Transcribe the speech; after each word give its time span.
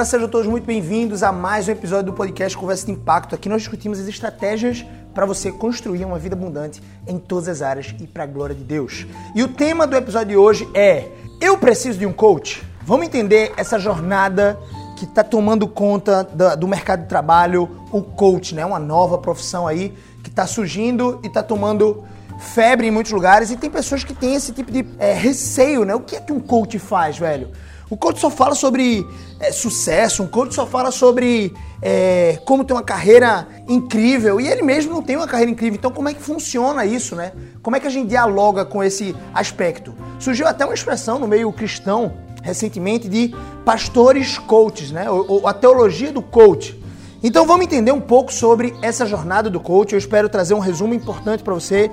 galera, 0.00 0.04
sejam 0.04 0.28
todos 0.28 0.46
muito 0.46 0.64
bem-vindos 0.64 1.22
a 1.22 1.30
mais 1.30 1.68
um 1.68 1.72
episódio 1.72 2.06
do 2.06 2.12
podcast 2.14 2.56
Conversa 2.56 2.86
de 2.86 2.92
Impacto. 2.92 3.34
Aqui 3.34 3.48
nós 3.48 3.62
discutimos 3.62 4.00
as 4.00 4.06
estratégias 4.06 4.84
para 5.12 5.26
você 5.26 5.52
construir 5.52 6.04
uma 6.04 6.18
vida 6.18 6.34
abundante 6.34 6.82
em 7.06 7.18
todas 7.18 7.48
as 7.48 7.60
áreas 7.60 7.94
e 8.00 8.06
para 8.06 8.24
a 8.24 8.26
glória 8.26 8.54
de 8.54 8.64
Deus. 8.64 9.06
E 9.34 9.42
o 9.42 9.48
tema 9.48 9.86
do 9.86 9.94
episódio 9.94 10.28
de 10.28 10.36
hoje 10.36 10.68
é: 10.74 11.08
Eu 11.40 11.58
preciso 11.58 11.98
de 11.98 12.06
um 12.06 12.12
coach? 12.12 12.62
Vamos 12.82 13.06
entender 13.06 13.52
essa 13.58 13.78
jornada 13.78 14.58
que 14.96 15.04
está 15.04 15.22
tomando 15.22 15.68
conta 15.68 16.24
do 16.58 16.66
mercado 16.66 17.02
de 17.02 17.08
trabalho, 17.08 17.68
o 17.92 18.00
coach, 18.00 18.54
né? 18.54 18.64
Uma 18.64 18.78
nova 18.78 19.18
profissão 19.18 19.66
aí 19.66 19.94
que 20.22 20.30
está 20.30 20.46
surgindo 20.46 21.20
e 21.22 21.26
está 21.26 21.42
tomando 21.42 22.04
febre 22.38 22.86
em 22.86 22.90
muitos 22.90 23.12
lugares 23.12 23.50
e 23.50 23.56
tem 23.56 23.68
pessoas 23.68 24.02
que 24.02 24.14
têm 24.14 24.34
esse 24.34 24.52
tipo 24.52 24.72
de 24.72 24.86
é, 24.98 25.12
receio, 25.12 25.84
né? 25.84 25.94
O 25.94 26.00
que 26.00 26.16
é 26.16 26.20
que 26.20 26.32
um 26.32 26.40
coach 26.40 26.78
faz, 26.78 27.18
velho? 27.18 27.50
O 27.90 27.96
coach 27.96 28.20
só 28.20 28.30
fala 28.30 28.54
sobre 28.54 29.04
é, 29.40 29.50
sucesso, 29.50 30.22
um 30.22 30.28
coach 30.28 30.54
só 30.54 30.64
fala 30.64 30.92
sobre 30.92 31.52
é, 31.82 32.38
como 32.44 32.64
ter 32.64 32.72
uma 32.72 32.84
carreira 32.84 33.48
incrível 33.68 34.40
e 34.40 34.46
ele 34.46 34.62
mesmo 34.62 34.92
não 34.92 35.02
tem 35.02 35.16
uma 35.16 35.26
carreira 35.26 35.50
incrível. 35.50 35.76
Então, 35.76 35.90
como 35.90 36.08
é 36.08 36.14
que 36.14 36.22
funciona 36.22 36.86
isso, 36.86 37.16
né? 37.16 37.32
Como 37.60 37.74
é 37.74 37.80
que 37.80 37.88
a 37.88 37.90
gente 37.90 38.08
dialoga 38.08 38.64
com 38.64 38.80
esse 38.80 39.14
aspecto? 39.34 39.92
Surgiu 40.20 40.46
até 40.46 40.64
uma 40.64 40.72
expressão 40.72 41.18
no 41.18 41.26
meio 41.26 41.52
cristão 41.52 42.12
recentemente 42.44 43.08
de 43.08 43.34
pastores 43.64 44.38
coaches, 44.38 44.92
né? 44.92 45.10
Ou, 45.10 45.24
ou 45.28 45.48
a 45.48 45.52
teologia 45.52 46.12
do 46.12 46.22
coach. 46.22 46.80
Então, 47.20 47.44
vamos 47.44 47.66
entender 47.66 47.90
um 47.90 48.00
pouco 48.00 48.32
sobre 48.32 48.72
essa 48.82 49.04
jornada 49.04 49.50
do 49.50 49.58
coach. 49.58 49.94
Eu 49.94 49.98
espero 49.98 50.28
trazer 50.28 50.54
um 50.54 50.60
resumo 50.60 50.94
importante 50.94 51.42
para 51.42 51.52
você 51.52 51.90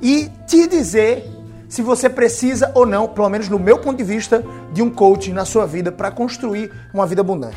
e 0.00 0.30
te 0.46 0.68
dizer 0.68 1.39
se 1.70 1.80
você 1.80 2.10
precisa 2.10 2.72
ou 2.74 2.84
não, 2.84 3.06
pelo 3.06 3.28
menos 3.28 3.48
no 3.48 3.58
meu 3.58 3.78
ponto 3.78 3.96
de 3.96 4.04
vista, 4.04 4.44
de 4.72 4.82
um 4.82 4.90
coaching 4.90 5.32
na 5.32 5.44
sua 5.44 5.66
vida 5.66 5.92
para 5.92 6.10
construir 6.10 6.72
uma 6.92 7.06
vida 7.06 7.20
abundante. 7.20 7.56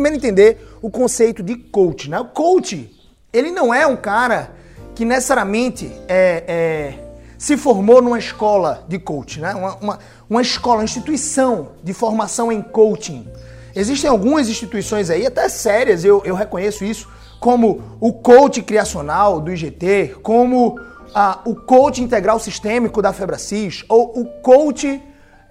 Primeiro 0.00 0.16
entender 0.16 0.66
o 0.80 0.90
conceito 0.90 1.42
de 1.42 1.54
coach. 1.54 2.08
Né? 2.08 2.18
O 2.18 2.24
coach, 2.24 2.90
ele 3.30 3.50
não 3.50 3.72
é 3.72 3.86
um 3.86 3.96
cara 3.96 4.50
que 4.94 5.04
necessariamente 5.04 5.92
é, 6.08 6.44
é, 6.48 6.94
se 7.36 7.56
formou 7.56 8.00
numa 8.00 8.18
escola 8.18 8.84
de 8.88 8.98
coach, 8.98 9.40
né? 9.40 9.54
uma, 9.54 9.74
uma, 9.76 9.98
uma 10.28 10.42
escola, 10.42 10.78
uma 10.78 10.84
instituição 10.84 11.72
de 11.84 11.92
formação 11.92 12.50
em 12.50 12.62
coaching. 12.62 13.28
Existem 13.76 14.08
algumas 14.08 14.48
instituições 14.48 15.10
aí, 15.10 15.26
até 15.26 15.48
sérias, 15.50 16.02
eu, 16.02 16.22
eu 16.24 16.34
reconheço 16.34 16.82
isso, 16.82 17.06
como 17.38 17.82
o 18.00 18.12
coach 18.12 18.62
criacional 18.62 19.38
do 19.38 19.52
IGT, 19.52 20.16
como 20.22 20.80
ah, 21.14 21.40
o 21.44 21.54
coach 21.54 22.02
integral 22.02 22.40
sistêmico 22.40 23.02
da 23.02 23.12
Febracis, 23.12 23.84
ou 23.88 24.18
o 24.18 24.24
coach 24.40 25.00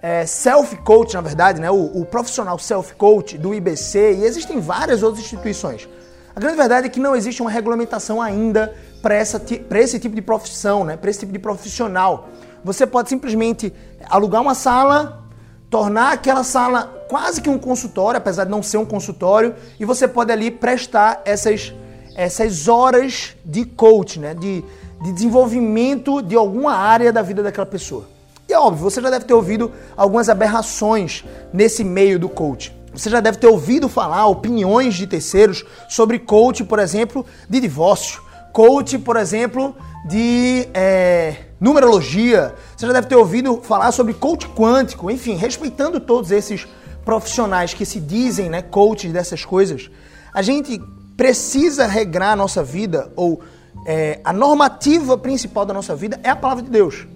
é, 0.02 0.24
self-coach, 0.24 1.14
na 1.14 1.20
verdade, 1.20 1.60
né? 1.60 1.70
O, 1.70 2.00
o 2.00 2.04
profissional 2.04 2.58
self-coach 2.58 3.36
do 3.36 3.54
IBC 3.54 4.14
e 4.14 4.24
existem 4.24 4.60
várias 4.60 5.02
outras 5.02 5.24
instituições. 5.24 5.88
A 6.34 6.40
grande 6.40 6.56
verdade 6.56 6.86
é 6.86 6.90
que 6.90 7.00
não 7.00 7.14
existe 7.14 7.42
uma 7.42 7.50
regulamentação 7.50 8.22
ainda 8.22 8.74
para 9.02 9.18
esse 9.18 9.98
tipo 9.98 10.14
de 10.14 10.22
profissão, 10.22 10.84
né? 10.84 10.96
para 10.96 11.10
esse 11.10 11.20
tipo 11.20 11.32
de 11.32 11.38
profissional. 11.38 12.28
Você 12.64 12.86
pode 12.86 13.08
simplesmente 13.08 13.72
alugar 14.08 14.40
uma 14.40 14.54
sala, 14.54 15.24
tornar 15.68 16.12
aquela 16.12 16.44
sala 16.44 17.04
quase 17.08 17.40
que 17.40 17.50
um 17.50 17.58
consultório, 17.58 18.18
apesar 18.18 18.44
de 18.44 18.50
não 18.50 18.62
ser 18.62 18.76
um 18.76 18.86
consultório, 18.86 19.54
e 19.78 19.84
você 19.84 20.06
pode 20.06 20.30
ali 20.30 20.50
prestar 20.50 21.20
essas, 21.24 21.74
essas 22.14 22.68
horas 22.68 23.36
de 23.44 23.64
coach, 23.64 24.20
né? 24.20 24.32
de, 24.32 24.64
de 25.02 25.12
desenvolvimento 25.12 26.22
de 26.22 26.36
alguma 26.36 26.74
área 26.74 27.12
da 27.12 27.22
vida 27.22 27.42
daquela 27.42 27.66
pessoa. 27.66 28.19
E 28.50 28.52
é 28.52 28.58
óbvio, 28.58 28.82
você 28.82 29.00
já 29.00 29.08
deve 29.08 29.26
ter 29.26 29.32
ouvido 29.32 29.70
algumas 29.96 30.28
aberrações 30.28 31.24
nesse 31.52 31.84
meio 31.84 32.18
do 32.18 32.28
coach. 32.28 32.76
Você 32.92 33.08
já 33.08 33.20
deve 33.20 33.38
ter 33.38 33.46
ouvido 33.46 33.88
falar 33.88 34.26
opiniões 34.26 34.96
de 34.96 35.06
terceiros 35.06 35.64
sobre 35.88 36.18
coach, 36.18 36.64
por 36.64 36.80
exemplo, 36.80 37.24
de 37.48 37.60
divórcio. 37.60 38.20
Coach, 38.52 38.98
por 38.98 39.16
exemplo, 39.16 39.76
de 40.04 40.68
é, 40.74 41.36
numerologia. 41.60 42.52
Você 42.76 42.88
já 42.88 42.92
deve 42.92 43.06
ter 43.06 43.14
ouvido 43.14 43.60
falar 43.62 43.92
sobre 43.92 44.14
coach 44.14 44.48
quântico. 44.48 45.12
Enfim, 45.12 45.36
respeitando 45.36 46.00
todos 46.00 46.32
esses 46.32 46.66
profissionais 47.04 47.72
que 47.72 47.86
se 47.86 48.00
dizem 48.00 48.50
né, 48.50 48.62
coaches 48.62 49.12
dessas 49.12 49.44
coisas, 49.44 49.88
a 50.34 50.42
gente 50.42 50.82
precisa 51.16 51.86
regrar 51.86 52.32
a 52.32 52.36
nossa 52.36 52.64
vida, 52.64 53.12
ou 53.14 53.40
é, 53.86 54.18
a 54.24 54.32
normativa 54.32 55.16
principal 55.16 55.64
da 55.64 55.72
nossa 55.72 55.94
vida 55.94 56.18
é 56.24 56.30
a 56.30 56.34
palavra 56.34 56.64
de 56.64 56.70
Deus. 56.70 57.06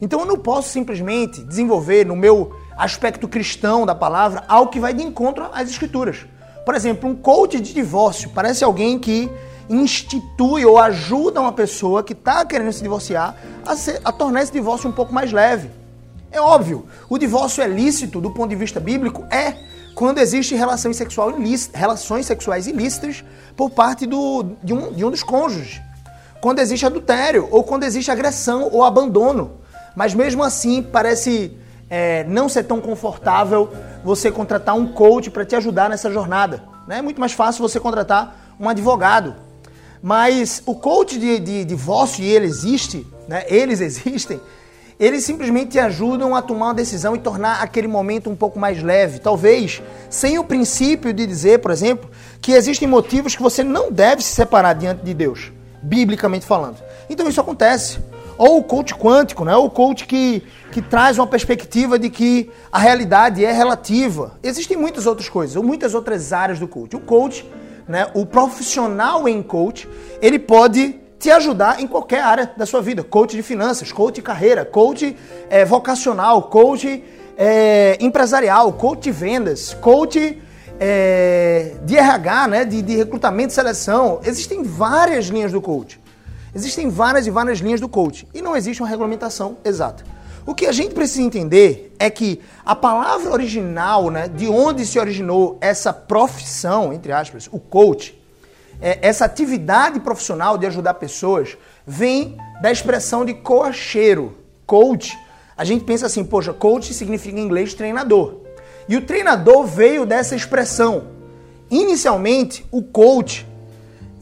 Então 0.00 0.20
eu 0.20 0.26
não 0.26 0.36
posso 0.36 0.70
simplesmente 0.70 1.42
desenvolver 1.42 2.04
no 2.04 2.16
meu 2.16 2.54
aspecto 2.76 3.28
cristão 3.28 3.86
da 3.86 3.94
palavra 3.94 4.44
algo 4.48 4.70
que 4.70 4.80
vai 4.80 4.92
de 4.92 5.02
encontro 5.02 5.48
às 5.52 5.68
escrituras. 5.70 6.26
Por 6.64 6.74
exemplo, 6.74 7.08
um 7.08 7.14
coach 7.14 7.60
de 7.60 7.72
divórcio 7.72 8.30
parece 8.30 8.64
alguém 8.64 8.98
que 8.98 9.30
institui 9.68 10.64
ou 10.64 10.78
ajuda 10.78 11.40
uma 11.40 11.52
pessoa 11.52 12.02
que 12.02 12.12
está 12.12 12.44
querendo 12.44 12.72
se 12.72 12.82
divorciar 12.82 13.36
a, 13.64 13.76
ser, 13.76 14.00
a 14.04 14.12
tornar 14.12 14.42
esse 14.42 14.52
divórcio 14.52 14.88
um 14.88 14.92
pouco 14.92 15.12
mais 15.12 15.32
leve. 15.32 15.70
É 16.30 16.40
óbvio, 16.40 16.86
o 17.08 17.16
divórcio 17.16 17.62
é 17.62 17.66
lícito 17.66 18.20
do 18.20 18.30
ponto 18.30 18.50
de 18.50 18.56
vista 18.56 18.80
bíblico? 18.80 19.24
É, 19.30 19.54
quando 19.94 20.18
existe 20.18 20.54
relações, 20.54 20.96
sexual 20.96 21.32
relações 21.72 22.26
sexuais 22.26 22.66
ilícitas 22.66 23.24
por 23.56 23.70
parte 23.70 24.06
do, 24.06 24.44
de, 24.62 24.74
um, 24.74 24.92
de 24.92 25.04
um 25.04 25.10
dos 25.10 25.22
cônjuges. 25.22 25.80
Quando 26.40 26.58
existe 26.58 26.84
adultério, 26.84 27.48
ou 27.50 27.62
quando 27.62 27.84
existe 27.84 28.10
agressão 28.10 28.68
ou 28.70 28.84
abandono. 28.84 29.62
Mas 29.94 30.14
mesmo 30.14 30.42
assim, 30.42 30.82
parece 30.82 31.56
é, 31.88 32.24
não 32.24 32.48
ser 32.48 32.64
tão 32.64 32.80
confortável 32.80 33.70
você 34.02 34.30
contratar 34.30 34.74
um 34.74 34.86
coach 34.86 35.30
para 35.30 35.44
te 35.44 35.54
ajudar 35.54 35.88
nessa 35.88 36.10
jornada. 36.10 36.62
Né? 36.86 36.98
É 36.98 37.02
muito 37.02 37.20
mais 37.20 37.32
fácil 37.32 37.62
você 37.62 37.78
contratar 37.78 38.54
um 38.58 38.68
advogado. 38.68 39.34
Mas 40.02 40.62
o 40.66 40.74
coach 40.74 41.18
de, 41.18 41.38
de 41.38 41.64
divórcio, 41.64 42.22
e 42.22 42.28
ele 42.28 42.46
existe, 42.46 43.06
né? 43.28 43.44
eles 43.48 43.80
existem, 43.82 44.40
eles 44.98 45.24
simplesmente 45.24 45.72
te 45.72 45.78
ajudam 45.78 46.34
a 46.34 46.42
tomar 46.42 46.66
uma 46.66 46.74
decisão 46.74 47.16
e 47.16 47.18
tornar 47.18 47.62
aquele 47.62 47.88
momento 47.88 48.30
um 48.30 48.36
pouco 48.36 48.58
mais 48.58 48.82
leve. 48.82 49.18
Talvez 49.18 49.82
sem 50.10 50.38
o 50.38 50.44
princípio 50.44 51.12
de 51.12 51.26
dizer, 51.26 51.60
por 51.60 51.70
exemplo, 51.70 52.08
que 52.40 52.52
existem 52.52 52.86
motivos 52.86 53.34
que 53.34 53.42
você 53.42 53.64
não 53.64 53.90
deve 53.90 54.22
se 54.22 54.32
separar 54.32 54.74
diante 54.74 55.02
de 55.02 55.14
Deus, 55.14 55.52
biblicamente 55.82 56.46
falando. 56.46 56.76
Então 57.08 57.28
isso 57.28 57.40
acontece. 57.40 57.98
Ou 58.36 58.58
o 58.58 58.64
coach 58.64 58.94
quântico, 58.94 59.44
né? 59.44 59.54
ou 59.54 59.66
o 59.66 59.70
coach 59.70 60.06
que, 60.06 60.42
que 60.72 60.82
traz 60.82 61.18
uma 61.18 61.26
perspectiva 61.26 61.98
de 61.98 62.10
que 62.10 62.50
a 62.70 62.78
realidade 62.78 63.44
é 63.44 63.52
relativa. 63.52 64.38
Existem 64.42 64.76
muitas 64.76 65.06
outras 65.06 65.28
coisas, 65.28 65.54
ou 65.56 65.62
muitas 65.62 65.94
outras 65.94 66.32
áreas 66.32 66.58
do 66.58 66.66
coach. 66.66 66.96
O 66.96 67.00
coach, 67.00 67.48
né? 67.88 68.08
o 68.14 68.26
profissional 68.26 69.28
em 69.28 69.42
coach, 69.42 69.88
ele 70.20 70.38
pode 70.38 71.00
te 71.18 71.30
ajudar 71.30 71.80
em 71.80 71.86
qualquer 71.86 72.22
área 72.22 72.52
da 72.56 72.66
sua 72.66 72.82
vida. 72.82 73.02
Coach 73.02 73.36
de 73.36 73.42
finanças, 73.42 73.90
coach 73.92 74.16
de 74.16 74.22
carreira, 74.22 74.64
coach 74.64 75.16
é, 75.48 75.64
vocacional, 75.64 76.42
coach 76.42 77.02
é, 77.36 77.96
empresarial, 78.00 78.72
coach 78.72 79.04
de 79.04 79.10
vendas, 79.10 79.74
coach 79.74 80.42
é, 80.78 81.76
de 81.84 81.96
RH, 81.96 82.48
né? 82.48 82.64
de, 82.64 82.82
de 82.82 82.96
recrutamento 82.96 83.52
e 83.52 83.54
seleção. 83.54 84.20
Existem 84.24 84.62
várias 84.62 85.26
linhas 85.26 85.52
do 85.52 85.62
coach. 85.62 86.03
Existem 86.54 86.88
várias 86.88 87.26
e 87.26 87.30
várias 87.30 87.58
linhas 87.58 87.80
do 87.80 87.88
coaching 87.88 88.26
e 88.32 88.40
não 88.40 88.56
existe 88.56 88.80
uma 88.82 88.88
regulamentação 88.88 89.56
exata. 89.64 90.04
O 90.46 90.54
que 90.54 90.66
a 90.66 90.72
gente 90.72 90.94
precisa 90.94 91.22
entender 91.22 91.94
é 91.98 92.10
que 92.10 92.40
a 92.64 92.76
palavra 92.76 93.32
original, 93.32 94.10
né, 94.10 94.28
de 94.28 94.46
onde 94.46 94.84
se 94.84 94.98
originou 94.98 95.56
essa 95.60 95.92
profissão, 95.92 96.92
entre 96.92 97.12
aspas, 97.12 97.48
o 97.50 97.58
coach, 97.58 98.20
é, 98.80 98.98
essa 99.00 99.24
atividade 99.24 100.00
profissional 100.00 100.58
de 100.58 100.66
ajudar 100.66 100.94
pessoas, 100.94 101.56
vem 101.86 102.36
da 102.60 102.70
expressão 102.70 103.24
de 103.24 103.32
coacheiro. 103.32 104.36
Coach, 104.66 105.18
a 105.56 105.64
gente 105.64 105.84
pensa 105.84 106.06
assim, 106.06 106.22
poxa, 106.22 106.52
coach 106.52 106.92
significa 106.92 107.38
em 107.38 107.42
inglês 107.42 107.72
treinador. 107.72 108.40
E 108.86 108.96
o 108.96 109.02
treinador 109.02 109.64
veio 109.64 110.04
dessa 110.04 110.36
expressão. 110.36 111.08
Inicialmente, 111.70 112.66
o 112.70 112.82
coach 112.82 113.46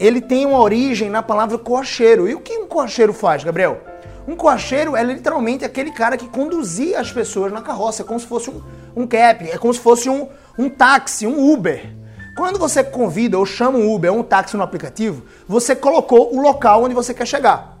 ele 0.05 0.19
tem 0.19 0.45
uma 0.45 0.59
origem 0.59 1.09
na 1.09 1.23
palavra 1.23 1.57
coacheiro. 1.57 2.27
E 2.27 2.35
o 2.35 2.41
que 2.41 2.57
um 2.57 2.67
coacheiro 2.67 3.13
faz, 3.13 3.41
Gabriel? 3.41 3.81
Um 4.27 4.35
coacheiro 4.35 4.97
é 4.97 5.03
literalmente 5.03 5.63
aquele 5.63 5.91
cara 5.91 6.17
que 6.17 6.27
conduzia 6.27 6.99
as 6.99 7.09
pessoas 7.09 7.53
na 7.53 7.61
carroça, 7.61 8.01
é 8.01 8.05
como 8.05 8.19
se 8.19 8.27
fosse 8.27 8.49
um, 8.49 8.61
um 8.95 9.07
cap, 9.07 9.49
é 9.49 9.57
como 9.57 9.73
se 9.73 9.79
fosse 9.79 10.09
um, 10.09 10.27
um 10.59 10.69
táxi, 10.69 11.25
um 11.25 11.53
Uber. 11.53 11.95
Quando 12.35 12.59
você 12.59 12.83
convida 12.83 13.37
ou 13.37 13.45
chama 13.45 13.77
um 13.77 13.93
Uber 13.93 14.11
ou 14.11 14.19
um 14.19 14.23
táxi 14.23 14.57
no 14.57 14.63
aplicativo, 14.63 15.23
você 15.47 15.73
colocou 15.73 16.35
o 16.35 16.41
local 16.41 16.83
onde 16.83 16.93
você 16.93 17.13
quer 17.13 17.25
chegar. 17.25 17.77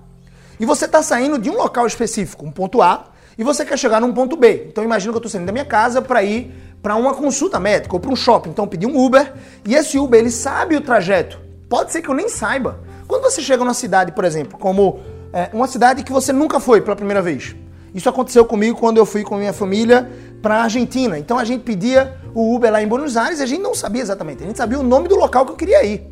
E 0.57 0.65
você 0.65 0.85
está 0.85 1.03
saindo 1.03 1.37
de 1.37 1.49
um 1.49 1.57
local 1.57 1.85
específico, 1.85 2.45
um 2.45 2.51
ponto 2.51 2.81
A, 2.81 3.07
e 3.37 3.43
você 3.43 3.65
quer 3.65 3.77
chegar 3.77 3.99
num 3.99 4.13
ponto 4.13 4.37
B. 4.37 4.67
Então 4.69 4.81
imagina 4.81 5.11
que 5.11 5.17
eu 5.17 5.19
estou 5.19 5.31
saindo 5.31 5.47
da 5.47 5.51
minha 5.51 5.65
casa 5.65 6.01
para 6.01 6.23
ir 6.23 6.53
para 6.81 6.95
uma 6.95 7.13
consulta 7.13 7.59
médica 7.59 7.93
ou 7.93 7.99
para 7.99 8.11
um 8.11 8.15
shopping. 8.15 8.51
Então 8.51 8.65
pedi 8.65 8.85
um 8.85 8.97
Uber 8.97 9.33
e 9.65 9.75
esse 9.75 9.99
Uber 9.99 10.19
ele 10.19 10.31
sabe 10.31 10.77
o 10.77 10.81
trajeto. 10.81 11.42
Pode 11.73 11.91
ser 11.91 12.03
que 12.03 12.09
eu 12.09 12.13
nem 12.13 12.29
saiba. 12.29 12.77
Quando 13.07 13.23
você 13.23 13.41
chega 13.41 13.63
numa 13.63 13.73
cidade, 13.73 14.11
por 14.11 14.23
exemplo, 14.25 14.59
como 14.59 14.99
é, 15.33 15.49
uma 15.51 15.65
cidade 15.65 16.03
que 16.03 16.11
você 16.11 16.31
nunca 16.31 16.59
foi 16.59 16.81
pela 16.81 16.95
primeira 16.95 17.19
vez. 17.19 17.55
Isso 17.95 18.07
aconteceu 18.07 18.45
comigo 18.45 18.77
quando 18.79 18.99
eu 18.99 19.07
fui 19.07 19.23
com 19.23 19.37
minha 19.37 19.53
família 19.53 20.07
para 20.39 20.57
a 20.57 20.63
Argentina. 20.65 21.17
Então 21.17 21.39
a 21.39 21.43
gente 21.43 21.63
pedia 21.63 22.15
o 22.31 22.55
Uber 22.55 22.71
lá 22.71 22.83
em 22.83 22.87
Buenos 22.87 23.17
Aires 23.17 23.39
e 23.39 23.41
a 23.41 23.47
gente 23.47 23.63
não 23.63 23.73
sabia 23.73 24.03
exatamente. 24.03 24.43
A 24.43 24.45
gente 24.45 24.55
sabia 24.55 24.79
o 24.79 24.83
nome 24.83 25.07
do 25.07 25.15
local 25.15 25.47
que 25.47 25.51
eu 25.51 25.55
queria 25.55 25.83
ir. 25.83 26.07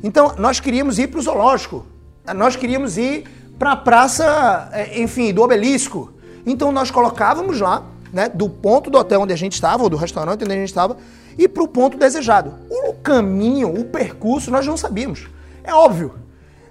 Então 0.00 0.32
nós 0.38 0.60
queríamos 0.60 0.96
ir 0.96 1.08
para 1.08 1.18
o 1.18 1.22
zoológico. 1.22 1.84
Nós 2.32 2.54
queríamos 2.54 2.96
ir 2.96 3.24
para 3.58 3.72
a 3.72 3.76
praça, 3.76 4.68
é, 4.70 5.02
enfim, 5.02 5.34
do 5.34 5.42
obelisco. 5.42 6.12
Então 6.46 6.70
nós 6.70 6.92
colocávamos 6.92 7.60
lá, 7.60 7.82
né, 8.12 8.28
do 8.28 8.48
ponto 8.48 8.90
do 8.90 8.98
hotel 8.98 9.22
onde 9.22 9.32
a 9.32 9.36
gente 9.36 9.54
estava, 9.54 9.82
ou 9.82 9.90
do 9.90 9.96
restaurante 9.96 10.44
onde 10.44 10.52
a 10.52 10.56
gente 10.56 10.68
estava, 10.68 10.96
e 11.38 11.48
para 11.48 11.62
o 11.62 11.68
ponto 11.68 11.96
desejado. 11.96 12.54
O 12.70 12.94
caminho, 12.94 13.72
o 13.72 13.84
percurso, 13.84 14.50
nós 14.50 14.66
não 14.66 14.76
sabíamos. 14.76 15.28
É 15.62 15.72
óbvio. 15.72 16.14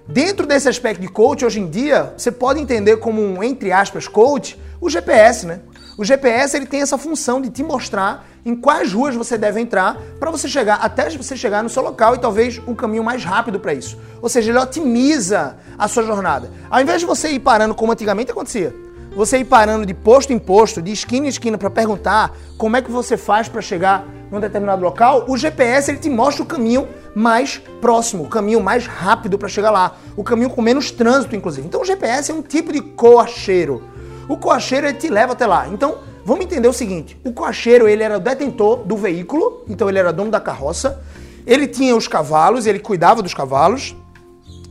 Dentro 0.06 0.46
desse 0.46 0.68
aspecto 0.68 1.00
de 1.00 1.08
coach, 1.08 1.44
hoje 1.44 1.60
em 1.60 1.68
dia, 1.68 2.12
você 2.16 2.30
pode 2.30 2.60
entender 2.60 2.98
como 2.98 3.22
um, 3.22 3.42
entre 3.42 3.72
aspas, 3.72 4.06
coach, 4.06 4.60
o 4.80 4.90
GPS, 4.90 5.46
né? 5.46 5.60
O 5.96 6.04
GPS 6.04 6.56
ele 6.56 6.66
tem 6.66 6.82
essa 6.82 6.98
função 6.98 7.40
de 7.40 7.48
te 7.48 7.62
mostrar 7.62 8.26
em 8.44 8.54
quais 8.54 8.92
ruas 8.92 9.14
você 9.14 9.38
deve 9.38 9.60
entrar 9.60 9.96
para 10.18 10.30
você 10.30 10.48
chegar 10.48 10.74
até 10.76 11.08
você 11.10 11.36
chegar 11.36 11.62
no 11.62 11.70
seu 11.70 11.82
local 11.82 12.14
e 12.14 12.18
talvez 12.18 12.60
um 12.66 12.74
caminho 12.74 13.02
mais 13.02 13.24
rápido 13.24 13.58
para 13.58 13.72
isso. 13.72 13.96
Ou 14.20 14.28
seja, 14.28 14.50
ele 14.50 14.58
otimiza 14.58 15.56
a 15.78 15.88
sua 15.88 16.02
jornada. 16.02 16.50
Ao 16.68 16.80
invés 16.80 17.00
de 17.00 17.06
você 17.06 17.30
ir 17.30 17.38
parando 17.38 17.74
como 17.74 17.92
antigamente 17.92 18.30
acontecia, 18.30 18.74
você 19.14 19.38
ir 19.38 19.44
parando 19.44 19.86
de 19.86 19.94
posto 19.94 20.32
em 20.32 20.38
posto, 20.38 20.82
de 20.82 20.92
esquina 20.92 21.26
em 21.26 21.28
esquina 21.28 21.56
para 21.56 21.70
perguntar 21.70 22.36
como 22.58 22.76
é 22.76 22.82
que 22.82 22.90
você 22.90 23.16
faz 23.16 23.48
para 23.48 23.60
chegar 23.62 24.06
num 24.30 24.40
determinado 24.40 24.82
local, 24.82 25.24
o 25.28 25.36
GPS 25.36 25.90
ele 25.90 25.98
te 25.98 26.10
mostra 26.10 26.42
o 26.42 26.46
caminho 26.46 26.88
mais 27.14 27.62
próximo, 27.80 28.24
o 28.24 28.28
caminho 28.28 28.60
mais 28.60 28.86
rápido 28.86 29.38
para 29.38 29.48
chegar 29.48 29.70
lá, 29.70 29.96
o 30.16 30.24
caminho 30.24 30.50
com 30.50 30.60
menos 30.60 30.90
trânsito, 30.90 31.36
inclusive. 31.36 31.66
Então 31.66 31.82
o 31.82 31.84
GPS 31.84 32.32
é 32.32 32.34
um 32.34 32.42
tipo 32.42 32.72
de 32.72 32.80
coacheiro. 32.80 33.82
O 34.28 34.36
coacheiro 34.36 34.88
ele 34.88 34.98
te 34.98 35.08
leva 35.08 35.32
até 35.32 35.46
lá. 35.46 35.68
Então 35.68 35.98
vamos 36.24 36.44
entender 36.44 36.66
o 36.66 36.72
seguinte: 36.72 37.18
o 37.24 37.32
coacheiro 37.32 37.86
ele 37.86 38.02
era 38.02 38.16
o 38.16 38.20
detentor 38.20 38.78
do 38.78 38.96
veículo, 38.96 39.62
então 39.68 39.88
ele 39.88 39.98
era 39.98 40.12
dono 40.12 40.30
da 40.30 40.40
carroça, 40.40 41.00
ele 41.46 41.68
tinha 41.68 41.94
os 41.94 42.08
cavalos, 42.08 42.66
ele 42.66 42.80
cuidava 42.80 43.22
dos 43.22 43.34
cavalos. 43.34 43.94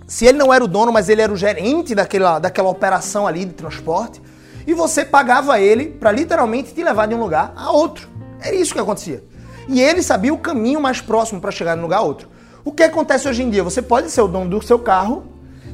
Se 0.05 0.25
ele 0.25 0.37
não 0.37 0.53
era 0.53 0.63
o 0.63 0.67
dono, 0.67 0.91
mas 0.91 1.07
ele 1.07 1.21
era 1.21 1.31
o 1.31 1.37
gerente 1.37 1.95
daquela, 1.95 2.37
daquela 2.37 2.69
operação 2.69 3.25
ali 3.25 3.45
de 3.45 3.53
transporte, 3.53 4.21
e 4.65 4.73
você 4.73 5.03
pagava 5.03 5.59
ele 5.59 5.87
para 5.87 6.11
literalmente 6.11 6.73
te 6.73 6.83
levar 6.83 7.07
de 7.07 7.15
um 7.15 7.19
lugar 7.19 7.53
a 7.55 7.71
outro. 7.71 8.07
Era 8.41 8.55
isso 8.55 8.73
que 8.73 8.79
acontecia. 8.79 9.23
E 9.67 9.81
ele 9.81 10.01
sabia 10.01 10.33
o 10.33 10.37
caminho 10.37 10.81
mais 10.81 11.01
próximo 11.01 11.39
para 11.39 11.51
chegar 11.51 11.75
de 11.75 11.79
um 11.79 11.83
lugar 11.83 11.97
a 11.97 12.01
outro. 12.01 12.29
O 12.65 12.71
que 12.71 12.83
acontece 12.83 13.27
hoje 13.27 13.43
em 13.43 13.49
dia? 13.49 13.63
Você 13.63 13.81
pode 13.81 14.09
ser 14.09 14.21
o 14.21 14.27
dono 14.27 14.49
do 14.49 14.65
seu 14.65 14.79
carro 14.79 15.25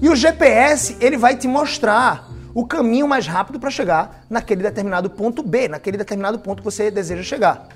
e 0.02 0.10
o 0.10 0.16
GPS 0.16 0.98
ele 1.00 1.18
vai 1.18 1.36
te 1.36 1.48
mostrar 1.48 2.30
o 2.54 2.66
caminho 2.66 3.08
mais 3.08 3.28
rápido 3.28 3.60
para 3.60 3.70
chegar 3.70 4.26
naquele 4.30 4.64
determinado 4.64 5.10
ponto 5.10 5.44
B, 5.44 5.68
naquele 5.68 5.98
determinado 5.98 6.40
ponto 6.40 6.60
que 6.60 6.66
você 6.66 6.90
deseja 6.90 7.24
chegar. 7.24 7.68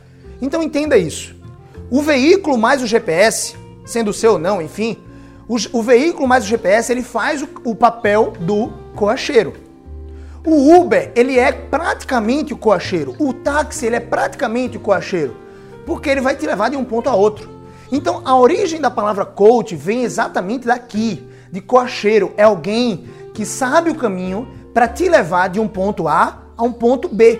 Então 0.42 0.64
entenda 0.64 0.98
isso. 0.98 1.36
O 1.92 2.02
veículo 2.02 2.58
mais 2.58 2.82
o 2.82 2.88
GPS, 2.88 3.56
sendo 3.86 4.10
o 4.10 4.14
seu 4.14 4.34
ou 4.34 4.40
não, 4.40 4.62
enfim, 4.62 4.98
o, 5.48 5.58
o, 5.74 5.82
veículo 5.84 6.28
mais 6.28 6.44
o 6.44 6.48
GPS 6.48 6.92
ele 6.92 7.04
faz 7.04 7.42
o, 7.42 7.50
o 7.64 7.76
papel 7.76 8.34
do 8.40 8.74
coacheiro. 8.96 9.54
O 10.46 10.76
Uber, 10.76 11.12
ele 11.16 11.40
é 11.40 11.52
praticamente 11.52 12.54
o 12.54 12.58
coacheiro. 12.58 13.16
O 13.18 13.34
táxi, 13.34 13.86
ele 13.86 13.96
é 13.96 14.00
praticamente 14.02 14.76
o 14.76 14.80
coacheiro. 14.80 15.38
Porque 15.86 16.10
ele 16.10 16.20
vai 16.20 16.36
te 16.36 16.46
levar 16.46 16.70
de 16.70 16.76
um 16.76 16.84
ponto 16.84 17.10
a 17.10 17.16
outro. 17.16 17.50
Então, 17.90 18.22
a 18.26 18.36
origem 18.36 18.82
da 18.82 18.92
palavra 18.92 19.26
coach 19.26 19.76
vem 19.76 20.04
exatamente 20.04 20.68
daqui, 20.68 21.26
de 21.50 21.62
coacheiro. 21.62 22.34
É 22.36 22.44
alguém 22.44 23.08
que 23.34 23.46
sabe 23.46 23.90
o 23.90 23.96
caminho 23.96 24.48
para 24.74 24.88
te 24.88 25.08
levar 25.08 25.48
de 25.48 25.60
um 25.60 25.68
ponto 25.68 26.08
A 26.08 26.44
a 26.58 26.64
um 26.64 26.74
ponto 26.74 27.08
B. 27.08 27.40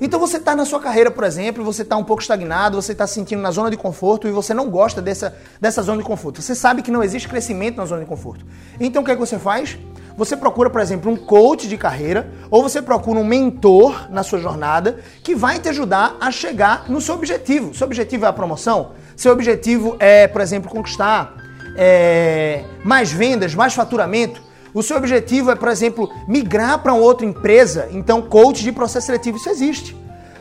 Então 0.00 0.18
você 0.18 0.38
está 0.38 0.56
na 0.56 0.64
sua 0.64 0.80
carreira, 0.80 1.10
por 1.10 1.24
exemplo, 1.24 1.64
você 1.64 1.82
está 1.82 1.96
um 1.96 2.04
pouco 2.04 2.20
estagnado, 2.20 2.80
você 2.80 2.92
está 2.92 3.06
se 3.06 3.14
sentindo 3.14 3.40
na 3.40 3.50
zona 3.50 3.70
de 3.70 3.76
conforto 3.76 4.26
e 4.26 4.32
você 4.32 4.52
não 4.52 4.68
gosta 4.68 5.00
dessa, 5.00 5.36
dessa 5.60 5.82
zona 5.82 5.98
de 5.98 6.04
conforto. 6.04 6.42
Você 6.42 6.54
sabe 6.54 6.82
que 6.82 6.90
não 6.90 7.02
existe 7.02 7.28
crescimento 7.28 7.76
na 7.76 7.86
zona 7.86 8.00
de 8.00 8.06
conforto. 8.06 8.44
Então 8.80 9.02
o 9.02 9.04
que, 9.04 9.12
é 9.12 9.14
que 9.14 9.20
você 9.20 9.38
faz? 9.38 9.78
Você 10.16 10.36
procura, 10.36 10.70
por 10.70 10.80
exemplo, 10.80 11.10
um 11.10 11.16
coach 11.16 11.66
de 11.66 11.76
carreira 11.76 12.30
ou 12.48 12.62
você 12.62 12.80
procura 12.80 13.18
um 13.18 13.24
mentor 13.24 14.08
na 14.10 14.22
sua 14.22 14.38
jornada 14.38 15.00
que 15.22 15.34
vai 15.34 15.58
te 15.58 15.68
ajudar 15.68 16.16
a 16.20 16.30
chegar 16.30 16.88
no 16.88 17.00
seu 17.00 17.16
objetivo. 17.16 17.74
Seu 17.74 17.86
objetivo 17.86 18.24
é 18.24 18.28
a 18.28 18.32
promoção? 18.32 18.92
Seu 19.16 19.32
objetivo 19.32 19.96
é, 19.98 20.28
por 20.28 20.40
exemplo, 20.40 20.70
conquistar 20.70 21.34
é, 21.76 22.64
mais 22.84 23.10
vendas, 23.10 23.56
mais 23.56 23.74
faturamento? 23.74 24.40
O 24.72 24.82
seu 24.82 24.96
objetivo 24.96 25.50
é, 25.50 25.56
por 25.56 25.68
exemplo, 25.68 26.08
migrar 26.28 26.80
para 26.80 26.92
uma 26.92 27.02
outra 27.02 27.26
empresa? 27.26 27.88
Então, 27.90 28.22
coach 28.22 28.62
de 28.62 28.70
processo 28.70 29.06
seletivo, 29.06 29.36
isso 29.36 29.48
existe. 29.48 29.96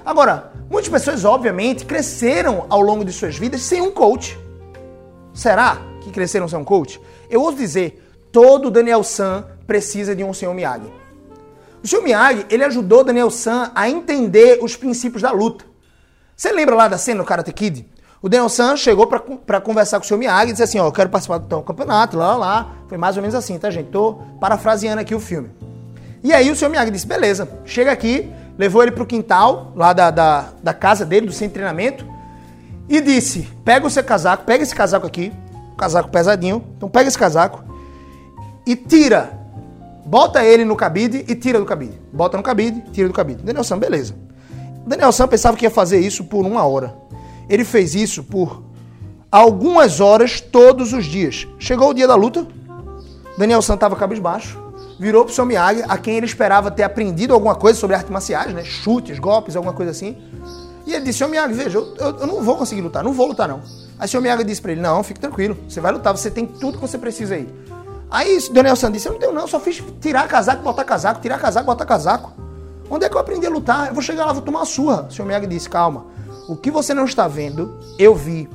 Agora, 0.05 0.51
muitas 0.69 0.91
pessoas, 0.91 1.25
obviamente, 1.25 1.85
cresceram 1.85 2.65
ao 2.69 2.81
longo 2.81 3.03
de 3.03 3.11
suas 3.11 3.37
vidas 3.37 3.61
sem 3.61 3.81
um 3.81 3.91
coach. 3.91 4.37
Será 5.33 5.77
que 6.01 6.11
cresceram 6.11 6.47
sem 6.47 6.59
um 6.59 6.63
coach? 6.63 7.01
Eu 7.29 7.41
ouso 7.41 7.57
dizer, 7.57 8.03
todo 8.31 8.71
Daniel 8.71 9.03
San 9.03 9.45
precisa 9.73 10.15
de 10.15 10.23
um 10.23 10.31
senhor 10.31 10.53
Miyagi. 10.53 10.85
O 11.83 11.87
senhor 11.87 12.03
Miyagi, 12.03 12.45
ele 12.47 12.63
ajudou 12.63 13.03
Daniel 13.03 13.31
San 13.31 13.71
a 13.73 13.89
entender 13.89 14.59
os 14.61 14.75
princípios 14.75 15.23
da 15.23 15.31
luta. 15.31 15.65
Você 16.37 16.51
lembra 16.51 16.75
lá 16.75 16.87
da 16.87 16.99
cena 16.99 17.23
do 17.23 17.25
Karate 17.25 17.51
Kid? 17.51 17.89
O 18.21 18.29
Daniel 18.29 18.49
San 18.49 18.77
chegou 18.77 19.07
para 19.07 19.59
conversar 19.59 19.97
com 19.97 20.05
o 20.05 20.07
senhor 20.07 20.19
Miyagi 20.19 20.49
e 20.49 20.51
disse 20.51 20.61
assim, 20.61 20.79
ó, 20.79 20.85
eu 20.85 20.91
quero 20.91 21.09
participar 21.09 21.39
do 21.39 21.63
campeonato, 21.63 22.15
lá, 22.17 22.35
lá. 22.35 22.71
Foi 22.87 22.99
mais 22.99 23.17
ou 23.17 23.23
menos 23.23 23.33
assim, 23.33 23.57
tá, 23.57 23.71
gente? 23.71 23.89
Tô 23.89 24.19
parafraseando 24.39 25.01
aqui 25.01 25.15
o 25.15 25.19
filme. 25.19 25.49
E 26.23 26.31
aí 26.31 26.51
o 26.51 26.55
senhor 26.55 26.69
Miyagi 26.69 26.91
disse, 26.91 27.07
beleza, 27.07 27.49
chega 27.65 27.91
aqui, 27.91 28.31
levou 28.55 28.83
ele 28.83 28.91
pro 28.91 29.07
quintal, 29.07 29.73
lá 29.75 29.91
da, 29.91 30.11
da, 30.11 30.49
da 30.61 30.73
casa 30.75 31.03
dele, 31.03 31.25
do 31.25 31.33
centro 31.33 31.47
de 31.47 31.53
treinamento, 31.55 32.05
e 32.87 33.01
disse, 33.01 33.49
pega 33.65 33.87
o 33.87 33.89
seu 33.89 34.03
casaco, 34.03 34.45
pega 34.45 34.61
esse 34.61 34.75
casaco 34.75 35.07
aqui, 35.07 35.33
casaco 35.75 36.09
pesadinho, 36.09 36.63
então 36.77 36.87
pega 36.87 37.07
esse 37.07 37.17
casaco, 37.17 37.63
e 38.67 38.75
tira 38.75 39.42
Bota 40.05 40.43
ele 40.43 40.65
no 40.65 40.75
cabide 40.75 41.23
e 41.27 41.35
tira 41.35 41.59
do 41.59 41.65
cabide. 41.65 41.99
Bota 42.11 42.37
no 42.37 42.43
cabide, 42.43 42.83
tira 42.91 43.07
do 43.07 43.13
cabide. 43.13 43.41
Daniel 43.43 43.63
Sam, 43.63 43.79
beleza. 43.79 44.15
Daniel 44.85 45.11
Sam 45.11 45.27
pensava 45.27 45.55
que 45.55 45.65
ia 45.65 45.71
fazer 45.71 45.99
isso 45.99 46.25
por 46.25 46.45
uma 46.45 46.65
hora. 46.65 46.95
Ele 47.49 47.63
fez 47.63 47.95
isso 47.95 48.23
por 48.23 48.63
algumas 49.31 49.99
horas 49.99 50.41
todos 50.41 50.93
os 50.93 51.05
dias. 51.05 51.47
Chegou 51.57 51.89
o 51.89 51.93
dia 51.93 52.07
da 52.07 52.15
luta, 52.15 52.45
Daniel 53.37 53.61
Sam 53.61 53.75
estava 53.75 53.95
cabisbaixo, 53.95 54.61
virou 54.99 55.25
pro 55.25 55.33
seu 55.33 55.45
Miyagi, 55.45 55.83
a 55.87 55.97
quem 55.97 56.17
ele 56.17 56.25
esperava 56.25 56.69
ter 56.69 56.83
aprendido 56.83 57.33
alguma 57.33 57.55
coisa 57.55 57.79
sobre 57.79 57.95
artes 57.95 58.11
marciais, 58.11 58.53
né? 58.53 58.63
Chutes, 58.63 59.17
golpes, 59.17 59.55
alguma 59.55 59.73
coisa 59.73 59.91
assim. 59.91 60.17
E 60.85 60.93
ele 60.93 61.05
disse, 61.05 61.19
seu 61.19 61.29
Miyagi, 61.29 61.53
veja, 61.53 61.77
eu, 61.77 61.95
eu, 61.97 62.19
eu, 62.19 62.27
não 62.27 62.43
vou 62.43 62.57
conseguir 62.57 62.81
lutar, 62.81 63.03
não 63.03 63.13
vou 63.13 63.27
lutar 63.27 63.47
não. 63.47 63.61
Aí 63.97 64.05
o 64.05 64.09
seu 64.09 64.21
Miyagi 64.21 64.43
disse 64.43 64.61
para 64.61 64.73
ele, 64.73 64.81
não, 64.81 65.01
fique 65.01 65.19
tranquilo, 65.19 65.57
você 65.67 65.79
vai 65.79 65.91
lutar, 65.91 66.15
você 66.15 66.29
tem 66.29 66.45
tudo 66.45 66.77
que 66.77 66.81
você 66.81 66.97
precisa 66.97 67.35
aí. 67.35 67.47
Aí 68.13 68.37
Daniel 68.51 68.75
San 68.75 68.91
disse, 68.91 69.07
eu 69.07 69.13
não 69.13 69.19
tenho 69.19 69.33
não, 69.33 69.47
só 69.47 69.59
fiz 69.59 69.83
tirar 69.99 70.27
casaco, 70.27 70.61
botar 70.61 70.83
casaco, 70.83 71.19
tirar 71.19 71.39
casaco, 71.39 71.65
botar 71.65 71.83
casaco. 71.83 72.31
Onde 72.87 73.05
é 73.05 73.09
que 73.09 73.15
eu 73.15 73.19
aprendi 73.19 73.47
a 73.47 73.49
lutar? 73.49 73.87
Eu 73.87 73.93
vou 73.95 74.03
chegar 74.03 74.25
lá, 74.25 74.33
vou 74.33 74.43
tomar 74.43 74.59
uma 74.59 74.65
surra. 74.65 75.07
O 75.09 75.11
senhor 75.11 75.25
Miyagi 75.25 75.47
disse, 75.47 75.67
calma, 75.67 76.05
o 76.47 76.55
que 76.55 76.69
você 76.69 76.93
não 76.93 77.05
está 77.05 77.27
vendo, 77.27 77.75
eu 77.97 78.13
vi. 78.13 78.47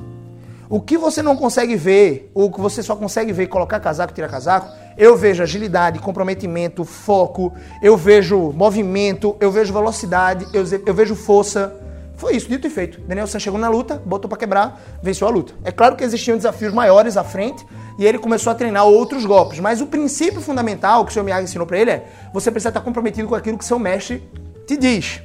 O 0.69 0.79
que 0.79 0.97
você 0.97 1.21
não 1.21 1.35
consegue 1.35 1.75
ver, 1.75 2.31
ou 2.33 2.49
que 2.49 2.61
você 2.61 2.81
só 2.81 2.95
consegue 2.95 3.33
ver 3.33 3.47
colocar 3.47 3.81
casaco, 3.81 4.13
tirar 4.13 4.29
casaco, 4.29 4.69
eu 4.97 5.17
vejo 5.17 5.43
agilidade, 5.43 5.99
comprometimento, 5.99 6.85
foco, 6.85 7.51
eu 7.81 7.97
vejo 7.97 8.53
movimento, 8.53 9.35
eu 9.41 9.51
vejo 9.51 9.73
velocidade, 9.73 10.47
eu 10.53 10.93
vejo 10.93 11.17
força. 11.17 11.75
Foi 12.19 12.35
isso, 12.35 12.49
dito 12.49 12.67
e 12.67 12.69
feito. 12.69 12.99
Daniel 12.99 13.25
San 13.27 13.39
chegou 13.39 13.57
na 13.57 13.69
luta, 13.69 14.03
botou 14.05 14.27
para 14.27 14.37
quebrar, 14.37 14.81
venceu 15.01 15.25
a 15.25 15.31
luta. 15.31 15.53
É 15.63 15.71
claro 15.71 15.95
que 15.95 16.03
existiam 16.03 16.35
desafios 16.35 16.73
maiores 16.73 17.15
à 17.15 17.23
frente, 17.23 17.65
e 17.97 18.05
ele 18.05 18.17
começou 18.17 18.51
a 18.51 18.55
treinar 18.55 18.85
outros 18.85 19.25
golpes. 19.25 19.57
Mas 19.61 19.79
o 19.79 19.87
princípio 19.87 20.41
fundamental 20.41 21.05
que 21.05 21.11
o 21.11 21.13
seu 21.13 21.23
Miyagi 21.23 21.45
ensinou 21.45 21.65
para 21.65 21.79
ele 21.79 21.91
é: 21.91 22.07
você 22.33 22.51
precisa 22.51 22.71
estar 22.71 22.81
comprometido 22.81 23.25
com 23.25 23.35
aquilo 23.35 23.57
que 23.57 23.63
seu 23.63 23.79
mestre 23.79 24.21
te 24.67 24.75
diz. 24.75 25.21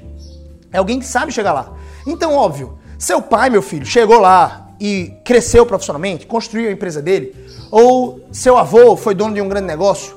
É 0.72 0.78
alguém 0.78 1.00
que 1.00 1.04
sabe 1.04 1.32
chegar 1.32 1.52
lá. 1.52 1.72
Então, 2.06 2.32
óbvio, 2.32 2.78
seu 2.96 3.20
pai, 3.20 3.50
meu 3.50 3.60
filho, 3.60 3.84
chegou 3.84 4.20
lá 4.20 4.68
e 4.78 5.14
cresceu 5.24 5.66
profissionalmente, 5.66 6.28
construiu 6.28 6.68
a 6.68 6.72
empresa 6.72 7.02
dele, 7.02 7.34
ou 7.72 8.20
seu 8.30 8.56
avô 8.56 8.96
foi 8.96 9.16
dono 9.16 9.34
de 9.34 9.40
um 9.40 9.48
grande 9.48 9.66
negócio, 9.66 10.14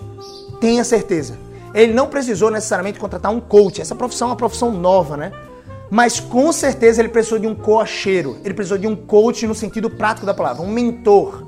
tenha 0.62 0.84
certeza. 0.84 1.40
Ele 1.74 1.92
não 1.92 2.06
precisou 2.06 2.52
necessariamente 2.52 3.00
contratar 3.00 3.32
um 3.32 3.40
coach. 3.40 3.82
Essa 3.82 3.96
profissão 3.96 4.28
é 4.28 4.32
uma 4.32 4.38
profissão 4.38 4.72
nova, 4.72 5.18
né? 5.18 5.32
Mas 5.90 6.20
com 6.20 6.52
certeza 6.52 7.02
ele 7.02 7.10
precisou 7.10 7.40
de 7.40 7.48
um 7.48 7.56
coacheiro, 7.56 8.38
ele 8.44 8.54
precisou 8.54 8.78
de 8.78 8.88
um 8.88 8.96
coach 8.96 9.48
no 9.48 9.56
sentido 9.56 9.90
prático 9.90 10.26
da 10.26 10.34
palavra, 10.34 10.62
um 10.62 10.72
mentor. 10.72 11.48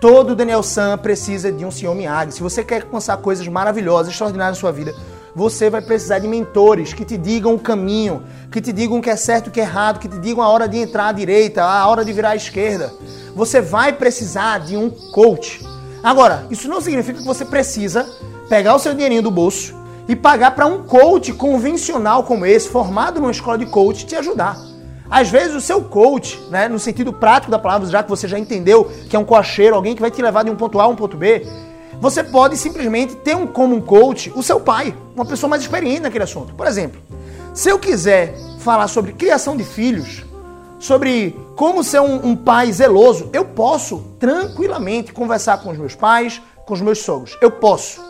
Todo 0.00 0.34
Daniel 0.34 0.62
San 0.62 0.96
precisa 0.98 1.52
de 1.52 1.64
um 1.64 1.70
senhor 1.70 1.94
Miyagi. 1.94 2.32
Se 2.32 2.42
você 2.42 2.62
quer 2.62 2.82
alcançar 2.82 3.16
coisas 3.18 3.46
maravilhosas, 3.48 4.12
extraordinárias 4.12 4.56
na 4.56 4.60
sua 4.60 4.72
vida, 4.72 4.94
você 5.34 5.68
vai 5.68 5.82
precisar 5.82 6.18
de 6.18 6.28
mentores 6.28 6.92
que 6.92 7.04
te 7.04 7.16
digam 7.16 7.54
o 7.54 7.58
caminho, 7.58 8.22
que 8.50 8.60
te 8.60 8.72
digam 8.72 8.98
o 8.98 9.02
que 9.02 9.10
é 9.10 9.16
certo 9.16 9.46
e 9.46 9.48
o 9.48 9.52
que 9.52 9.60
é 9.60 9.64
errado, 9.64 9.98
que 9.98 10.08
te 10.08 10.18
digam 10.18 10.42
a 10.42 10.48
hora 10.48 10.68
de 10.68 10.78
entrar 10.78 11.08
à 11.08 11.12
direita, 11.12 11.62
a 11.62 11.86
hora 11.86 12.04
de 12.04 12.12
virar 12.12 12.30
à 12.30 12.36
esquerda. 12.36 12.92
Você 13.34 13.60
vai 13.60 13.92
precisar 13.92 14.60
de 14.60 14.76
um 14.76 14.88
coach. 14.90 15.60
Agora, 16.02 16.46
isso 16.50 16.68
não 16.68 16.80
significa 16.80 17.18
que 17.18 17.26
você 17.26 17.44
precisa 17.44 18.06
pegar 18.48 18.74
o 18.74 18.78
seu 18.78 18.94
dinheirinho 18.94 19.22
do 19.22 19.30
bolso 19.30 19.83
e 20.08 20.14
pagar 20.14 20.52
para 20.52 20.66
um 20.66 20.82
coach 20.82 21.32
convencional 21.32 22.24
como 22.24 22.44
esse, 22.44 22.68
formado 22.68 23.20
numa 23.20 23.30
escola 23.30 23.56
de 23.56 23.66
coach, 23.66 24.06
te 24.06 24.16
ajudar. 24.16 24.58
Às 25.10 25.28
vezes 25.28 25.54
o 25.54 25.60
seu 25.60 25.82
coach, 25.82 26.40
né, 26.50 26.68
no 26.68 26.78
sentido 26.78 27.12
prático 27.12 27.50
da 27.50 27.58
palavra, 27.58 27.88
já 27.88 28.02
que 28.02 28.08
você 28.08 28.26
já 28.26 28.38
entendeu 28.38 28.90
que 29.08 29.14
é 29.14 29.18
um 29.18 29.24
coacheiro, 29.24 29.76
alguém 29.76 29.94
que 29.94 30.00
vai 30.00 30.10
te 30.10 30.20
levar 30.20 30.44
de 30.44 30.50
um 30.50 30.56
ponto 30.56 30.80
A 30.80 30.84
a 30.84 30.88
um 30.88 30.96
ponto 30.96 31.16
B, 31.16 31.46
você 32.00 32.24
pode 32.24 32.56
simplesmente 32.56 33.14
ter 33.16 33.36
um, 33.36 33.46
como 33.46 33.74
um 33.74 33.80
coach 33.80 34.32
o 34.34 34.42
seu 34.42 34.60
pai, 34.60 34.94
uma 35.14 35.24
pessoa 35.24 35.48
mais 35.48 35.62
experiente 35.62 36.00
naquele 36.00 36.24
assunto. 36.24 36.54
Por 36.54 36.66
exemplo, 36.66 37.00
se 37.52 37.68
eu 37.68 37.78
quiser 37.78 38.34
falar 38.58 38.88
sobre 38.88 39.12
criação 39.12 39.56
de 39.56 39.64
filhos, 39.64 40.24
sobre 40.78 41.38
como 41.54 41.84
ser 41.84 42.00
um, 42.00 42.26
um 42.26 42.36
pai 42.36 42.72
zeloso, 42.72 43.30
eu 43.32 43.44
posso 43.44 44.04
tranquilamente 44.18 45.12
conversar 45.12 45.62
com 45.62 45.70
os 45.70 45.78
meus 45.78 45.94
pais, 45.94 46.42
com 46.66 46.74
os 46.74 46.80
meus 46.80 46.98
sogros. 46.98 47.38
Eu 47.40 47.50
posso. 47.50 48.02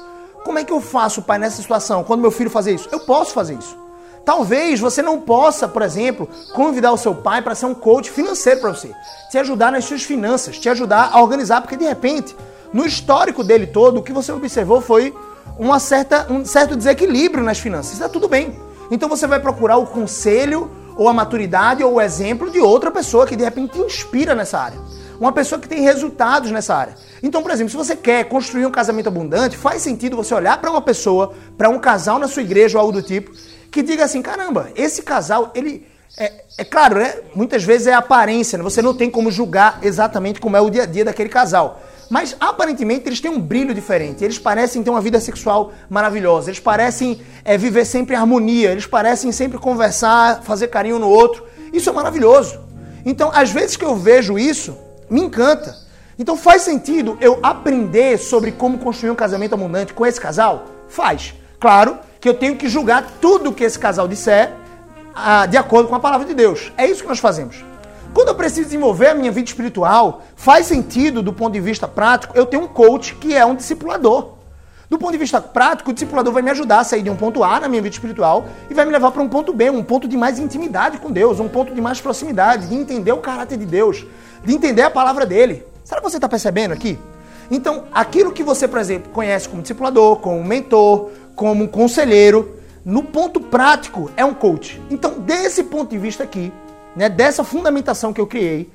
Como 0.44 0.58
é 0.58 0.64
que 0.64 0.72
eu 0.72 0.80
faço, 0.80 1.22
pai, 1.22 1.38
nessa 1.38 1.60
situação? 1.60 2.04
Quando 2.04 2.20
meu 2.20 2.30
filho 2.30 2.50
fazer 2.50 2.74
isso? 2.74 2.88
Eu 2.92 3.00
posso 3.00 3.32
fazer 3.32 3.54
isso. 3.54 3.76
Talvez 4.24 4.78
você 4.78 5.02
não 5.02 5.20
possa, 5.20 5.66
por 5.66 5.82
exemplo, 5.82 6.28
convidar 6.54 6.92
o 6.92 6.96
seu 6.96 7.14
pai 7.14 7.42
para 7.42 7.54
ser 7.54 7.66
um 7.66 7.74
coach 7.74 8.10
financeiro 8.10 8.60
para 8.60 8.70
você, 8.70 8.90
te 9.30 9.36
ajudar 9.38 9.72
nas 9.72 9.84
suas 9.84 10.02
finanças, 10.02 10.58
te 10.58 10.68
ajudar 10.68 11.10
a 11.12 11.20
organizar, 11.20 11.60
porque 11.60 11.76
de 11.76 11.84
repente 11.84 12.34
no 12.72 12.84
histórico 12.84 13.44
dele 13.44 13.66
todo, 13.66 13.98
o 13.98 14.02
que 14.02 14.12
você 14.12 14.32
observou 14.32 14.80
foi 14.80 15.14
uma 15.58 15.78
certa, 15.78 16.26
um 16.30 16.44
certo 16.44 16.74
desequilíbrio 16.74 17.44
nas 17.44 17.58
finanças. 17.58 17.92
Está 17.92 18.08
tudo 18.08 18.26
bem. 18.26 18.58
Então 18.90 19.08
você 19.08 19.26
vai 19.26 19.40
procurar 19.40 19.76
o 19.76 19.86
conselho, 19.86 20.70
ou 20.96 21.08
a 21.08 21.12
maturidade, 21.12 21.84
ou 21.84 21.94
o 21.94 22.00
exemplo 22.00 22.50
de 22.50 22.60
outra 22.60 22.90
pessoa 22.90 23.26
que 23.26 23.36
de 23.36 23.44
repente 23.44 23.72
te 23.72 23.78
inspira 23.78 24.34
nessa 24.34 24.58
área. 24.58 24.78
Uma 25.20 25.32
pessoa 25.32 25.60
que 25.60 25.68
tem 25.68 25.80
resultados 25.80 26.50
nessa 26.50 26.74
área. 26.74 26.94
Então, 27.22 27.42
por 27.42 27.50
exemplo, 27.50 27.70
se 27.70 27.76
você 27.76 27.94
quer 27.94 28.24
construir 28.24 28.66
um 28.66 28.70
casamento 28.70 29.08
abundante, 29.08 29.56
faz 29.56 29.82
sentido 29.82 30.16
você 30.16 30.34
olhar 30.34 30.60
para 30.60 30.70
uma 30.70 30.82
pessoa, 30.82 31.34
para 31.56 31.68
um 31.68 31.78
casal 31.78 32.18
na 32.18 32.28
sua 32.28 32.42
igreja 32.42 32.78
ou 32.78 32.80
algo 32.80 32.92
do 32.92 33.02
tipo, 33.02 33.32
que 33.70 33.82
diga 33.82 34.04
assim: 34.04 34.22
caramba, 34.22 34.70
esse 34.74 35.02
casal, 35.02 35.50
ele. 35.54 35.86
É, 36.16 36.32
é 36.58 36.64
claro, 36.64 37.00
né? 37.00 37.12
Muitas 37.34 37.64
vezes 37.64 37.88
é 37.88 37.92
aparência, 37.92 38.56
né? 38.56 38.62
você 38.62 38.80
não 38.80 38.94
tem 38.94 39.10
como 39.10 39.32
julgar 39.32 39.80
exatamente 39.82 40.40
como 40.40 40.56
é 40.56 40.60
o 40.60 40.70
dia 40.70 40.84
a 40.84 40.86
dia 40.86 41.04
daquele 41.04 41.28
casal. 41.28 41.80
Mas 42.08 42.36
aparentemente 42.38 43.08
eles 43.08 43.20
têm 43.20 43.30
um 43.30 43.40
brilho 43.40 43.74
diferente. 43.74 44.22
Eles 44.24 44.38
parecem 44.38 44.82
ter 44.82 44.90
uma 44.90 45.00
vida 45.00 45.18
sexual 45.18 45.72
maravilhosa. 45.90 46.50
Eles 46.50 46.60
parecem 46.60 47.20
é, 47.44 47.58
viver 47.58 47.84
sempre 47.84 48.14
em 48.14 48.18
harmonia. 48.18 48.70
Eles 48.70 48.86
parecem 48.86 49.32
sempre 49.32 49.58
conversar, 49.58 50.42
fazer 50.42 50.68
carinho 50.68 50.98
no 50.98 51.08
outro. 51.08 51.44
Isso 51.72 51.90
é 51.90 51.92
maravilhoso. 51.92 52.60
Então, 53.04 53.30
às 53.34 53.50
vezes 53.50 53.76
que 53.76 53.84
eu 53.84 53.96
vejo 53.96 54.38
isso, 54.38 54.76
me 55.10 55.20
encanta. 55.20 55.76
Então, 56.18 56.36
faz 56.36 56.62
sentido 56.62 57.18
eu 57.20 57.38
aprender 57.42 58.18
sobre 58.18 58.52
como 58.52 58.78
construir 58.78 59.10
um 59.10 59.16
casamento 59.16 59.54
abundante 59.54 59.92
com 59.92 60.06
esse 60.06 60.20
casal? 60.20 60.66
Faz. 60.88 61.34
Claro 61.58 61.98
que 62.20 62.28
eu 62.28 62.34
tenho 62.34 62.56
que 62.56 62.68
julgar 62.68 63.04
tudo 63.20 63.52
que 63.52 63.64
esse 63.64 63.78
casal 63.78 64.06
disser 64.06 64.52
ah, 65.14 65.46
de 65.46 65.56
acordo 65.56 65.88
com 65.88 65.94
a 65.94 66.00
palavra 66.00 66.26
de 66.26 66.34
Deus. 66.34 66.72
É 66.76 66.86
isso 66.86 67.02
que 67.02 67.08
nós 67.08 67.18
fazemos. 67.18 67.64
Quando 68.12 68.28
eu 68.28 68.34
preciso 68.34 68.66
desenvolver 68.66 69.08
a 69.08 69.14
minha 69.14 69.32
vida 69.32 69.48
espiritual, 69.48 70.22
faz 70.36 70.66
sentido 70.66 71.20
do 71.20 71.32
ponto 71.32 71.52
de 71.52 71.60
vista 71.60 71.88
prático 71.88 72.36
eu 72.36 72.46
ter 72.46 72.56
um 72.56 72.68
coach 72.68 73.16
que 73.16 73.34
é 73.34 73.44
um 73.44 73.54
discipulador. 73.54 74.34
Do 74.88 74.98
ponto 74.98 75.12
de 75.12 75.18
vista 75.18 75.40
prático, 75.40 75.90
o 75.90 75.92
discipulador 75.92 76.32
vai 76.32 76.42
me 76.42 76.50
ajudar 76.50 76.80
a 76.80 76.84
sair 76.84 77.02
de 77.02 77.10
um 77.10 77.16
ponto 77.16 77.42
A 77.42 77.58
na 77.58 77.68
minha 77.68 77.82
vida 77.82 77.94
espiritual 77.94 78.46
e 78.70 78.74
vai 78.74 78.84
me 78.84 78.92
levar 78.92 79.10
para 79.10 79.22
um 79.22 79.28
ponto 79.28 79.52
B, 79.52 79.68
um 79.70 79.82
ponto 79.82 80.06
de 80.06 80.16
mais 80.16 80.38
intimidade 80.38 80.98
com 80.98 81.10
Deus, 81.10 81.40
um 81.40 81.48
ponto 81.48 81.74
de 81.74 81.80
mais 81.80 82.00
proximidade, 82.00 82.68
de 82.68 82.74
entender 82.76 83.10
o 83.10 83.16
caráter 83.16 83.58
de 83.58 83.66
Deus, 83.66 84.06
de 84.44 84.54
entender 84.54 84.82
a 84.82 84.90
palavra 84.90 85.24
dele. 85.24 85.64
Será 85.82 86.00
que 86.00 86.08
você 86.08 86.16
está 86.16 86.28
percebendo 86.28 86.72
aqui? 86.72 86.98
Então, 87.50 87.84
aquilo 87.92 88.32
que 88.32 88.42
você, 88.42 88.66
por 88.66 88.78
exemplo, 88.78 89.12
conhece 89.12 89.48
como 89.48 89.62
discipulador, 89.62 90.16
como 90.16 90.42
mentor, 90.42 91.10
como 91.34 91.68
conselheiro, 91.68 92.58
no 92.84 93.02
ponto 93.02 93.40
prático 93.40 94.10
é 94.16 94.24
um 94.24 94.34
coach. 94.34 94.80
Então, 94.90 95.18
desse 95.20 95.64
ponto 95.64 95.90
de 95.90 95.98
vista 95.98 96.22
aqui, 96.24 96.52
né, 96.94 97.08
dessa 97.08 97.44
fundamentação 97.44 98.12
que 98.12 98.20
eu 98.20 98.26
criei, 98.26 98.70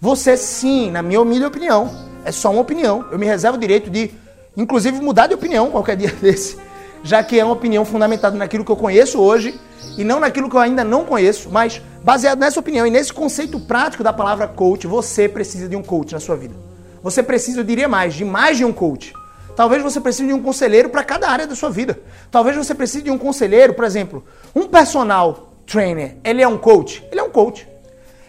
você 0.00 0.36
sim, 0.36 0.90
na 0.90 1.02
minha 1.02 1.20
humilde 1.20 1.44
opinião, 1.44 1.90
é 2.24 2.30
só 2.32 2.50
uma 2.50 2.60
opinião. 2.60 3.06
Eu 3.10 3.18
me 3.18 3.26
reservo 3.26 3.56
o 3.56 3.60
direito 3.60 3.90
de, 3.90 4.10
inclusive, 4.56 5.00
mudar 5.00 5.26
de 5.26 5.34
opinião 5.34 5.70
qualquer 5.70 5.96
dia 5.96 6.12
desse, 6.20 6.58
já 7.02 7.22
que 7.22 7.38
é 7.38 7.44
uma 7.44 7.54
opinião 7.54 7.84
fundamentada 7.84 8.36
naquilo 8.36 8.64
que 8.64 8.70
eu 8.70 8.76
conheço 8.76 9.20
hoje 9.20 9.58
e 9.96 10.04
não 10.04 10.20
naquilo 10.20 10.48
que 10.48 10.56
eu 10.56 10.60
ainda 10.60 10.84
não 10.84 11.04
conheço, 11.04 11.48
mas 11.50 11.80
baseado 12.02 12.38
nessa 12.38 12.60
opinião 12.60 12.86
e 12.86 12.90
nesse 12.90 13.12
conceito 13.12 13.58
prático 13.60 14.02
da 14.02 14.12
palavra 14.12 14.46
coach, 14.46 14.86
você 14.86 15.28
precisa 15.28 15.68
de 15.68 15.76
um 15.76 15.82
coach 15.82 16.12
na 16.12 16.20
sua 16.20 16.36
vida. 16.36 16.54
Você 17.02 17.22
precisa, 17.22 17.60
eu 17.60 17.64
diria 17.64 17.88
mais, 17.88 18.14
de 18.14 18.24
mais 18.24 18.56
de 18.56 18.64
um 18.64 18.72
coach. 18.72 19.12
Talvez 19.54 19.82
você 19.82 20.00
precise 20.00 20.26
de 20.26 20.34
um 20.34 20.42
conselheiro 20.42 20.90
para 20.90 21.02
cada 21.02 21.28
área 21.28 21.46
da 21.46 21.54
sua 21.54 21.70
vida. 21.70 21.98
Talvez 22.30 22.56
você 22.56 22.74
precise 22.74 23.04
de 23.04 23.10
um 23.10 23.16
conselheiro, 23.16 23.72
por 23.72 23.84
exemplo, 23.84 24.24
um 24.54 24.66
personal 24.66 25.52
trainer, 25.66 26.16
ele 26.22 26.42
é 26.42 26.48
um 26.48 26.58
coach? 26.58 27.02
Ele 27.10 27.20
é 27.20 27.22
um 27.22 27.30
coach. 27.30 27.66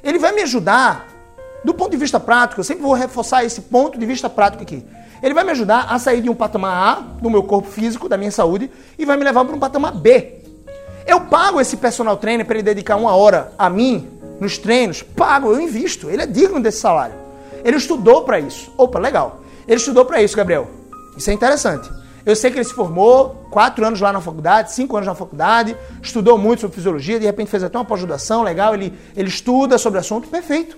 Ele 0.03 0.17
vai 0.17 0.31
me 0.31 0.41
ajudar 0.43 1.07
do 1.63 1.73
ponto 1.73 1.91
de 1.91 1.97
vista 1.97 2.19
prático, 2.19 2.61
eu 2.61 2.63
sempre 2.63 2.83
vou 2.83 2.93
reforçar 2.93 3.43
esse 3.43 3.61
ponto 3.61 3.99
de 3.99 4.05
vista 4.05 4.29
prático 4.29 4.63
aqui. 4.63 4.85
Ele 5.21 5.33
vai 5.33 5.43
me 5.43 5.51
ajudar 5.51 5.87
a 5.89 5.99
sair 5.99 6.21
de 6.21 6.29
um 6.29 6.35
patamar 6.35 6.97
A 6.97 7.01
do 7.21 7.29
meu 7.29 7.43
corpo 7.43 7.67
físico, 7.67 8.07
da 8.07 8.17
minha 8.17 8.31
saúde, 8.31 8.69
e 8.97 9.05
vai 9.05 9.17
me 9.17 9.23
levar 9.23 9.45
para 9.45 9.55
um 9.55 9.59
patamar 9.59 9.93
B. 9.93 10.41
Eu 11.05 11.21
pago 11.21 11.59
esse 11.61 11.77
personal 11.77 12.17
trainer 12.17 12.45
para 12.45 12.55
ele 12.55 12.63
dedicar 12.63 12.95
uma 12.97 13.15
hora 13.15 13.53
a 13.57 13.69
mim, 13.69 14.07
nos 14.39 14.57
treinos, 14.57 15.01
pago, 15.01 15.51
eu 15.51 15.59
invisto. 15.59 16.09
Ele 16.09 16.21
é 16.21 16.25
digno 16.27 16.59
desse 16.59 16.79
salário. 16.79 17.15
Ele 17.63 17.77
estudou 17.77 18.23
para 18.23 18.39
isso. 18.39 18.71
Opa, 18.77 18.99
legal. 18.99 19.41
Ele 19.67 19.77
estudou 19.77 20.05
para 20.05 20.21
isso, 20.21 20.35
Gabriel. 20.35 20.67
Isso 21.17 21.29
é 21.29 21.33
interessante. 21.33 21.89
Eu 22.25 22.35
sei 22.35 22.51
que 22.51 22.57
ele 22.57 22.65
se 22.65 22.73
formou, 22.73 23.47
quatro 23.49 23.85
anos 23.85 24.01
lá 24.01 24.11
na 24.11 24.19
faculdade, 24.19 24.73
cinco 24.73 24.97
anos 24.97 25.07
na 25.07 25.15
faculdade, 25.15 25.77
estudou 26.03 26.37
muito 26.37 26.59
sobre 26.59 26.75
fisiologia, 26.75 27.17
de 27.17 27.25
repente 27.25 27.49
fez 27.49 27.63
até 27.63 27.77
uma 27.77 27.85
pós-graduação 27.85 28.43
legal, 28.43 28.73
ele, 28.73 28.93
ele 29.15 29.29
estuda 29.29 29.77
sobre 29.77 29.99
assunto, 29.99 30.27
perfeito. 30.27 30.77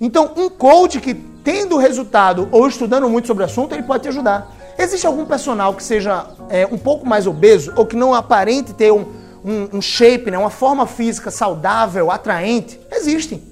Então, 0.00 0.32
um 0.36 0.48
coach 0.48 0.98
que 1.00 1.14
tendo 1.14 1.76
resultado 1.76 2.48
ou 2.50 2.66
estudando 2.66 3.08
muito 3.08 3.26
sobre 3.26 3.42
o 3.42 3.46
assunto, 3.46 3.74
ele 3.74 3.82
pode 3.82 4.04
te 4.04 4.08
ajudar. 4.08 4.50
Existe 4.78 5.06
algum 5.06 5.26
personal 5.26 5.74
que 5.74 5.82
seja 5.82 6.26
é, 6.48 6.66
um 6.66 6.78
pouco 6.78 7.06
mais 7.06 7.26
obeso 7.26 7.72
ou 7.76 7.84
que 7.84 7.96
não 7.96 8.14
aparente 8.14 8.72
ter 8.72 8.90
um, 8.90 9.04
um, 9.44 9.68
um 9.74 9.82
shape, 9.82 10.30
né, 10.30 10.38
uma 10.38 10.50
forma 10.50 10.86
física 10.86 11.30
saudável, 11.30 12.10
atraente? 12.10 12.80
Existem. 12.90 13.42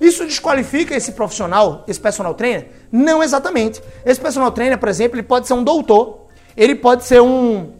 Isso 0.00 0.24
desqualifica 0.24 0.94
esse 0.94 1.12
profissional, 1.12 1.82
esse 1.88 1.98
personal 1.98 2.34
trainer? 2.34 2.68
Não 2.92 3.22
exatamente. 3.22 3.82
Esse 4.04 4.20
personal 4.20 4.52
trainer, 4.52 4.78
por 4.78 4.88
exemplo, 4.88 5.16
ele 5.16 5.26
pode 5.26 5.46
ser 5.46 5.54
um 5.54 5.64
doutor, 5.64 6.26
ele 6.56 6.74
pode 6.74 7.04
ser 7.04 7.20
um, 7.20 7.72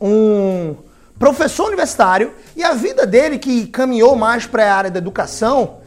um 0.00 0.74
professor 1.18 1.66
universitário 1.68 2.32
e 2.56 2.62
a 2.62 2.74
vida 2.74 3.06
dele, 3.06 3.38
que 3.38 3.66
caminhou 3.68 4.16
mais 4.16 4.46
para 4.46 4.70
a 4.70 4.76
área 4.76 4.90
da 4.90 4.98
educação, 4.98 5.78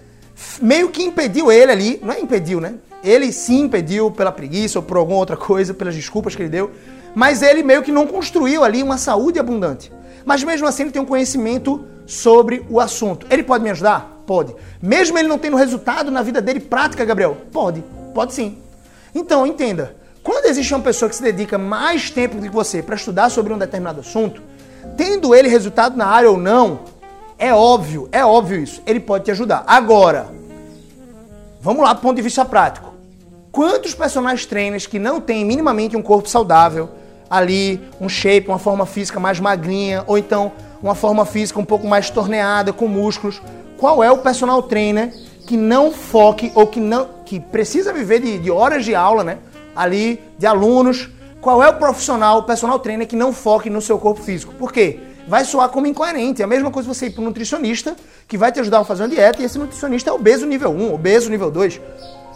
meio 0.61 0.89
que 0.89 1.03
impediu 1.03 1.51
ele 1.51 1.71
ali, 1.71 1.99
não 2.03 2.13
é 2.13 2.19
impediu, 2.19 2.59
né? 2.59 2.75
Ele 3.03 3.31
sim 3.31 3.61
impediu 3.61 4.11
pela 4.11 4.31
preguiça 4.31 4.79
ou 4.79 4.83
por 4.83 4.97
alguma 4.97 5.17
outra 5.17 5.37
coisa, 5.37 5.73
pelas 5.73 5.95
desculpas 5.95 6.35
que 6.35 6.41
ele 6.41 6.49
deu, 6.49 6.71
mas 7.15 7.41
ele 7.41 7.63
meio 7.63 7.83
que 7.83 7.91
não 7.91 8.05
construiu 8.05 8.63
ali 8.63 8.83
uma 8.83 8.97
saúde 8.97 9.39
abundante. 9.39 9.91
Mas 10.25 10.43
mesmo 10.43 10.67
assim 10.67 10.83
ele 10.83 10.91
tem 10.91 11.01
um 11.01 11.05
conhecimento 11.05 11.85
sobre 12.05 12.65
o 12.69 12.79
assunto. 12.79 13.25
Ele 13.29 13.43
pode 13.43 13.63
me 13.63 13.69
ajudar? 13.69 14.23
Pode. 14.25 14.55
Mesmo 14.81 15.17
ele 15.17 15.27
não 15.27 15.37
tendo 15.37 15.55
resultado 15.55 16.11
na 16.11 16.21
vida 16.21 16.41
dele 16.41 16.59
prática, 16.59 17.05
Gabriel? 17.05 17.37
Pode. 17.51 17.83
Pode 18.13 18.33
sim. 18.33 18.57
Então, 19.15 19.47
entenda. 19.47 19.95
Quando 20.21 20.45
existe 20.47 20.73
uma 20.73 20.83
pessoa 20.83 21.07
que 21.07 21.15
se 21.15 21.23
dedica 21.23 21.57
mais 21.57 22.11
tempo 22.11 22.35
do 22.35 22.41
que 22.41 22.49
você 22.49 22.83
para 22.83 22.95
estudar 22.95 23.29
sobre 23.29 23.53
um 23.53 23.57
determinado 23.57 24.01
assunto, 24.01 24.41
tendo 24.97 25.33
ele 25.33 25.47
resultado 25.47 25.95
na 25.95 26.05
área 26.05 26.29
ou 26.29 26.37
não, 26.37 26.81
é 27.37 27.53
óbvio, 27.53 28.09
é 28.11 28.25
óbvio 28.25 28.61
isso. 28.61 28.81
Ele 28.85 28.99
pode 28.99 29.25
te 29.25 29.31
ajudar. 29.31 29.63
Agora, 29.67 30.31
vamos 31.61 31.83
lá 31.83 31.93
do 31.93 32.01
ponto 32.01 32.15
de 32.15 32.21
vista 32.21 32.43
prático. 32.43 32.93
Quantos 33.51 33.93
personagens 33.93 34.45
trainers 34.45 34.85
que 34.85 34.99
não 34.99 35.19
têm 35.19 35.45
minimamente 35.45 35.95
um 35.95 36.01
corpo 36.01 36.29
saudável, 36.29 36.89
ali, 37.29 37.81
um 37.99 38.07
shape, 38.07 38.47
uma 38.47 38.59
forma 38.59 38.85
física 38.85 39.19
mais 39.19 39.39
magrinha, 39.39 40.03
ou 40.07 40.17
então 40.17 40.51
uma 40.81 40.95
forma 40.95 41.25
física 41.25 41.59
um 41.59 41.65
pouco 41.65 41.87
mais 41.87 42.09
torneada, 42.09 42.71
com 42.71 42.87
músculos, 42.87 43.41
qual 43.77 44.03
é 44.03 44.11
o 44.11 44.19
personal 44.19 44.61
trainer 44.63 45.13
que 45.45 45.57
não 45.57 45.91
foque 45.91 46.51
ou 46.55 46.67
que 46.67 46.79
não 46.79 47.07
que 47.25 47.39
precisa 47.39 47.91
viver 47.91 48.19
de, 48.19 48.37
de 48.37 48.51
horas 48.51 48.85
de 48.85 48.93
aula, 48.95 49.23
né? 49.23 49.37
ali 49.77 50.19
de 50.39 50.47
alunos, 50.47 51.09
qual 51.39 51.63
é 51.63 51.69
o 51.69 51.77
profissional, 51.77 52.39
o 52.39 52.43
personal 52.43 52.79
trainer 52.79 53.07
que 53.07 53.15
não 53.15 53.31
foque 53.31 53.69
no 53.69 53.79
seu 53.79 53.99
corpo 53.99 54.21
físico. 54.21 54.53
Por 54.55 54.73
quê? 54.73 54.99
Vai 55.27 55.43
soar 55.43 55.69
como 55.69 55.85
incoerente. 55.85 56.41
É 56.41 56.45
a 56.45 56.47
mesma 56.47 56.71
coisa 56.71 56.87
você 56.87 57.07
ir 57.07 57.11
para 57.11 57.21
um 57.21 57.25
nutricionista 57.25 57.95
que 58.27 58.37
vai 58.37 58.51
te 58.51 58.59
ajudar 58.59 58.79
a 58.79 58.85
fazer 58.85 59.03
uma 59.03 59.09
dieta 59.09 59.41
e 59.41 59.45
esse 59.45 59.59
nutricionista 59.59 60.09
é 60.09 60.13
obeso 60.13 60.45
nível 60.45 60.71
1, 60.71 60.93
obeso 60.93 61.29
nível 61.29 61.51
2. 61.51 61.81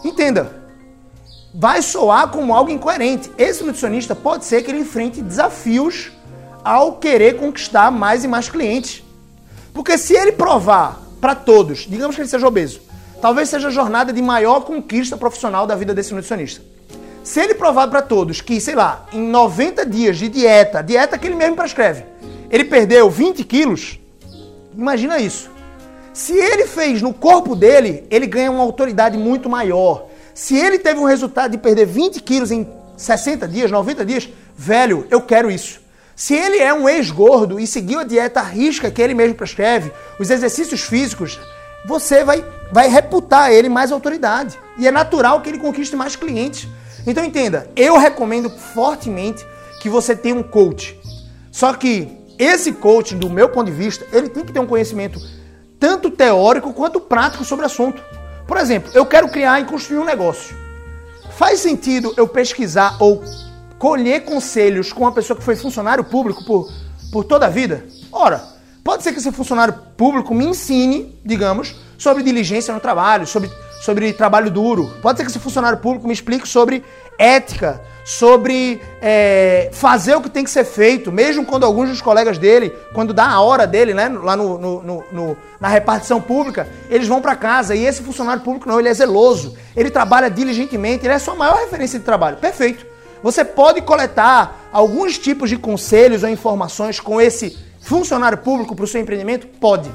Entenda, 0.04 0.62
vai 1.54 1.80
soar 1.82 2.28
como 2.28 2.54
algo 2.54 2.70
incoerente. 2.70 3.30
Esse 3.38 3.64
nutricionista 3.64 4.14
pode 4.14 4.44
ser 4.44 4.62
que 4.62 4.70
ele 4.70 4.80
enfrente 4.80 5.22
desafios 5.22 6.12
ao 6.62 6.96
querer 6.96 7.36
conquistar 7.36 7.90
mais 7.90 8.24
e 8.24 8.28
mais 8.28 8.48
clientes. 8.48 9.02
Porque 9.72 9.96
se 9.96 10.14
ele 10.14 10.32
provar 10.32 11.00
para 11.20 11.34
todos, 11.34 11.86
digamos 11.88 12.14
que 12.14 12.22
ele 12.22 12.28
seja 12.28 12.46
obeso, 12.46 12.80
talvez 13.20 13.48
seja 13.48 13.68
a 13.68 13.70
jornada 13.70 14.12
de 14.12 14.20
maior 14.20 14.60
conquista 14.60 15.16
profissional 15.16 15.66
da 15.66 15.74
vida 15.74 15.94
desse 15.94 16.12
nutricionista. 16.12 16.62
Se 17.24 17.40
ele 17.40 17.54
provar 17.54 17.88
para 17.88 18.02
todos 18.02 18.40
que, 18.40 18.60
sei 18.60 18.74
lá, 18.74 19.06
em 19.12 19.20
90 19.20 19.86
dias 19.86 20.18
de 20.18 20.28
dieta, 20.28 20.82
dieta 20.82 21.16
que 21.16 21.28
ele 21.28 21.36
mesmo 21.36 21.54
prescreve, 21.54 22.04
ele 22.52 22.64
perdeu 22.64 23.08
20 23.08 23.42
quilos, 23.44 23.98
imagina 24.76 25.18
isso. 25.18 25.50
Se 26.12 26.36
ele 26.36 26.66
fez 26.66 27.00
no 27.00 27.14
corpo 27.14 27.56
dele, 27.56 28.06
ele 28.10 28.26
ganha 28.26 28.50
uma 28.50 28.62
autoridade 28.62 29.16
muito 29.16 29.48
maior. 29.48 30.06
Se 30.34 30.56
ele 30.56 30.78
teve 30.78 31.00
um 31.00 31.04
resultado 31.04 31.52
de 31.52 31.58
perder 31.58 31.86
20 31.86 32.20
quilos 32.20 32.50
em 32.50 32.68
60 32.94 33.48
dias, 33.48 33.70
90 33.70 34.04
dias, 34.04 34.28
velho, 34.54 35.06
eu 35.10 35.22
quero 35.22 35.50
isso. 35.50 35.80
Se 36.14 36.34
ele 36.34 36.58
é 36.58 36.74
um 36.74 36.86
ex-gordo 36.86 37.58
e 37.58 37.66
seguiu 37.66 38.00
a 38.00 38.04
dieta 38.04 38.42
risca 38.42 38.90
que 38.90 39.00
ele 39.00 39.14
mesmo 39.14 39.34
prescreve, 39.34 39.90
os 40.20 40.28
exercícios 40.28 40.82
físicos, 40.82 41.40
você 41.86 42.22
vai, 42.22 42.44
vai 42.70 42.88
reputar 42.88 43.50
ele 43.50 43.70
mais 43.70 43.90
autoridade. 43.90 44.58
E 44.78 44.86
é 44.86 44.90
natural 44.90 45.40
que 45.40 45.48
ele 45.48 45.58
conquiste 45.58 45.96
mais 45.96 46.16
clientes. 46.16 46.68
Então 47.06 47.24
entenda, 47.24 47.70
eu 47.74 47.96
recomendo 47.96 48.50
fortemente 48.50 49.46
que 49.80 49.88
você 49.88 50.14
tenha 50.14 50.34
um 50.34 50.42
coach. 50.42 51.00
Só 51.50 51.72
que 51.72 52.21
esse 52.42 52.72
coach, 52.72 53.14
do 53.14 53.30
meu 53.30 53.48
ponto 53.48 53.66
de 53.66 53.72
vista, 53.72 54.06
ele 54.12 54.28
tem 54.28 54.44
que 54.44 54.52
ter 54.52 54.60
um 54.60 54.66
conhecimento 54.66 55.20
tanto 55.78 56.10
teórico 56.10 56.72
quanto 56.72 57.00
prático 57.00 57.44
sobre 57.44 57.64
o 57.64 57.66
assunto. 57.66 58.02
Por 58.46 58.56
exemplo, 58.56 58.90
eu 58.94 59.06
quero 59.06 59.28
criar 59.28 59.60
e 59.60 59.64
construir 59.64 59.98
um 59.98 60.04
negócio. 60.04 60.56
Faz 61.36 61.60
sentido 61.60 62.12
eu 62.16 62.28
pesquisar 62.28 62.96
ou 63.00 63.22
colher 63.78 64.24
conselhos 64.24 64.92
com 64.92 65.02
uma 65.02 65.12
pessoa 65.12 65.36
que 65.36 65.44
foi 65.44 65.56
funcionário 65.56 66.04
público 66.04 66.44
por, 66.44 66.70
por 67.10 67.24
toda 67.24 67.46
a 67.46 67.50
vida? 67.50 67.84
Ora, 68.12 68.44
pode 68.84 69.02
ser 69.02 69.12
que 69.12 69.18
esse 69.18 69.32
funcionário 69.32 69.74
público 69.96 70.34
me 70.34 70.44
ensine, 70.44 71.18
digamos, 71.24 71.74
sobre 71.98 72.22
diligência 72.22 72.74
no 72.74 72.80
trabalho, 72.80 73.26
sobre 73.26 73.50
sobre 73.82 74.12
trabalho 74.12 74.48
duro. 74.48 74.88
Pode 75.02 75.18
ser 75.18 75.24
que 75.24 75.30
esse 75.30 75.40
funcionário 75.40 75.78
público 75.78 76.06
me 76.06 76.12
explique 76.14 76.46
sobre 76.46 76.84
ética, 77.18 77.80
sobre 78.04 78.80
é, 79.00 79.70
fazer 79.72 80.16
o 80.16 80.20
que 80.20 80.30
tem 80.30 80.44
que 80.44 80.50
ser 80.50 80.64
feito, 80.64 81.12
mesmo 81.12 81.44
quando 81.44 81.64
alguns 81.64 81.88
dos 81.88 82.00
colegas 82.00 82.38
dele, 82.38 82.72
quando 82.92 83.14
dá 83.14 83.26
a 83.26 83.40
hora 83.40 83.66
dele, 83.66 83.94
né, 83.94 84.08
lá 84.08 84.36
no, 84.36 84.58
no, 84.58 85.04
no, 85.12 85.36
na 85.60 85.68
repartição 85.68 86.20
pública, 86.20 86.68
eles 86.90 87.06
vão 87.06 87.20
para 87.20 87.36
casa 87.36 87.74
e 87.74 87.84
esse 87.84 88.02
funcionário 88.02 88.42
público 88.42 88.68
não, 88.68 88.80
ele 88.80 88.88
é 88.88 88.94
zeloso, 88.94 89.56
ele 89.76 89.90
trabalha 89.90 90.30
diligentemente, 90.30 91.06
ele 91.06 91.12
é 91.12 91.16
a 91.16 91.20
sua 91.20 91.34
maior 91.34 91.56
referência 91.56 91.98
de 91.98 92.04
trabalho. 92.04 92.36
Perfeito. 92.38 92.86
Você 93.22 93.44
pode 93.44 93.80
coletar 93.82 94.68
alguns 94.72 95.16
tipos 95.16 95.48
de 95.48 95.56
conselhos 95.56 96.24
ou 96.24 96.28
informações 96.28 96.98
com 96.98 97.20
esse 97.20 97.56
funcionário 97.80 98.38
público 98.38 98.74
para 98.74 98.84
o 98.84 98.88
seu 98.88 99.00
empreendimento? 99.00 99.46
Pode. 99.46 99.88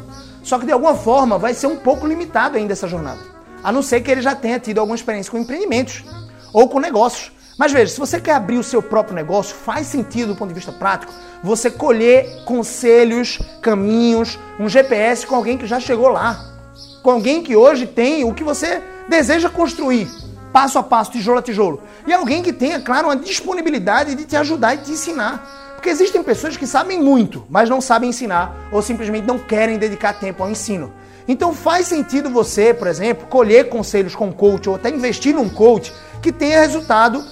Só 0.43 0.57
que 0.57 0.65
de 0.65 0.71
alguma 0.71 0.95
forma 0.95 1.37
vai 1.37 1.53
ser 1.53 1.67
um 1.67 1.75
pouco 1.75 2.07
limitado 2.07 2.55
ainda 2.55 2.71
essa 2.71 2.87
jornada. 2.87 3.19
A 3.61 3.69
não 3.69 3.81
ser 3.81 3.99
que 3.99 4.09
ele 4.09 4.21
já 4.21 4.33
tenha 4.33 4.59
tido 4.59 4.79
alguma 4.79 4.95
experiência 4.95 5.29
com 5.29 5.37
empreendimentos 5.37 6.05
ou 6.53 6.69
com 6.69 6.79
negócios. 6.79 7.33
Mas 7.57 7.71
veja, 7.71 7.91
se 7.91 7.99
você 7.99 8.19
quer 8.21 8.33
abrir 8.33 8.57
o 8.57 8.63
seu 8.63 8.81
próprio 8.81 9.15
negócio, 9.15 9.55
faz 9.55 9.87
sentido 9.87 10.33
do 10.33 10.35
ponto 10.35 10.49
de 10.49 10.55
vista 10.55 10.71
prático 10.71 11.11
você 11.41 11.69
colher 11.69 12.43
conselhos, 12.45 13.39
caminhos, 13.61 14.39
um 14.59 14.67
GPS 14.67 15.25
com 15.25 15.35
alguém 15.35 15.57
que 15.57 15.65
já 15.65 15.79
chegou 15.79 16.09
lá. 16.09 16.39
Com 17.01 17.11
alguém 17.11 17.43
que 17.43 17.55
hoje 17.55 17.85
tem 17.85 18.23
o 18.23 18.33
que 18.33 18.43
você 18.43 18.81
deseja 19.07 19.49
construir, 19.49 20.07
passo 20.51 20.77
a 20.77 20.83
passo, 20.83 21.11
tijolo 21.11 21.39
a 21.39 21.41
tijolo. 21.41 21.81
E 22.05 22.13
alguém 22.13 22.43
que 22.43 22.51
tenha, 22.51 22.79
claro, 22.79 23.07
uma 23.07 23.15
disponibilidade 23.15 24.15
de 24.15 24.25
te 24.25 24.35
ajudar 24.35 24.75
e 24.75 24.79
te 24.79 24.91
ensinar. 24.91 25.73
Porque 25.75 25.89
existem 25.89 26.23
pessoas 26.23 26.57
que 26.57 26.65
sabem 26.65 27.01
muito, 27.01 27.45
mas 27.49 27.69
não 27.69 27.79
sabem 27.79 28.09
ensinar 28.09 28.67
ou 28.71 28.81
simplesmente 28.81 29.27
não 29.27 29.37
querem 29.37 29.77
dedicar 29.77 30.13
tempo 30.13 30.43
ao 30.43 30.49
ensino. 30.49 30.91
Então 31.27 31.53
faz 31.53 31.87
sentido 31.87 32.29
você, 32.29 32.73
por 32.73 32.87
exemplo, 32.87 33.27
colher 33.27 33.69
conselhos 33.69 34.15
com 34.15 34.27
um 34.27 34.31
coach 34.31 34.67
ou 34.67 34.75
até 34.75 34.89
investir 34.89 35.35
num 35.35 35.49
coach 35.49 35.93
que 36.21 36.31
tenha 36.31 36.59
resultado 36.59 37.23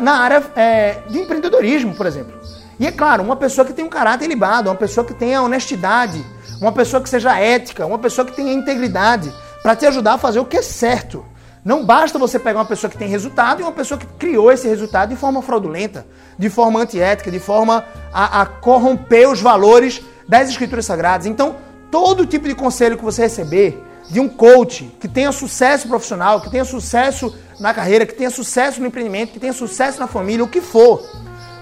na 0.00 0.18
área 0.18 0.42
é, 0.54 0.98
de 1.08 1.18
empreendedorismo, 1.18 1.94
por 1.94 2.06
exemplo. 2.06 2.32
E 2.78 2.86
é 2.86 2.92
claro, 2.92 3.22
uma 3.22 3.36
pessoa 3.36 3.64
que 3.64 3.72
tem 3.72 3.84
um 3.84 3.88
caráter 3.88 4.26
libado, 4.26 4.68
uma 4.68 4.76
pessoa 4.76 5.06
que 5.06 5.14
tenha 5.14 5.42
honestidade, 5.42 6.24
uma 6.60 6.72
pessoa 6.72 7.02
que 7.02 7.08
seja 7.08 7.38
ética, 7.38 7.86
uma 7.86 7.98
pessoa 7.98 8.24
que 8.26 8.32
tenha 8.32 8.52
integridade, 8.52 9.32
para 9.62 9.76
te 9.76 9.86
ajudar 9.86 10.14
a 10.14 10.18
fazer 10.18 10.40
o 10.40 10.44
que 10.44 10.56
é 10.56 10.62
certo. 10.62 11.24
Não 11.64 11.84
basta 11.84 12.18
você 12.18 12.38
pegar 12.40 12.58
uma 12.58 12.64
pessoa 12.64 12.90
que 12.90 12.98
tem 12.98 13.08
resultado 13.08 13.60
e 13.60 13.62
uma 13.62 13.70
pessoa 13.70 13.98
que 13.98 14.06
criou 14.18 14.50
esse 14.50 14.66
resultado 14.66 15.10
de 15.10 15.16
forma 15.16 15.40
fraudulenta, 15.40 16.04
de 16.36 16.50
forma 16.50 16.80
antiética, 16.80 17.30
de 17.30 17.38
forma 17.38 17.84
a, 18.12 18.42
a 18.42 18.46
corromper 18.46 19.30
os 19.30 19.40
valores 19.40 20.02
das 20.28 20.48
escrituras 20.48 20.84
sagradas. 20.84 21.26
Então, 21.26 21.54
todo 21.92 22.26
tipo 22.26 22.48
de 22.48 22.54
conselho 22.54 22.96
que 22.96 23.04
você 23.04 23.22
receber 23.22 23.84
de 24.08 24.18
um 24.18 24.26
coach 24.26 24.90
que 24.98 25.06
tenha 25.06 25.30
sucesso 25.30 25.86
profissional, 25.86 26.40
que 26.40 26.50
tenha 26.50 26.64
sucesso 26.64 27.36
na 27.60 27.74
carreira, 27.74 28.06
que 28.06 28.14
tenha 28.14 28.30
sucesso 28.30 28.80
no 28.80 28.86
empreendimento, 28.86 29.32
que 29.32 29.38
tenha 29.38 29.52
sucesso 29.52 30.00
na 30.00 30.06
família, 30.06 30.42
o 30.42 30.48
que 30.48 30.62
for. 30.62 31.06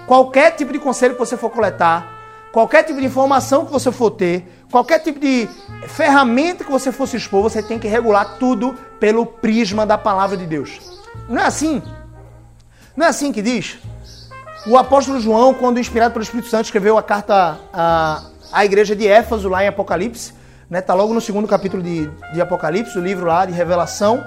Qualquer 0.07 0.51
tipo 0.51 0.71
de 0.71 0.79
conselho 0.79 1.15
que 1.15 1.19
você 1.19 1.35
for 1.35 1.49
coletar, 1.49 2.07
qualquer 2.53 2.83
tipo 2.83 2.99
de 2.99 3.05
informação 3.05 3.65
que 3.65 3.71
você 3.73 3.91
for 3.91 4.09
ter, 4.09 4.47
qualquer 4.71 4.99
tipo 4.99 5.19
de 5.19 5.49
ferramenta 5.89 6.63
que 6.63 6.71
você 6.71 6.93
for 6.93 7.07
se 7.07 7.17
expor, 7.17 7.43
você 7.43 7.61
tem 7.61 7.77
que 7.77 7.89
regular 7.89 8.37
tudo 8.39 8.73
pelo 9.01 9.25
prisma 9.25 9.85
da 9.85 9.97
palavra 9.97 10.37
de 10.37 10.45
Deus. 10.45 10.79
Não 11.27 11.41
é 11.41 11.45
assim? 11.45 11.83
Não 12.95 13.05
é 13.05 13.09
assim 13.09 13.33
que 13.33 13.41
diz? 13.41 13.77
O 14.65 14.77
apóstolo 14.77 15.19
João, 15.19 15.53
quando 15.53 15.79
inspirado 15.79 16.13
pelo 16.13 16.23
Espírito 16.23 16.49
Santo, 16.49 16.65
escreveu 16.65 16.97
a 16.97 17.03
carta 17.03 17.59
a 17.73 18.30
a 18.51 18.65
igreja 18.65 18.95
de 18.95 19.07
Éfaso 19.07 19.47
lá 19.49 19.63
em 19.63 19.67
Apocalipse, 19.67 20.33
né? 20.69 20.81
Tá 20.81 20.93
logo 20.93 21.13
no 21.13 21.21
segundo 21.21 21.47
capítulo 21.47 21.83
de, 21.83 22.09
de 22.33 22.41
Apocalipse, 22.41 22.97
o 22.97 23.01
livro 23.01 23.25
lá 23.25 23.45
de 23.45 23.51
Revelação, 23.51 24.25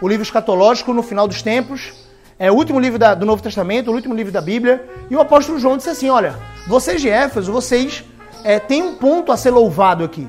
o 0.00 0.08
livro 0.08 0.22
escatológico 0.22 0.92
no 0.92 1.02
final 1.02 1.26
dos 1.26 1.42
tempos, 1.42 1.92
é 2.38 2.50
o 2.50 2.54
último 2.54 2.80
livro 2.80 2.98
da, 2.98 3.14
do 3.14 3.26
Novo 3.26 3.42
Testamento, 3.42 3.90
o 3.90 3.94
último 3.94 4.14
livro 4.14 4.32
da 4.32 4.40
Bíblia, 4.40 4.88
e 5.10 5.16
o 5.16 5.20
apóstolo 5.20 5.58
João 5.58 5.76
disse 5.76 5.90
assim, 5.90 6.08
olha, 6.08 6.34
vocês 6.66 7.00
de 7.00 7.08
Éfaso, 7.08 7.52
vocês 7.52 8.04
é, 8.44 8.58
têm 8.58 8.82
um 8.82 8.94
ponto 8.94 9.30
a 9.30 9.36
ser 9.36 9.50
louvado 9.50 10.04
aqui, 10.04 10.26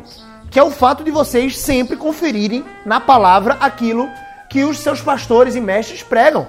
que 0.49 0.59
é 0.59 0.63
o 0.63 0.71
fato 0.71 1.03
de 1.03 1.11
vocês 1.11 1.57
sempre 1.57 1.95
conferirem 1.95 2.65
na 2.85 2.99
palavra 2.99 3.57
aquilo 3.61 4.09
que 4.49 4.65
os 4.65 4.79
seus 4.79 5.01
pastores 5.01 5.55
e 5.55 5.61
mestres 5.61 6.03
pregam. 6.03 6.47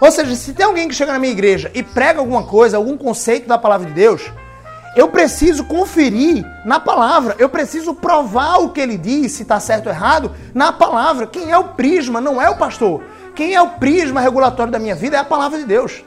Ou 0.00 0.12
seja, 0.12 0.34
se 0.34 0.52
tem 0.52 0.66
alguém 0.66 0.86
que 0.86 0.94
chega 0.94 1.12
na 1.12 1.18
minha 1.18 1.32
igreja 1.32 1.70
e 1.74 1.82
prega 1.82 2.20
alguma 2.20 2.42
coisa, 2.42 2.76
algum 2.76 2.96
conceito 2.96 3.48
da 3.48 3.56
palavra 3.56 3.86
de 3.86 3.94
Deus, 3.94 4.30
eu 4.98 5.06
preciso 5.06 5.62
conferir 5.62 6.44
na 6.64 6.80
palavra, 6.80 7.36
eu 7.38 7.48
preciso 7.48 7.94
provar 7.94 8.56
o 8.56 8.70
que 8.70 8.80
ele 8.80 8.98
diz, 8.98 9.30
se 9.30 9.42
está 9.42 9.60
certo 9.60 9.86
ou 9.86 9.92
errado, 9.92 10.32
na 10.52 10.72
palavra. 10.72 11.24
Quem 11.24 11.52
é 11.52 11.56
o 11.56 11.68
prisma 11.68 12.20
não 12.20 12.42
é 12.42 12.50
o 12.50 12.56
pastor. 12.56 13.00
Quem 13.32 13.54
é 13.54 13.62
o 13.62 13.68
prisma 13.68 14.20
regulatório 14.20 14.72
da 14.72 14.78
minha 14.80 14.96
vida 14.96 15.16
é 15.16 15.20
a 15.20 15.24
palavra 15.24 15.56
de 15.56 15.64
Deus. 15.64 16.02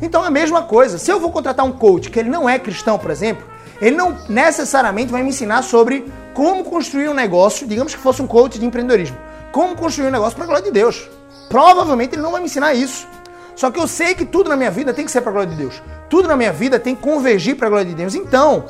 Então 0.00 0.22
é 0.22 0.28
a 0.28 0.30
mesma 0.30 0.62
coisa. 0.62 0.96
Se 0.96 1.10
eu 1.10 1.18
vou 1.18 1.32
contratar 1.32 1.66
um 1.66 1.72
coach 1.72 2.08
que 2.08 2.20
ele 2.20 2.30
não 2.30 2.48
é 2.48 2.56
cristão, 2.56 2.96
por 3.00 3.10
exemplo, 3.10 3.44
ele 3.80 3.96
não 3.96 4.16
necessariamente 4.28 5.10
vai 5.10 5.24
me 5.24 5.30
ensinar 5.30 5.62
sobre 5.62 6.06
como 6.32 6.62
construir 6.62 7.08
um 7.08 7.14
negócio, 7.14 7.66
digamos 7.66 7.96
que 7.96 8.00
fosse 8.00 8.22
um 8.22 8.28
coach 8.28 8.60
de 8.60 8.64
empreendedorismo. 8.64 9.16
Como 9.50 9.74
construir 9.74 10.06
um 10.06 10.12
negócio 10.12 10.36
para 10.36 10.44
a 10.44 10.46
glória 10.46 10.64
de 10.64 10.70
Deus. 10.70 11.10
Provavelmente 11.48 12.14
ele 12.14 12.22
não 12.22 12.30
vai 12.30 12.40
me 12.40 12.46
ensinar 12.46 12.74
isso. 12.74 13.08
Só 13.56 13.72
que 13.72 13.80
eu 13.80 13.88
sei 13.88 14.14
que 14.14 14.24
tudo 14.24 14.48
na 14.48 14.54
minha 14.54 14.70
vida 14.70 14.94
tem 14.94 15.04
que 15.04 15.10
ser 15.10 15.20
para 15.22 15.30
a 15.30 15.32
glória 15.32 15.50
de 15.50 15.56
Deus. 15.56 15.82
Tudo 16.08 16.28
na 16.28 16.36
minha 16.36 16.52
vida 16.52 16.78
tem 16.78 16.94
que 16.94 17.02
convergir 17.02 17.56
para 17.56 17.66
a 17.66 17.70
glória 17.70 17.86
de 17.86 17.94
Deus. 17.94 18.14
Então, 18.14 18.66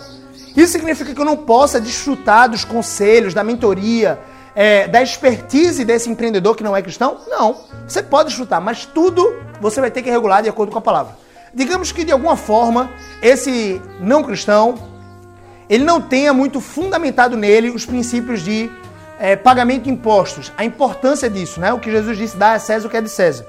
isso 0.57 0.73
significa 0.73 1.15
que 1.15 1.21
eu 1.21 1.25
não 1.25 1.37
possa 1.37 1.81
desfrutar 1.81 2.49
dos 2.49 2.65
conselhos, 2.65 3.35
da 3.35 3.45
mentoria, 3.45 4.19
é, 4.55 4.89
da 4.89 5.03
expertise 5.03 5.85
desse 5.85 6.09
empreendedor 6.09 6.57
que 6.57 6.65
não 6.65 6.75
é 6.75 6.81
cristão? 6.81 7.19
Não. 7.29 7.57
Você 7.87 8.03
pode 8.03 8.31
desfrutar, 8.31 8.61
mas 8.61 8.87
tudo 8.87 9.37
você 9.61 9.81
vai 9.81 9.91
ter 9.91 10.03
que 10.03 10.11
regular 10.11 10.43
de 10.43 10.49
acordo 10.49 10.73
com 10.73 10.79
a 10.79 10.83
palavra. 10.83 11.17
Digamos 11.53 11.93
que 11.93 12.05
de 12.05 12.13
alguma 12.13 12.37
forma 12.37 12.91
esse 13.23 13.81
não 14.01 14.23
cristão 14.23 14.75
ele 15.69 15.85
não 15.85 16.01
tenha 16.01 16.33
muito 16.33 16.61
fundamentado 16.61 17.37
nele 17.37 17.71
os 17.71 17.85
princípios 17.85 18.41
de 18.43 18.71
é, 19.19 19.35
pagamento 19.35 19.85
de 19.85 19.91
impostos, 19.91 20.53
a 20.57 20.65
importância 20.65 21.29
disso, 21.29 21.61
né? 21.61 21.73
O 21.73 21.79
que 21.79 21.91
Jesus 21.91 22.17
disse, 22.17 22.37
dá 22.37 22.53
a 22.53 22.59
César 22.59 22.87
o 22.87 22.91
que 22.91 22.97
é 22.97 23.01
de 23.01 23.09
César. 23.09 23.45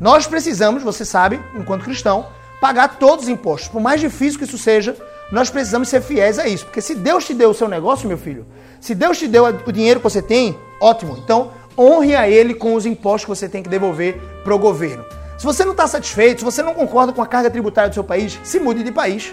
Nós 0.00 0.26
precisamos, 0.26 0.82
você 0.82 1.04
sabe, 1.04 1.40
enquanto 1.56 1.84
cristão, 1.84 2.26
pagar 2.60 2.98
todos 2.98 3.24
os 3.24 3.28
impostos. 3.28 3.68
Por 3.68 3.80
mais 3.80 4.00
difícil 4.00 4.38
que 4.38 4.44
isso 4.44 4.58
seja, 4.58 4.96
nós 5.30 5.50
precisamos 5.50 5.88
ser 5.88 6.00
fiéis 6.00 6.38
a 6.38 6.46
isso. 6.46 6.64
Porque 6.64 6.80
se 6.80 6.94
Deus 6.94 7.24
te 7.24 7.34
deu 7.34 7.50
o 7.50 7.54
seu 7.54 7.68
negócio, 7.68 8.08
meu 8.08 8.18
filho, 8.18 8.46
se 8.80 8.94
Deus 8.94 9.18
te 9.18 9.28
deu 9.28 9.44
o 9.44 9.72
dinheiro 9.72 10.00
que 10.00 10.04
você 10.04 10.22
tem, 10.22 10.58
ótimo. 10.80 11.18
Então, 11.22 11.52
honre 11.76 12.16
a 12.16 12.28
Ele 12.28 12.54
com 12.54 12.74
os 12.74 12.86
impostos 12.86 13.24
que 13.24 13.28
você 13.30 13.48
tem 13.48 13.62
que 13.62 13.68
devolver 13.68 14.20
para 14.42 14.54
o 14.54 14.58
governo. 14.58 15.04
Se 15.36 15.44
você 15.44 15.64
não 15.64 15.72
está 15.72 15.86
satisfeito, 15.86 16.40
se 16.40 16.44
você 16.44 16.62
não 16.62 16.74
concorda 16.74 17.12
com 17.12 17.22
a 17.22 17.26
carga 17.26 17.50
tributária 17.50 17.90
do 17.90 17.94
seu 17.94 18.02
país, 18.02 18.38
se 18.42 18.58
mude 18.58 18.82
de 18.82 18.90
país. 18.90 19.32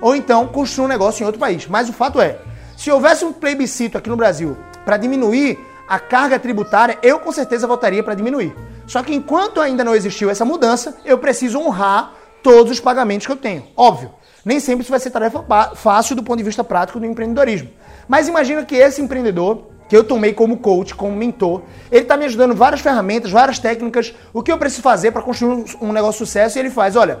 ou 0.00 0.14
então 0.14 0.46
construir 0.46 0.84
um 0.84 0.88
negócio 0.88 1.22
em 1.22 1.26
outro 1.26 1.40
país. 1.40 1.66
Mas 1.66 1.88
o 1.88 1.92
fato 1.92 2.20
é, 2.20 2.38
se 2.76 2.90
houvesse 2.90 3.24
um 3.24 3.32
plebiscito 3.32 3.96
aqui 3.96 4.10
no 4.10 4.16
Brasil 4.16 4.56
para 4.84 4.98
diminuir 4.98 5.58
a 5.88 5.98
carga 5.98 6.38
tributária, 6.38 6.98
eu 7.02 7.18
com 7.18 7.32
certeza 7.32 7.66
votaria 7.66 8.02
para 8.02 8.14
diminuir. 8.14 8.54
Só 8.86 9.02
que 9.02 9.14
enquanto 9.14 9.60
ainda 9.60 9.82
não 9.82 9.94
existiu 9.94 10.28
essa 10.28 10.44
mudança, 10.44 10.96
eu 11.04 11.16
preciso 11.18 11.58
honrar 11.58 12.12
todos 12.42 12.72
os 12.72 12.80
pagamentos 12.80 13.26
que 13.26 13.32
eu 13.32 13.36
tenho. 13.36 13.64
Óbvio, 13.76 14.10
nem 14.44 14.60
sempre 14.60 14.82
isso 14.82 14.90
vai 14.90 15.00
ser 15.00 15.10
tarefa 15.10 15.44
fácil 15.74 16.14
do 16.14 16.22
ponto 16.22 16.38
de 16.38 16.44
vista 16.44 16.62
prático 16.62 17.00
do 17.00 17.06
empreendedorismo. 17.06 17.70
Mas 18.08 18.28
imagina 18.28 18.64
que 18.64 18.76
esse 18.76 19.02
empreendedor 19.02 19.64
que 19.88 19.96
eu 19.96 20.04
tomei 20.04 20.32
como 20.32 20.58
coach, 20.58 20.94
como 20.94 21.14
mentor, 21.14 21.62
ele 21.90 22.02
está 22.02 22.16
me 22.16 22.24
ajudando 22.24 22.54
várias 22.54 22.80
ferramentas, 22.80 23.30
várias 23.30 23.58
técnicas, 23.58 24.14
o 24.32 24.42
que 24.42 24.50
eu 24.50 24.58
preciso 24.58 24.82
fazer 24.82 25.12
para 25.12 25.22
construir 25.22 25.64
um 25.80 25.92
negócio 25.92 26.24
de 26.24 26.28
sucesso, 26.28 26.58
e 26.58 26.60
ele 26.60 26.70
faz, 26.70 26.96
olha, 26.96 27.20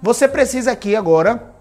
você 0.00 0.26
precisa 0.26 0.72
aqui 0.72 0.96
agora 0.96 1.54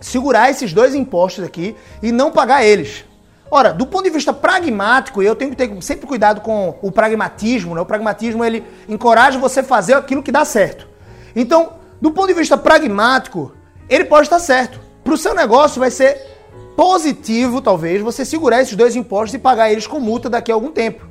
segurar 0.00 0.50
esses 0.50 0.72
dois 0.72 0.94
impostos 0.94 1.44
aqui 1.44 1.76
e 2.02 2.10
não 2.10 2.32
pagar 2.32 2.64
eles. 2.64 3.04
Ora, 3.50 3.72
do 3.72 3.86
ponto 3.86 4.04
de 4.04 4.10
vista 4.10 4.32
pragmático, 4.32 5.22
eu 5.22 5.36
tenho 5.36 5.50
que 5.50 5.56
ter 5.56 5.82
sempre 5.82 6.06
cuidado 6.06 6.40
com 6.40 6.74
o 6.80 6.90
pragmatismo, 6.90 7.74
né? 7.74 7.80
O 7.80 7.86
pragmatismo 7.86 8.44
ele 8.44 8.64
encoraja 8.88 9.38
você 9.38 9.60
a 9.60 9.64
fazer 9.64 9.94
aquilo 9.94 10.22
que 10.22 10.32
dá 10.32 10.44
certo. 10.44 10.88
Então, 11.36 11.74
do 12.02 12.10
ponto 12.10 12.26
de 12.26 12.34
vista 12.34 12.56
pragmático, 12.56 13.52
ele 13.88 14.04
pode 14.04 14.26
estar 14.26 14.40
certo. 14.40 14.80
Para 15.04 15.14
o 15.14 15.16
seu 15.16 15.36
negócio 15.36 15.78
vai 15.78 15.88
ser 15.88 16.20
positivo, 16.76 17.60
talvez, 17.60 18.02
você 18.02 18.24
segurar 18.24 18.60
esses 18.60 18.74
dois 18.74 18.96
impostos 18.96 19.34
e 19.34 19.38
pagar 19.38 19.70
eles 19.70 19.86
com 19.86 20.00
multa 20.00 20.28
daqui 20.28 20.50
a 20.50 20.54
algum 20.54 20.72
tempo. 20.72 21.06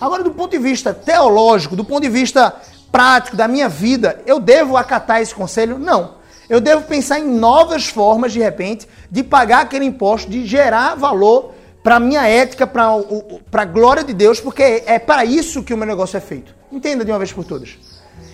Agora, 0.00 0.24
do 0.24 0.32
ponto 0.32 0.50
de 0.50 0.58
vista 0.58 0.92
teológico, 0.92 1.76
do 1.76 1.84
ponto 1.84 2.02
de 2.02 2.08
vista 2.08 2.52
prático 2.90 3.36
da 3.36 3.46
minha 3.46 3.68
vida, 3.68 4.22
eu 4.26 4.40
devo 4.40 4.76
acatar 4.76 5.22
esse 5.22 5.32
conselho? 5.32 5.78
Não. 5.78 6.16
Eu 6.48 6.60
devo 6.60 6.82
pensar 6.82 7.20
em 7.20 7.24
novas 7.24 7.86
formas, 7.86 8.32
de 8.32 8.40
repente, 8.40 8.88
de 9.08 9.22
pagar 9.22 9.60
aquele 9.60 9.84
imposto, 9.84 10.28
de 10.28 10.44
gerar 10.44 10.96
valor 10.96 11.52
para 11.80 11.94
a 11.94 12.00
minha 12.00 12.26
ética, 12.26 12.66
para 12.66 12.90
a 13.52 13.64
glória 13.64 14.02
de 14.02 14.12
Deus, 14.12 14.40
porque 14.40 14.82
é 14.84 14.98
para 14.98 15.24
isso 15.24 15.62
que 15.62 15.72
o 15.72 15.76
meu 15.76 15.86
negócio 15.86 16.16
é 16.16 16.20
feito. 16.20 16.52
Entenda 16.72 17.04
de 17.04 17.12
uma 17.12 17.18
vez 17.18 17.32
por 17.32 17.44
todas. 17.44 17.78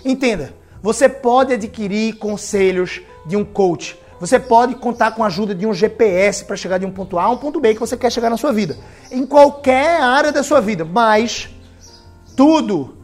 Entenda. 0.03 0.59
Você 0.83 1.09
pode 1.09 1.53
adquirir 1.53 2.17
conselhos 2.17 3.03
de 3.27 3.37
um 3.37 3.45
coach, 3.45 3.99
você 4.21 4.39
pode 4.39 4.75
contar 4.75 5.13
com 5.13 5.25
a 5.25 5.29
ajuda 5.29 5.55
de 5.55 5.67
um 5.67 5.73
GPS 5.73 6.45
para 6.45 6.55
chegar 6.55 6.77
de 6.77 6.85
um 6.85 6.91
ponto 6.91 7.19
A 7.19 7.25
a 7.25 7.31
um 7.31 7.39
ponto 7.39 7.59
B 7.59 7.73
que 7.73 7.81
você 7.81 7.97
quer 7.97 8.13
chegar 8.13 8.29
na 8.29 8.37
sua 8.37 8.53
vida. 8.53 8.77
Em 9.11 9.25
qualquer 9.25 10.01
área 10.01 10.31
da 10.31 10.43
sua 10.43 10.61
vida. 10.61 10.85
Mas 10.85 11.49
tudo, 12.37 12.97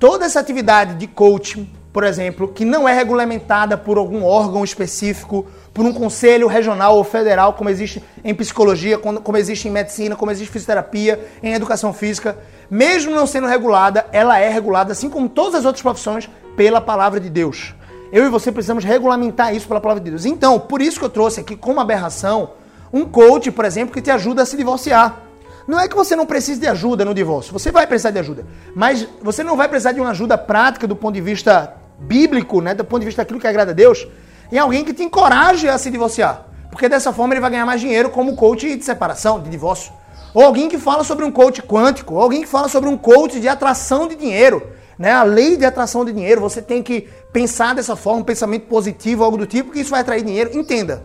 toda 0.00 0.24
essa 0.24 0.40
atividade 0.40 0.94
de 0.94 1.06
coaching, 1.06 1.70
por 1.92 2.02
exemplo, 2.02 2.48
que 2.48 2.64
não 2.64 2.88
é 2.88 2.92
regulamentada 2.92 3.78
por 3.78 3.98
algum 3.98 4.24
órgão 4.24 4.64
específico, 4.64 5.46
por 5.72 5.84
um 5.84 5.92
conselho 5.92 6.48
regional 6.48 6.96
ou 6.96 7.04
federal, 7.04 7.52
como 7.52 7.70
existe 7.70 8.02
em 8.24 8.34
psicologia, 8.34 8.98
como 8.98 9.36
existe 9.36 9.68
em 9.68 9.70
medicina, 9.70 10.16
como 10.16 10.32
existe 10.32 10.50
em 10.50 10.52
fisioterapia, 10.52 11.24
em 11.40 11.52
educação 11.52 11.92
física, 11.92 12.36
mesmo 12.68 13.14
não 13.14 13.28
sendo 13.28 13.46
regulada, 13.46 14.06
ela 14.10 14.40
é 14.40 14.48
regulada, 14.48 14.90
assim 14.90 15.08
como 15.08 15.28
todas 15.28 15.54
as 15.54 15.64
outras 15.64 15.82
profissões, 15.82 16.28
pela 16.56 16.80
palavra 16.80 17.20
de 17.20 17.28
Deus. 17.28 17.74
Eu 18.12 18.26
e 18.26 18.28
você 18.28 18.52
precisamos 18.52 18.84
regulamentar 18.84 19.54
isso 19.54 19.66
pela 19.66 19.80
palavra 19.80 20.02
de 20.02 20.10
Deus. 20.10 20.24
Então, 20.24 20.58
por 20.58 20.80
isso 20.80 20.98
que 20.98 21.04
eu 21.04 21.10
trouxe 21.10 21.40
aqui 21.40 21.56
como 21.56 21.80
aberração 21.80 22.50
um 22.92 23.04
coach, 23.04 23.50
por 23.50 23.64
exemplo, 23.64 23.92
que 23.92 24.00
te 24.00 24.10
ajuda 24.10 24.42
a 24.42 24.46
se 24.46 24.56
divorciar. 24.56 25.20
Não 25.66 25.80
é 25.80 25.88
que 25.88 25.96
você 25.96 26.14
não 26.14 26.26
precise 26.26 26.60
de 26.60 26.66
ajuda 26.66 27.04
no 27.04 27.14
divórcio, 27.14 27.52
você 27.52 27.72
vai 27.72 27.86
precisar 27.86 28.10
de 28.10 28.18
ajuda, 28.18 28.44
mas 28.76 29.08
você 29.22 29.42
não 29.42 29.56
vai 29.56 29.66
precisar 29.66 29.92
de 29.92 30.00
uma 30.00 30.10
ajuda 30.10 30.36
prática 30.36 30.86
do 30.86 30.94
ponto 30.94 31.14
de 31.14 31.22
vista 31.22 31.74
bíblico, 31.98 32.60
né, 32.60 32.74
do 32.74 32.84
ponto 32.84 33.00
de 33.00 33.06
vista 33.06 33.22
daquilo 33.22 33.40
que 33.40 33.46
agrada 33.46 33.70
a 33.70 33.74
Deus, 33.74 34.06
em 34.52 34.58
alguém 34.58 34.84
que 34.84 34.92
te 34.92 35.02
encoraje 35.02 35.68
a 35.68 35.78
se 35.78 35.90
divorciar. 35.90 36.46
Porque 36.70 36.88
dessa 36.88 37.12
forma 37.12 37.32
ele 37.32 37.40
vai 37.40 37.50
ganhar 37.50 37.64
mais 37.64 37.80
dinheiro 37.80 38.10
como 38.10 38.36
coach 38.36 38.76
de 38.76 38.84
separação, 38.84 39.40
de 39.40 39.48
divórcio. 39.48 39.92
Ou 40.34 40.44
alguém 40.44 40.68
que 40.68 40.76
fala 40.76 41.02
sobre 41.04 41.24
um 41.24 41.30
coach 41.30 41.62
quântico, 41.62 42.14
ou 42.14 42.20
alguém 42.20 42.42
que 42.42 42.48
fala 42.48 42.68
sobre 42.68 42.90
um 42.90 42.96
coach 42.96 43.40
de 43.40 43.48
atração 43.48 44.06
de 44.06 44.16
dinheiro. 44.16 44.66
Né? 44.98 45.10
A 45.12 45.22
lei 45.22 45.56
de 45.56 45.64
atração 45.64 46.04
de 46.04 46.12
dinheiro, 46.12 46.40
você 46.40 46.62
tem 46.62 46.82
que 46.82 47.08
pensar 47.32 47.74
dessa 47.74 47.96
forma, 47.96 48.20
um 48.20 48.24
pensamento 48.24 48.66
positivo, 48.66 49.24
algo 49.24 49.36
do 49.36 49.46
tipo, 49.46 49.72
que 49.72 49.80
isso 49.80 49.90
vai 49.90 50.00
atrair 50.00 50.22
dinheiro. 50.22 50.56
Entenda. 50.56 51.04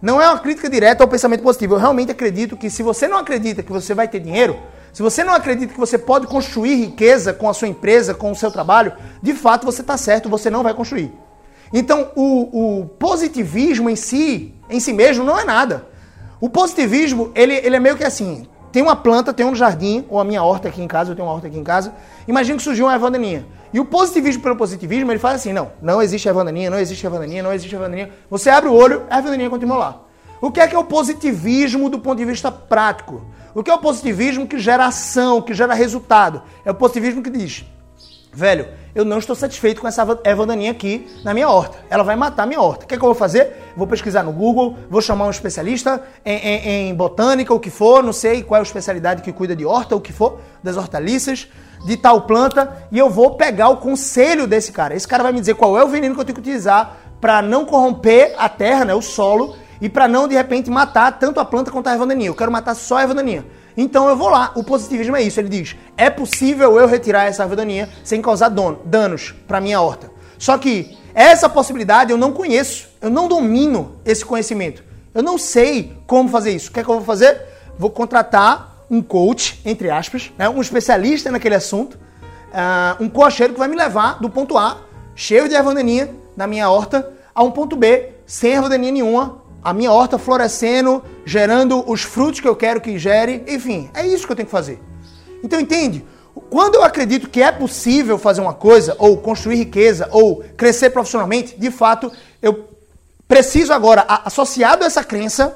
Não 0.00 0.22
é 0.22 0.28
uma 0.28 0.38
crítica 0.38 0.70
direta 0.70 1.02
ao 1.02 1.08
pensamento 1.08 1.42
positivo. 1.42 1.74
Eu 1.74 1.78
realmente 1.78 2.12
acredito 2.12 2.56
que 2.56 2.70
se 2.70 2.82
você 2.82 3.08
não 3.08 3.18
acredita 3.18 3.62
que 3.62 3.72
você 3.72 3.94
vai 3.94 4.06
ter 4.06 4.20
dinheiro, 4.20 4.56
se 4.92 5.02
você 5.02 5.24
não 5.24 5.32
acredita 5.32 5.72
que 5.72 5.78
você 5.78 5.98
pode 5.98 6.26
construir 6.26 6.76
riqueza 6.76 7.32
com 7.32 7.48
a 7.48 7.54
sua 7.54 7.68
empresa, 7.68 8.14
com 8.14 8.30
o 8.30 8.36
seu 8.36 8.50
trabalho, 8.50 8.92
de 9.22 9.34
fato 9.34 9.66
você 9.66 9.80
está 9.80 9.96
certo, 9.96 10.28
você 10.28 10.48
não 10.48 10.62
vai 10.62 10.74
construir. 10.74 11.12
Então, 11.72 12.10
o, 12.16 12.80
o, 12.80 12.86
positivismo 12.86 13.90
em 13.90 13.96
si, 13.96 14.54
em 14.70 14.80
si 14.80 14.92
mesmo, 14.92 15.24
não 15.24 15.38
é 15.38 15.44
nada. 15.44 15.86
O 16.40 16.48
positivismo, 16.48 17.30
ele, 17.34 17.54
ele 17.54 17.76
é 17.76 17.80
meio 17.80 17.96
que 17.96 18.04
assim, 18.04 18.46
tem 18.78 18.82
uma 18.84 18.94
planta, 18.94 19.34
tem 19.34 19.44
um 19.44 19.56
jardim, 19.56 20.04
ou 20.08 20.20
a 20.20 20.24
minha 20.24 20.40
horta 20.40 20.68
aqui 20.68 20.80
em 20.80 20.86
casa, 20.86 21.10
eu 21.10 21.16
tenho 21.16 21.26
uma 21.26 21.34
horta 21.34 21.48
aqui 21.48 21.58
em 21.58 21.64
casa, 21.64 21.92
imagina 22.28 22.56
que 22.56 22.62
surgiu 22.62 22.86
uma 22.86 22.94
erva 22.94 23.10
daninha. 23.10 23.44
E 23.72 23.80
o 23.80 23.84
positivismo 23.84 24.40
pelo 24.40 24.54
positivismo, 24.54 25.10
ele 25.10 25.18
fala 25.18 25.34
assim, 25.34 25.52
não, 25.52 25.72
não 25.82 26.00
existe 26.00 26.28
erva 26.28 26.44
daninha, 26.44 26.70
não 26.70 26.78
existe 26.78 27.04
erva 27.04 27.18
daninha, 27.18 27.42
não 27.42 27.52
existe 27.52 27.74
erva 27.74 27.88
daninha. 27.88 28.10
Você 28.30 28.48
abre 28.48 28.68
o 28.68 28.72
olho, 28.72 29.02
a 29.10 29.16
erva 29.16 29.30
daninha 29.30 29.50
continua 29.50 29.78
lá. 29.78 30.00
O 30.40 30.52
que 30.52 30.60
é 30.60 30.68
que 30.68 30.76
é 30.76 30.78
o 30.78 30.84
positivismo 30.84 31.90
do 31.90 31.98
ponto 31.98 32.18
de 32.18 32.24
vista 32.24 32.52
prático? 32.52 33.26
O 33.52 33.64
que 33.64 33.70
é 33.72 33.74
o 33.74 33.78
positivismo 33.78 34.46
que 34.46 34.60
gera 34.60 34.86
ação, 34.86 35.42
que 35.42 35.54
gera 35.54 35.74
resultado? 35.74 36.40
É 36.64 36.70
o 36.70 36.74
positivismo 36.74 37.20
que 37.20 37.30
diz, 37.30 37.64
velho, 38.32 38.68
eu 38.94 39.04
não 39.04 39.18
estou 39.18 39.36
satisfeito 39.36 39.80
com 39.80 39.88
essa 39.88 40.06
erva 40.24 40.46
daninha 40.46 40.70
aqui 40.70 41.06
na 41.24 41.32
minha 41.32 41.48
horta. 41.48 41.78
Ela 41.88 42.02
vai 42.02 42.16
matar 42.16 42.42
a 42.42 42.46
minha 42.46 42.60
horta. 42.60 42.84
O 42.84 42.88
que, 42.88 42.94
é 42.94 42.98
que 42.98 43.04
eu 43.04 43.08
vou 43.08 43.14
fazer? 43.14 43.72
Vou 43.76 43.86
pesquisar 43.86 44.22
no 44.22 44.32
Google, 44.32 44.76
vou 44.90 45.00
chamar 45.00 45.26
um 45.26 45.30
especialista 45.30 46.02
em, 46.24 46.36
em, 46.36 46.88
em 46.88 46.94
botânica, 46.94 47.54
o 47.54 47.60
que 47.60 47.70
for, 47.70 48.02
não 48.02 48.12
sei 48.12 48.42
qual 48.42 48.56
é 48.56 48.60
a 48.60 48.62
especialidade 48.62 49.22
que 49.22 49.32
cuida 49.32 49.54
de 49.54 49.64
horta, 49.64 49.94
o 49.94 50.00
que 50.00 50.12
for, 50.12 50.40
das 50.62 50.76
hortaliças, 50.76 51.48
de 51.84 51.96
tal 51.96 52.22
planta, 52.22 52.86
e 52.90 52.98
eu 52.98 53.08
vou 53.08 53.36
pegar 53.36 53.68
o 53.68 53.76
conselho 53.76 54.46
desse 54.46 54.72
cara. 54.72 54.94
Esse 54.94 55.06
cara 55.06 55.22
vai 55.22 55.32
me 55.32 55.40
dizer 55.40 55.54
qual 55.54 55.78
é 55.78 55.84
o 55.84 55.88
veneno 55.88 56.14
que 56.14 56.20
eu 56.20 56.24
tenho 56.24 56.34
que 56.34 56.40
utilizar 56.40 56.96
para 57.20 57.40
não 57.42 57.64
corromper 57.64 58.34
a 58.38 58.48
terra, 58.48 58.84
né, 58.84 58.94
o 58.94 59.02
solo, 59.02 59.56
e 59.80 59.88
para 59.88 60.08
não 60.08 60.26
de 60.26 60.34
repente 60.34 60.70
matar 60.70 61.18
tanto 61.18 61.38
a 61.38 61.44
planta 61.44 61.70
quanto 61.70 61.86
a 61.88 61.92
erva 61.92 62.06
daninha. 62.06 62.30
Eu 62.30 62.34
quero 62.34 62.50
matar 62.50 62.74
só 62.74 62.96
a 62.98 63.02
erva 63.02 63.14
daninha. 63.14 63.44
Então 63.80 64.08
eu 64.08 64.16
vou 64.16 64.28
lá. 64.28 64.50
O 64.56 64.64
positivismo 64.64 65.14
é 65.14 65.22
isso. 65.22 65.38
Ele 65.38 65.48
diz: 65.48 65.76
é 65.96 66.10
possível 66.10 66.76
eu 66.76 66.88
retirar 66.88 67.26
essa 67.26 67.46
daninha 67.46 67.88
sem 68.02 68.20
causar 68.20 68.48
danos 68.48 69.32
para 69.46 69.60
minha 69.60 69.80
horta. 69.80 70.10
Só 70.36 70.58
que 70.58 70.98
essa 71.14 71.48
possibilidade 71.48 72.10
eu 72.10 72.18
não 72.18 72.32
conheço. 72.32 72.88
Eu 73.00 73.08
não 73.08 73.28
domino 73.28 73.92
esse 74.04 74.24
conhecimento. 74.24 74.82
Eu 75.14 75.22
não 75.22 75.38
sei 75.38 75.96
como 76.08 76.28
fazer 76.28 76.50
isso. 76.50 76.70
O 76.70 76.72
que 76.72 76.80
é 76.80 76.82
que 76.82 76.90
eu 76.90 76.96
vou 76.96 77.04
fazer? 77.04 77.40
Vou 77.78 77.88
contratar 77.88 78.84
um 78.90 79.00
coach, 79.00 79.60
entre 79.64 79.90
aspas, 79.90 80.32
né, 80.36 80.48
um 80.48 80.60
especialista 80.60 81.30
naquele 81.30 81.54
assunto, 81.54 81.94
uh, 81.94 83.02
um 83.02 83.08
coacheiro 83.08 83.52
que 83.52 83.58
vai 83.58 83.68
me 83.68 83.76
levar 83.76 84.18
do 84.18 84.30
ponto 84.30 84.56
A, 84.56 84.78
cheio 85.14 85.48
de 85.48 85.54
erva 85.54 85.74
daninha, 85.74 86.10
na 86.36 86.46
minha 86.46 86.70
horta, 86.70 87.12
a 87.34 87.42
um 87.42 87.50
ponto 87.50 87.76
B, 87.76 88.10
sem 88.26 88.54
erva 88.54 88.68
daninha 88.68 88.92
nenhuma, 88.92 89.42
a 89.62 89.72
minha 89.72 89.92
horta 89.92 90.18
florescendo, 90.18 91.02
gerando 91.24 91.88
os 91.90 92.02
frutos 92.02 92.40
que 92.40 92.48
eu 92.48 92.56
quero 92.56 92.80
que 92.80 92.98
gere, 92.98 93.44
enfim, 93.46 93.90
é 93.94 94.06
isso 94.06 94.26
que 94.26 94.32
eu 94.32 94.36
tenho 94.36 94.46
que 94.46 94.52
fazer. 94.52 94.80
Então 95.42 95.60
entende? 95.60 96.04
Quando 96.50 96.76
eu 96.76 96.84
acredito 96.84 97.28
que 97.28 97.42
é 97.42 97.50
possível 97.50 98.16
fazer 98.18 98.40
uma 98.40 98.54
coisa, 98.54 98.94
ou 98.98 99.18
construir 99.18 99.56
riqueza, 99.56 100.08
ou 100.12 100.44
crescer 100.56 100.90
profissionalmente, 100.90 101.58
de 101.58 101.70
fato, 101.70 102.12
eu 102.40 102.68
preciso 103.26 103.72
agora, 103.72 104.04
associado 104.24 104.84
a 104.84 104.86
essa 104.86 105.02
crença 105.02 105.54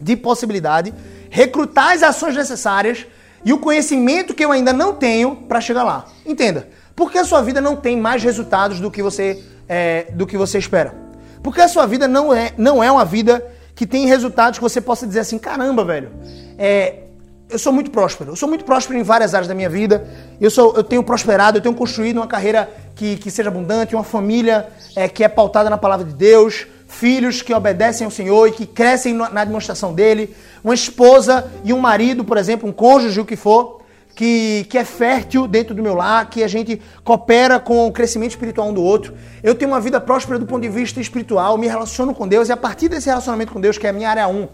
de 0.00 0.16
possibilidade, 0.16 0.94
recrutar 1.30 1.92
as 1.92 2.02
ações 2.02 2.34
necessárias 2.34 3.06
e 3.44 3.52
o 3.52 3.58
conhecimento 3.58 4.34
que 4.34 4.44
eu 4.44 4.50
ainda 4.50 4.72
não 4.72 4.94
tenho 4.94 5.36
para 5.36 5.60
chegar 5.60 5.84
lá. 5.84 6.06
Entenda? 6.24 6.68
Porque 6.96 7.18
a 7.18 7.24
sua 7.24 7.42
vida 7.42 7.60
não 7.60 7.76
tem 7.76 7.96
mais 7.96 8.22
resultados 8.22 8.80
do 8.80 8.90
que 8.90 9.02
você, 9.02 9.44
é, 9.68 10.08
do 10.12 10.26
que 10.26 10.36
você 10.36 10.58
espera. 10.58 11.07
Porque 11.42 11.60
a 11.60 11.68
sua 11.68 11.86
vida 11.86 12.06
não 12.08 12.34
é, 12.34 12.52
não 12.56 12.82
é 12.82 12.90
uma 12.90 13.04
vida 13.04 13.44
que 13.74 13.86
tem 13.86 14.06
resultados 14.06 14.58
que 14.58 14.62
você 14.62 14.80
possa 14.80 15.06
dizer 15.06 15.20
assim, 15.20 15.38
caramba, 15.38 15.84
velho, 15.84 16.10
é, 16.58 17.04
eu 17.48 17.58
sou 17.58 17.72
muito 17.72 17.90
próspero. 17.90 18.32
Eu 18.32 18.36
sou 18.36 18.48
muito 18.48 18.64
próspero 18.64 18.98
em 18.98 19.02
várias 19.02 19.34
áreas 19.34 19.48
da 19.48 19.54
minha 19.54 19.68
vida. 19.68 20.06
Eu, 20.40 20.50
sou, 20.50 20.74
eu 20.76 20.84
tenho 20.84 21.02
prosperado, 21.02 21.58
eu 21.58 21.62
tenho 21.62 21.74
construído 21.74 22.18
uma 22.18 22.26
carreira 22.26 22.68
que, 22.94 23.16
que 23.16 23.30
seja 23.30 23.48
abundante, 23.48 23.94
uma 23.94 24.04
família 24.04 24.68
é, 24.94 25.08
que 25.08 25.24
é 25.24 25.28
pautada 25.28 25.70
na 25.70 25.78
palavra 25.78 26.04
de 26.04 26.12
Deus, 26.12 26.66
filhos 26.86 27.40
que 27.40 27.54
obedecem 27.54 28.04
ao 28.04 28.10
Senhor 28.10 28.48
e 28.48 28.52
que 28.52 28.66
crescem 28.66 29.14
na 29.14 29.44
demonstração 29.44 29.94
dele, 29.94 30.34
uma 30.62 30.74
esposa 30.74 31.50
e 31.64 31.72
um 31.72 31.78
marido, 31.78 32.24
por 32.24 32.36
exemplo, 32.36 32.68
um 32.68 32.72
cônjuge, 32.72 33.20
o 33.20 33.24
que 33.24 33.36
for, 33.36 33.77
que, 34.18 34.66
que 34.68 34.76
é 34.76 34.84
fértil 34.84 35.46
dentro 35.46 35.76
do 35.76 35.80
meu 35.80 35.94
lar, 35.94 36.28
que 36.28 36.42
a 36.42 36.48
gente 36.48 36.82
coopera 37.04 37.60
com 37.60 37.86
o 37.86 37.92
crescimento 37.92 38.32
espiritual 38.32 38.70
um 38.70 38.74
do 38.74 38.82
outro. 38.82 39.14
Eu 39.44 39.54
tenho 39.54 39.70
uma 39.70 39.80
vida 39.80 40.00
próspera 40.00 40.40
do 40.40 40.44
ponto 40.44 40.60
de 40.60 40.68
vista 40.68 41.00
espiritual, 41.00 41.56
me 41.56 41.68
relaciono 41.68 42.12
com 42.12 42.26
Deus 42.26 42.48
e 42.48 42.52
a 42.52 42.56
partir 42.56 42.88
desse 42.88 43.08
relacionamento 43.08 43.52
com 43.52 43.60
Deus, 43.60 43.78
que 43.78 43.86
é 43.86 43.90
a 43.90 43.92
minha 43.92 44.10
área 44.10 44.26
1, 44.26 44.48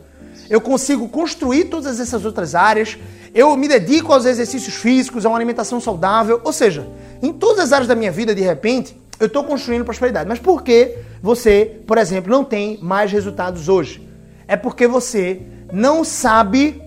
eu 0.50 0.60
consigo 0.60 1.08
construir 1.08 1.64
todas 1.64 1.98
essas 1.98 2.26
outras 2.26 2.54
áreas, 2.54 2.98
eu 3.34 3.56
me 3.56 3.66
dedico 3.66 4.12
aos 4.12 4.26
exercícios 4.26 4.74
físicos, 4.74 5.24
a 5.24 5.30
uma 5.30 5.38
alimentação 5.38 5.80
saudável, 5.80 6.42
ou 6.44 6.52
seja, 6.52 6.86
em 7.22 7.32
todas 7.32 7.60
as 7.60 7.72
áreas 7.72 7.88
da 7.88 7.94
minha 7.94 8.12
vida, 8.12 8.34
de 8.34 8.42
repente, 8.42 8.94
eu 9.18 9.28
estou 9.28 9.44
construindo 9.44 9.82
prosperidade. 9.82 10.28
Mas 10.28 10.38
por 10.38 10.62
que 10.62 10.98
você, 11.22 11.80
por 11.86 11.96
exemplo, 11.96 12.30
não 12.30 12.44
tem 12.44 12.78
mais 12.82 13.10
resultados 13.10 13.66
hoje? 13.70 14.06
É 14.46 14.56
porque 14.56 14.86
você 14.86 15.40
não 15.72 16.04
sabe 16.04 16.83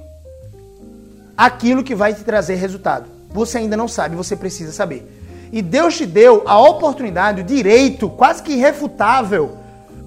aquilo 1.38 1.84
que 1.84 1.94
vai 1.94 2.14
te 2.14 2.24
trazer 2.24 2.56
resultado. 2.56 3.06
Você 3.30 3.60
ainda 3.60 3.78
não 3.78 3.88
sabe, 3.88 4.16
você 4.16 4.36
precisa 4.36 4.72
saber. 4.72 5.08
E 5.52 5.62
Deus 5.62 5.96
te 5.96 6.06
deu 6.06 6.44
a 6.46 6.60
oportunidade, 6.60 7.42
o 7.42 7.44
direito 7.44 8.10
quase 8.10 8.42
que 8.42 8.54
irrefutável, 8.54 9.58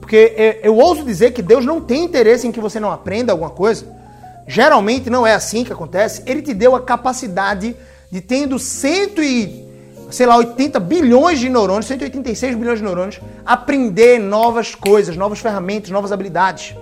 porque 0.00 0.34
eu, 0.36 0.72
eu 0.72 0.76
ouso 0.76 1.04
dizer 1.04 1.32
que 1.32 1.40
Deus 1.40 1.64
não 1.64 1.80
tem 1.80 2.04
interesse 2.04 2.46
em 2.46 2.52
que 2.52 2.60
você 2.60 2.80
não 2.80 2.90
aprenda 2.90 3.32
alguma 3.32 3.50
coisa. 3.50 3.86
Geralmente 4.46 5.08
não 5.08 5.26
é 5.26 5.32
assim 5.32 5.62
que 5.62 5.72
acontece. 5.72 6.22
Ele 6.26 6.42
te 6.42 6.52
deu 6.52 6.74
a 6.74 6.80
capacidade 6.80 7.76
de 8.10 8.20
tendo 8.20 8.58
cento 8.58 9.22
e 9.22 9.70
sei 10.10 10.26
lá, 10.26 10.36
80 10.36 10.80
bilhões 10.80 11.38
de 11.38 11.48
neurônios, 11.48 11.86
186 11.86 12.56
bilhões 12.56 12.78
de 12.78 12.84
neurônios, 12.84 13.20
aprender 13.46 14.18
novas 14.18 14.74
coisas, 14.74 15.16
novas 15.16 15.38
ferramentas, 15.38 15.90
novas 15.90 16.10
habilidades. 16.10 16.74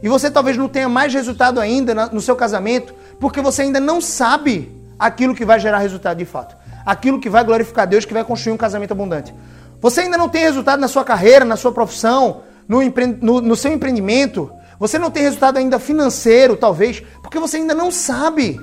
E 0.00 0.08
você 0.08 0.30
talvez 0.30 0.56
não 0.56 0.68
tenha 0.68 0.88
mais 0.88 1.12
resultado 1.12 1.60
ainda 1.60 2.06
no 2.06 2.20
seu 2.20 2.36
casamento, 2.36 2.94
porque 3.20 3.40
você 3.40 3.62
ainda 3.62 3.80
não 3.80 4.00
sabe 4.00 4.74
aquilo 4.98 5.34
que 5.34 5.44
vai 5.44 5.58
gerar 5.60 5.78
resultado 5.78 6.18
de 6.18 6.24
fato. 6.24 6.56
Aquilo 6.84 7.20
que 7.20 7.28
vai 7.28 7.44
glorificar 7.44 7.86
Deus, 7.86 8.04
que 8.04 8.14
vai 8.14 8.24
construir 8.24 8.52
um 8.54 8.56
casamento 8.56 8.92
abundante. 8.92 9.34
Você 9.80 10.02
ainda 10.02 10.16
não 10.16 10.28
tem 10.28 10.42
resultado 10.42 10.80
na 10.80 10.88
sua 10.88 11.04
carreira, 11.04 11.44
na 11.44 11.56
sua 11.56 11.72
profissão, 11.72 12.42
no, 12.66 12.82
empre... 12.82 13.06
no, 13.06 13.40
no 13.40 13.54
seu 13.56 13.72
empreendimento. 13.72 14.50
Você 14.78 14.98
não 14.98 15.10
tem 15.10 15.22
resultado 15.22 15.58
ainda 15.58 15.78
financeiro, 15.78 16.56
talvez, 16.56 17.02
porque 17.22 17.38
você 17.38 17.58
ainda 17.58 17.74
não 17.74 17.90
sabe. 17.90 18.60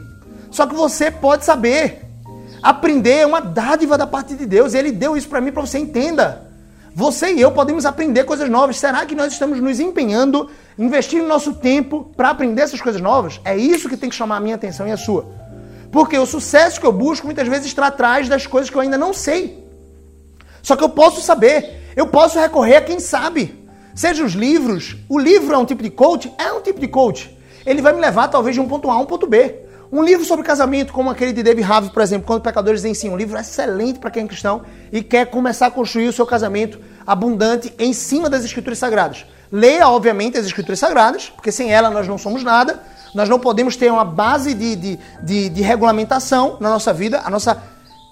Só 0.50 0.66
que 0.66 0.76
você 0.76 1.12
pode 1.12 1.46
saber. 1.46 2.02
Aprender 2.64 3.20
é 3.20 3.26
uma 3.26 3.42
dádiva 3.42 3.98
da 3.98 4.08
parte 4.08 4.34
de 4.34 4.46
Deus. 4.46 4.74
Ele 4.74 4.92
deu 4.92 5.16
isso 5.16 5.30
para 5.30 5.42
mim 5.42 5.52
para 5.52 5.62
você 5.62 5.78
entenda. 5.78 6.50
Você 6.98 7.34
e 7.34 7.42
eu 7.42 7.52
podemos 7.52 7.86
aprender 7.86 8.24
coisas 8.24 8.50
novas. 8.50 8.78
Será 8.78 9.06
que 9.06 9.14
nós 9.14 9.34
estamos 9.34 9.60
nos 9.60 9.82
empenhando, 9.82 10.50
investindo 10.80 11.28
nosso 11.28 11.56
tempo 11.56 12.10
para 12.16 12.30
aprender 12.30 12.62
essas 12.62 12.80
coisas 12.80 13.02
novas? 13.02 13.42
É 13.44 13.58
isso 13.58 13.90
que 13.90 13.98
tem 13.98 14.10
que 14.10 14.16
chamar 14.16 14.38
a 14.38 14.40
minha 14.40 14.56
atenção 14.56 14.88
e 14.88 14.94
a 14.94 14.96
sua. 14.96 15.26
Porque 15.92 16.18
o 16.18 16.26
sucesso 16.26 16.80
que 16.80 16.86
eu 16.86 16.94
busco 16.94 17.26
muitas 17.26 17.50
vezes 17.50 17.68
está 17.68 17.88
atrás 17.88 18.30
das 18.30 18.48
coisas 18.48 18.70
que 18.70 18.78
eu 18.78 18.82
ainda 18.82 18.98
não 18.98 19.12
sei. 19.14 19.62
Só 20.62 20.78
que 20.78 20.86
eu 20.86 20.90
posso 20.90 21.20
saber, 21.20 21.92
eu 21.98 22.08
posso 22.08 22.40
recorrer 22.40 22.78
a 22.78 22.82
quem 22.82 23.02
sabe. 23.02 23.62
Seja 23.94 24.24
os 24.24 24.32
livros, 24.32 24.96
o 25.10 25.20
livro 25.20 25.54
é 25.54 25.58
um 25.58 25.66
tipo 25.66 25.84
de 25.84 25.90
coach? 25.90 26.34
É 26.38 26.54
um 26.54 26.62
tipo 26.62 26.80
de 26.80 26.88
coach. 26.88 27.38
Ele 27.66 27.82
vai 27.82 27.92
me 27.92 28.00
levar 28.00 28.30
talvez 28.30 28.56
de 28.56 28.62
um 28.62 28.70
ponto 28.70 28.90
A 28.90 28.94
a 28.94 29.00
um 29.00 29.06
ponto 29.06 29.28
B. 29.28 29.65
Um 29.96 30.04
livro 30.04 30.26
sobre 30.26 30.44
casamento, 30.44 30.92
como 30.92 31.10
aquele 31.10 31.32
de 31.32 31.42
David 31.42 31.72
Harvey, 31.72 31.90
por 31.90 32.02
exemplo, 32.02 32.28
Quando 32.28 32.42
Pecadores 32.42 32.84
Ensinam, 32.84 33.14
um 33.14 33.18
livro 33.18 33.40
excelente 33.40 33.98
para 33.98 34.12
quem 34.12 34.26
é 34.26 34.28
cristão 34.28 34.64
e 34.92 35.02
quer 35.02 35.26
começar 35.28 35.68
a 35.68 35.72
construir 35.72 36.10
o 36.10 36.12
seu 36.12 36.26
casamento 36.26 36.82
abundante 37.08 37.74
em 37.80 37.94
cima 37.94 38.30
das 38.30 38.44
Escrituras 38.44 38.78
Sagradas. 38.78 39.26
Leia, 39.50 39.88
obviamente, 39.88 40.38
as 40.38 40.46
Escrituras 40.46 40.80
Sagradas, 40.80 41.30
porque 41.30 41.50
sem 41.50 41.72
ela 41.72 41.90
nós 41.90 42.10
não 42.10 42.18
somos 42.18 42.44
nada. 42.44 42.84
Nós 43.14 43.30
não 43.30 43.40
podemos 43.40 43.78
ter 43.78 43.90
uma 43.90 44.04
base 44.04 44.54
de, 44.54 44.76
de, 44.76 45.00
de, 45.24 45.48
de 45.48 45.62
regulamentação 45.62 46.58
na 46.60 46.70
nossa 46.70 46.92
vida. 46.92 47.22
A 47.24 47.30
nossa 47.30 47.64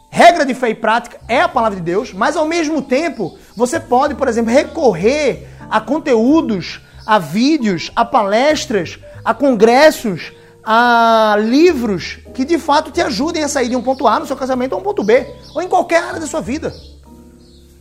regra 0.10 0.46
de 0.46 0.54
fé 0.54 0.70
e 0.70 0.76
prática 0.76 1.20
é 1.28 1.42
a 1.42 1.50
palavra 1.50 1.76
de 1.76 1.84
Deus, 1.84 2.14
mas 2.14 2.38
ao 2.38 2.48
mesmo 2.48 2.82
tempo, 2.82 3.38
você 3.58 3.78
pode, 3.78 4.16
por 4.16 4.30
exemplo, 4.30 4.54
recorrer 4.54 5.50
a 5.70 5.82
conteúdos, 5.82 6.80
a 7.06 7.20
vídeos, 7.20 7.92
a 7.94 8.06
palestras, 8.06 8.98
a 9.26 9.34
congressos, 9.34 10.32
a 10.66 11.36
livros 11.40 12.20
que 12.34 12.46
de 12.46 12.58
fato 12.58 12.92
te 12.92 13.02
ajudem 13.02 13.44
a 13.44 13.48
sair 13.48 13.70
de 13.70 13.76
um 13.76 13.82
ponto 13.82 14.08
A 14.08 14.20
no 14.20 14.26
seu 14.26 14.36
casamento 14.36 14.74
a 14.74 14.78
um 14.78 14.82
ponto 14.82 15.04
B, 15.04 15.28
ou 15.54 15.62
em 15.62 15.68
qualquer 15.68 16.04
área 16.04 16.20
da 16.20 16.28
sua 16.28 16.42
vida. 16.42 16.74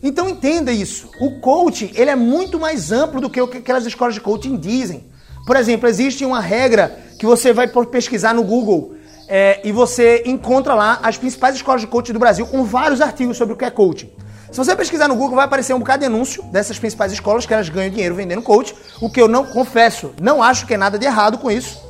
Então 0.01 0.27
entenda 0.27 0.71
isso. 0.71 1.09
O 1.21 1.39
coaching 1.39 1.91
ele 1.95 2.09
é 2.09 2.15
muito 2.15 2.59
mais 2.59 2.91
amplo 2.91 3.21
do 3.21 3.29
que 3.29 3.41
o 3.41 3.47
que 3.47 3.59
aquelas 3.59 3.85
escolas 3.85 4.13
de 4.13 4.21
coaching 4.21 4.57
dizem. 4.57 5.05
Por 5.45 5.55
exemplo, 5.55 5.87
existe 5.87 6.25
uma 6.25 6.41
regra 6.41 6.97
que 7.17 7.25
você 7.25 7.53
vai 7.53 7.67
pesquisar 7.67 8.33
no 8.33 8.43
Google 8.43 8.95
é, 9.27 9.61
e 9.63 9.71
você 9.71 10.23
encontra 10.25 10.73
lá 10.73 10.99
as 11.01 11.17
principais 11.17 11.55
escolas 11.55 11.81
de 11.81 11.87
coaching 11.87 12.13
do 12.13 12.19
Brasil 12.19 12.45
com 12.45 12.63
vários 12.65 12.99
artigos 12.99 13.37
sobre 13.37 13.53
o 13.53 13.57
que 13.57 13.63
é 13.63 13.69
coaching. 13.69 14.11
Se 14.51 14.57
você 14.57 14.75
pesquisar 14.75 15.07
no 15.07 15.15
Google, 15.15 15.37
vai 15.37 15.45
aparecer 15.45 15.73
um 15.73 15.79
bocado 15.79 16.01
de 16.01 16.05
anúncio 16.05 16.43
dessas 16.43 16.77
principais 16.77 17.11
escolas 17.11 17.45
que 17.45 17.53
elas 17.53 17.69
ganham 17.69 17.89
dinheiro 17.89 18.13
vendendo 18.13 18.41
coach, 18.41 18.75
o 19.01 19.09
que 19.09 19.19
eu 19.19 19.27
não 19.27 19.45
confesso, 19.45 20.13
não 20.21 20.43
acho 20.43 20.67
que 20.67 20.75
é 20.75 20.77
nada 20.77 20.99
de 20.99 21.05
errado 21.05 21.39
com 21.39 21.49
isso. 21.49 21.81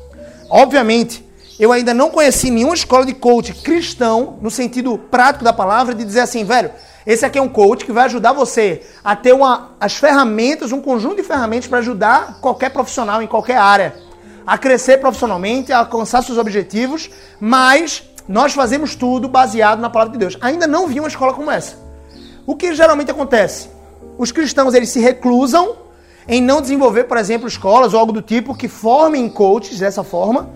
Obviamente, 0.49 1.25
eu 1.59 1.71
ainda 1.71 1.93
não 1.93 2.09
conheci 2.09 2.49
nenhuma 2.49 2.73
escola 2.73 3.05
de 3.05 3.13
coach 3.13 3.53
cristão, 3.53 4.37
no 4.41 4.49
sentido 4.49 4.97
prático 4.97 5.43
da 5.43 5.53
palavra, 5.53 5.93
de 5.93 6.03
dizer 6.03 6.21
assim, 6.21 6.43
velho, 6.43 6.71
esse 7.05 7.25
aqui 7.25 7.37
é 7.37 7.41
um 7.41 7.49
coach 7.49 7.85
que 7.85 7.91
vai 7.91 8.05
ajudar 8.05 8.33
você 8.33 8.81
a 9.03 9.15
ter 9.15 9.33
uma, 9.33 9.71
as 9.79 9.95
ferramentas, 9.95 10.71
um 10.71 10.81
conjunto 10.81 11.17
de 11.17 11.23
ferramentas 11.23 11.67
para 11.67 11.79
ajudar 11.79 12.39
qualquer 12.39 12.69
profissional 12.69 13.21
em 13.21 13.27
qualquer 13.27 13.57
área 13.57 13.95
a 14.45 14.57
crescer 14.57 14.97
profissionalmente, 14.99 15.71
a 15.71 15.79
alcançar 15.79 16.21
seus 16.21 16.37
objetivos, 16.37 17.09
mas 17.39 18.03
nós 18.27 18.53
fazemos 18.53 18.95
tudo 18.95 19.27
baseado 19.27 19.79
na 19.79 19.89
palavra 19.89 20.13
de 20.13 20.19
Deus. 20.19 20.37
Ainda 20.41 20.67
não 20.67 20.87
vi 20.87 20.99
uma 20.99 21.07
escola 21.07 21.33
como 21.33 21.51
essa. 21.51 21.77
O 22.45 22.55
que 22.55 22.73
geralmente 22.73 23.11
acontece? 23.11 23.69
Os 24.17 24.31
cristãos 24.31 24.73
eles 24.73 24.89
se 24.89 24.99
reclusam 24.99 25.75
em 26.27 26.41
não 26.41 26.61
desenvolver, 26.61 27.05
por 27.05 27.17
exemplo, 27.17 27.47
escolas 27.47 27.93
ou 27.93 27.99
algo 27.99 28.11
do 28.11 28.21
tipo 28.21 28.55
que 28.55 28.67
formem 28.67 29.29
coaches 29.29 29.79
dessa 29.79 30.03
forma. 30.03 30.49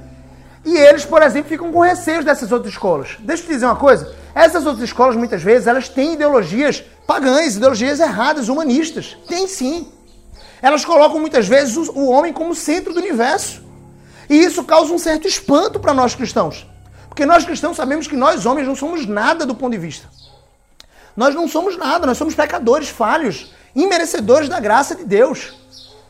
E 0.65 0.75
eles, 0.77 1.05
por 1.05 1.21
exemplo, 1.21 1.49
ficam 1.49 1.71
com 1.71 1.79
receios 1.79 2.25
dessas 2.25 2.51
outras 2.51 2.73
escolas. 2.73 3.17
Deixa 3.19 3.43
eu 3.43 3.47
te 3.47 3.53
dizer 3.53 3.65
uma 3.65 3.75
coisa. 3.75 4.13
Essas 4.35 4.65
outras 4.65 4.83
escolas, 4.83 5.15
muitas 5.15 5.41
vezes, 5.41 5.67
elas 5.67 5.87
têm 5.87 6.13
ideologias 6.13 6.83
pagãs, 7.05 7.55
ideologias 7.55 7.99
erradas, 7.99 8.49
humanistas. 8.49 9.17
Tem 9.27 9.47
sim. 9.47 9.87
Elas 10.61 10.83
colocam 10.83 11.19
muitas 11.19 11.47
vezes 11.47 11.77
o 11.77 12.07
homem 12.09 12.33
como 12.33 12.53
centro 12.53 12.93
do 12.93 12.99
universo. 12.99 13.63
E 14.29 14.35
isso 14.35 14.63
causa 14.63 14.93
um 14.93 14.99
certo 14.99 15.27
espanto 15.27 15.79
para 15.79 15.93
nós 15.93 16.13
cristãos. 16.13 16.67
Porque 17.07 17.25
nós 17.25 17.45
cristãos 17.45 17.77
sabemos 17.77 18.07
que 18.07 18.15
nós 18.15 18.45
homens 18.45 18.67
não 18.67 18.75
somos 18.75 19.05
nada 19.05 19.45
do 19.45 19.55
ponto 19.55 19.71
de 19.71 19.77
vista. 19.77 20.07
Nós 21.17 21.33
não 21.33 21.47
somos 21.47 21.75
nada, 21.75 22.05
nós 22.05 22.17
somos 22.17 22.35
pecadores, 22.35 22.89
falhos, 22.89 23.51
imerecedores 23.75 24.47
da 24.47 24.59
graça 24.59 24.93
de 24.93 25.03
Deus. 25.03 25.51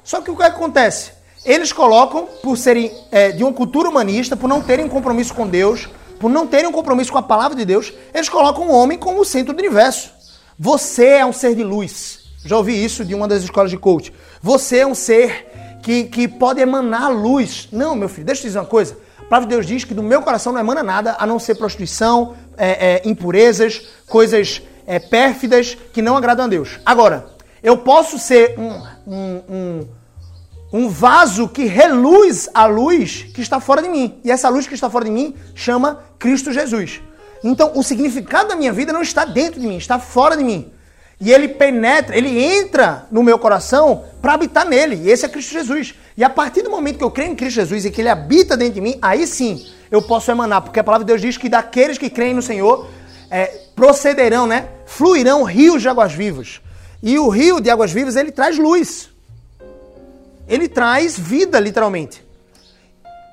Só 0.03 0.19
que 0.19 0.29
o 0.29 0.35
que 0.35 0.43
acontece? 0.43 1.11
Eles 1.45 1.71
colocam, 1.71 2.27
por 2.43 2.57
serem 2.57 2.91
é, 3.09 3.31
de 3.31 3.41
uma 3.41 3.53
cultura 3.53 3.87
humanista, 3.87 4.35
por 4.35 4.49
não 4.49 4.61
terem 4.61 4.89
compromisso 4.89 5.33
com 5.33 5.47
Deus, 5.47 5.87
por 6.19 6.29
não 6.29 6.45
terem 6.45 6.67
um 6.67 6.73
compromisso 6.73 7.11
com 7.11 7.17
a 7.17 7.23
palavra 7.23 7.55
de 7.55 7.63
Deus, 7.63 7.93
eles 8.13 8.27
colocam 8.27 8.67
o 8.67 8.73
homem 8.73 8.97
como 8.97 9.21
o 9.21 9.25
centro 9.25 9.53
do 9.53 9.59
universo. 9.59 10.11
Você 10.59 11.05
é 11.05 11.25
um 11.25 11.31
ser 11.31 11.55
de 11.55 11.63
luz. 11.63 12.19
Já 12.43 12.57
ouvi 12.57 12.83
isso 12.83 13.05
de 13.05 13.15
uma 13.15 13.29
das 13.29 13.43
escolas 13.43 13.71
de 13.71 13.77
coach. 13.77 14.13
Você 14.41 14.79
é 14.79 14.87
um 14.87 14.95
ser 14.95 15.79
que, 15.83 16.03
que 16.05 16.27
pode 16.27 16.59
emanar 16.59 17.13
luz. 17.13 17.69
Não, 17.71 17.95
meu 17.95 18.09
filho, 18.09 18.25
deixa 18.25 18.39
eu 18.39 18.43
te 18.43 18.47
dizer 18.47 18.59
uma 18.59 18.65
coisa. 18.65 18.97
A 19.19 19.23
palavra 19.23 19.47
de 19.47 19.55
Deus 19.55 19.65
diz 19.65 19.85
que 19.85 19.93
do 19.93 20.03
meu 20.03 20.21
coração 20.21 20.51
não 20.51 20.59
emana 20.59 20.83
nada 20.83 21.15
a 21.17 21.25
não 21.25 21.39
ser 21.39 21.55
prostituição, 21.55 22.35
é, 22.57 22.95
é, 22.95 23.01
impurezas, 23.05 23.87
coisas 24.07 24.61
é, 24.87 24.97
pérfidas 24.97 25.77
que 25.93 26.01
não 26.01 26.15
agradam 26.15 26.45
a 26.45 26.47
Deus. 26.47 26.79
Agora, 26.85 27.27
eu 27.61 27.77
posso 27.77 28.17
ser 28.17 28.57
um, 28.57 28.81
um, 29.05 29.41
um, 29.49 29.87
um 30.71 30.89
vaso 30.89 31.49
que 31.49 31.65
reluz 31.65 32.49
a 32.53 32.65
luz 32.65 33.23
que 33.33 33.41
está 33.41 33.59
fora 33.59 33.81
de 33.81 33.89
mim. 33.89 34.19
E 34.23 34.31
essa 34.31 34.47
luz 34.47 34.65
que 34.65 34.73
está 34.73 34.89
fora 34.89 35.03
de 35.03 35.11
mim 35.11 35.35
chama 35.53 35.99
Cristo 36.17 36.53
Jesus. 36.53 37.01
Então, 37.43 37.73
o 37.75 37.83
significado 37.83 38.49
da 38.49 38.55
minha 38.55 38.71
vida 38.71 38.93
não 38.93 39.01
está 39.01 39.25
dentro 39.25 39.59
de 39.59 39.67
mim, 39.67 39.77
está 39.77 39.99
fora 39.99 40.37
de 40.37 40.43
mim. 40.43 40.71
E 41.19 41.31
ele 41.31 41.47
penetra, 41.47 42.15
ele 42.15 42.41
entra 42.41 43.07
no 43.11 43.23
meu 43.23 43.37
coração 43.39 44.05
para 44.21 44.33
habitar 44.33 44.65
nele. 44.65 45.01
E 45.03 45.09
esse 45.09 45.25
é 45.25 45.29
Cristo 45.29 45.51
Jesus. 45.51 45.95
E 46.15 46.23
a 46.23 46.29
partir 46.29 46.61
do 46.61 46.69
momento 46.69 46.97
que 46.97 47.03
eu 47.03 47.11
creio 47.11 47.31
em 47.31 47.35
Cristo 47.35 47.55
Jesus 47.55 47.85
e 47.85 47.91
que 47.91 48.01
ele 48.01 48.09
habita 48.09 48.55
dentro 48.55 48.75
de 48.75 48.81
mim, 48.81 48.97
aí 49.01 49.25
sim 49.25 49.65
eu 49.89 50.01
posso 50.01 50.29
emanar. 50.29 50.61
Porque 50.61 50.79
a 50.79 50.83
palavra 50.83 51.03
de 51.03 51.11
Deus 51.11 51.21
diz 51.21 51.37
que 51.37 51.49
daqueles 51.49 51.97
que 51.97 52.09
creem 52.09 52.35
no 52.35 52.41
Senhor 52.41 52.87
é, 53.31 53.45
procederão, 53.75 54.45
né? 54.45 54.67
Fluirão 54.87 55.43
rios 55.43 55.83
de 55.83 55.87
águas 55.87 56.13
vivas. 56.13 56.59
E 57.03 57.19
o 57.19 57.29
rio 57.29 57.61
de 57.61 57.69
águas 57.69 57.91
vivas, 57.91 58.15
ele 58.15 58.31
traz 58.31 58.57
luz. 58.57 59.11
Ele 60.47 60.67
traz 60.67 61.19
vida, 61.19 61.59
literalmente. 61.59 62.25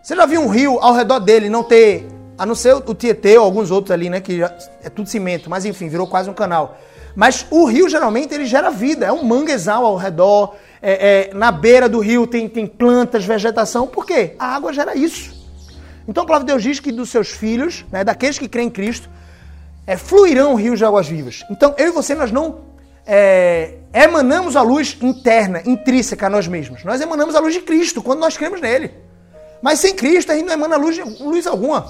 Você 0.02 0.14
já 0.14 0.26
viu 0.26 0.42
um 0.42 0.48
rio 0.48 0.78
ao 0.80 0.92
redor 0.92 1.20
dele 1.20 1.48
não 1.48 1.62
ter, 1.62 2.06
a 2.36 2.44
não 2.44 2.54
ser 2.54 2.74
o 2.74 2.94
Tietê 2.94 3.38
ou 3.38 3.44
alguns 3.46 3.70
outros 3.70 3.92
ali, 3.92 4.10
né? 4.10 4.20
Que 4.20 4.42
é 4.42 4.90
tudo 4.90 5.08
cimento, 5.08 5.48
mas 5.48 5.64
enfim, 5.64 5.88
virou 5.88 6.06
quase 6.06 6.28
um 6.28 6.34
canal 6.34 6.78
mas 7.14 7.46
o 7.50 7.64
rio 7.64 7.88
geralmente 7.88 8.34
ele 8.34 8.44
gera 8.44 8.70
vida, 8.70 9.06
é 9.06 9.12
um 9.12 9.22
manguezal 9.22 9.84
ao 9.86 9.96
redor, 9.96 10.56
é, 10.82 11.30
é, 11.30 11.34
na 11.34 11.52
beira 11.52 11.88
do 11.88 12.00
rio 12.00 12.26
tem, 12.26 12.48
tem 12.48 12.66
plantas, 12.66 13.24
vegetação. 13.24 13.86
Por 13.86 14.04
quê? 14.04 14.34
A 14.38 14.54
água 14.54 14.72
gera 14.72 14.96
isso. 14.96 15.32
Então 16.06 16.24
a 16.24 16.26
palavra 16.26 16.46
de 16.46 16.52
Deus 16.52 16.62
diz 16.62 16.80
que 16.80 16.92
dos 16.92 17.10
seus 17.10 17.28
filhos, 17.28 17.84
né, 17.90 18.04
daqueles 18.04 18.38
que 18.38 18.48
creem 18.48 18.68
em 18.68 18.70
Cristo, 18.70 19.08
é, 19.86 19.96
fluirão 19.96 20.54
rios 20.54 20.78
de 20.78 20.84
águas 20.84 21.08
vivas. 21.08 21.44
Então 21.50 21.74
eu 21.78 21.88
e 21.88 21.90
você 21.90 22.14
nós 22.14 22.30
não 22.30 22.60
é, 23.06 23.74
emanamos 23.92 24.56
a 24.56 24.62
luz 24.62 24.96
interna, 25.00 25.62
intrínseca 25.64 26.26
a 26.26 26.30
nós 26.30 26.46
mesmos. 26.46 26.84
Nós 26.84 27.00
emanamos 27.00 27.34
a 27.34 27.40
luz 27.40 27.54
de 27.54 27.60
Cristo 27.60 28.02
quando 28.02 28.20
nós 28.20 28.36
cremos 28.36 28.60
nele. 28.60 28.92
Mas 29.62 29.80
sem 29.80 29.94
Cristo 29.94 30.32
a 30.32 30.34
gente 30.34 30.46
não 30.46 30.54
emana 30.54 30.76
luz, 30.76 30.98
luz 31.20 31.46
alguma. 31.46 31.86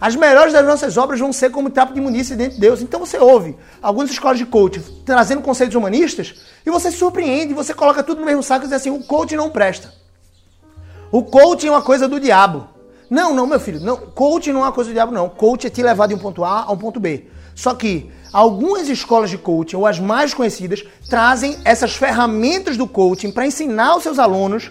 As 0.00 0.14
melhores 0.14 0.52
das 0.52 0.64
nossas 0.64 0.96
obras 0.96 1.18
vão 1.18 1.32
ser 1.32 1.50
como 1.50 1.70
trapo 1.70 1.92
de 1.92 1.98
imundice 1.98 2.36
dentro 2.36 2.54
de 2.54 2.60
Deus. 2.60 2.80
Então 2.82 3.00
você 3.00 3.18
ouve 3.18 3.56
algumas 3.82 4.10
escolas 4.10 4.38
de 4.38 4.46
coaching 4.46 4.82
trazendo 5.04 5.42
conceitos 5.42 5.74
humanistas 5.74 6.36
e 6.64 6.70
você 6.70 6.90
se 6.90 6.98
surpreende, 6.98 7.52
você 7.52 7.74
coloca 7.74 8.02
tudo 8.02 8.20
no 8.20 8.26
mesmo 8.26 8.42
saco 8.42 8.64
e 8.64 8.68
diz 8.68 8.76
assim: 8.76 8.90
o 8.90 9.02
coaching 9.02 9.36
não 9.36 9.50
presta. 9.50 9.92
O 11.10 11.22
coaching 11.22 11.68
é 11.68 11.70
uma 11.70 11.82
coisa 11.82 12.06
do 12.06 12.20
diabo. 12.20 12.68
Não, 13.10 13.34
não, 13.34 13.46
meu 13.46 13.58
filho, 13.58 13.80
não, 13.80 13.96
coaching 13.96 14.52
não 14.52 14.60
é 14.60 14.64
uma 14.64 14.72
coisa 14.72 14.90
do 14.90 14.92
diabo, 14.92 15.12
não. 15.12 15.28
Coaching 15.30 15.66
é 15.66 15.70
te 15.70 15.82
levar 15.82 16.06
de 16.06 16.14
um 16.14 16.18
ponto 16.18 16.44
A 16.44 16.64
a 16.64 16.72
um 16.72 16.76
ponto 16.76 17.00
B. 17.00 17.26
Só 17.58 17.74
que 17.74 18.08
algumas 18.32 18.88
escolas 18.88 19.30
de 19.30 19.36
coaching, 19.36 19.74
ou 19.74 19.84
as 19.84 19.98
mais 19.98 20.32
conhecidas, 20.32 20.84
trazem 21.10 21.58
essas 21.64 21.96
ferramentas 21.96 22.76
do 22.76 22.86
coaching 22.86 23.32
para 23.32 23.48
ensinar 23.48 23.88
aos 23.88 24.04
seus 24.04 24.20
alunos 24.20 24.70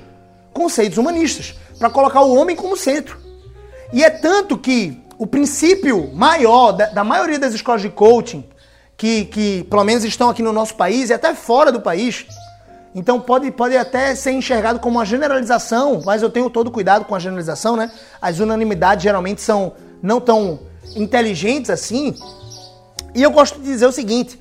conceitos 0.54 0.97
humanistas, 0.97 1.54
para 1.78 1.89
colocar 1.89 2.21
o 2.21 2.34
homem 2.34 2.56
como 2.56 2.78
centro. 2.78 3.19
E 3.91 4.06
é 4.06 4.10
tanto 4.10 4.58
que 4.58 4.97
o 5.17 5.28
princípio 5.28 6.13
maior 6.13 6.71
da, 6.71 6.86
da, 6.86 7.04
maioria 7.04 7.38
das 7.38 7.54
escolas 7.54 7.82
de 7.82 7.89
coaching, 7.89 8.45
que, 8.95 9.26
que 9.26 9.65
pelo 9.69 9.84
menos 9.84 10.06
estão 10.06 10.30
aqui 10.30 10.41
no 10.41 10.54
nosso 10.54 10.76
país 10.76 11.10
e 11.10 11.13
até 11.13 11.36
fora 11.36 11.73
do 11.73 11.82
país, 11.82 12.26
então 12.95 13.19
pode, 13.19 13.52
pode 13.52 13.76
até 13.76 14.15
ser 14.15 14.32
enxergado 14.32 14.80
como 14.80 14.97
uma 14.97 15.06
generalização, 15.06 16.02
mas 16.06 16.21
eu 16.21 16.30
tenho 16.30 16.50
todo 16.50 16.71
cuidado 16.71 17.04
com 17.04 17.13
a 17.13 17.19
generalização, 17.19 17.76
né? 17.76 17.91
As 18.21 18.39
unanimidades 18.39 19.04
geralmente 19.04 19.41
são 19.41 19.73
não 20.02 20.21
tão 20.21 20.62
inteligentes 20.95 21.69
assim. 21.69 22.15
E 23.17 23.23
eu 23.23 23.32
gosto 23.32 23.60
de 23.60 23.65
dizer 23.65 23.88
o 23.88 23.91
seguinte: 23.91 24.39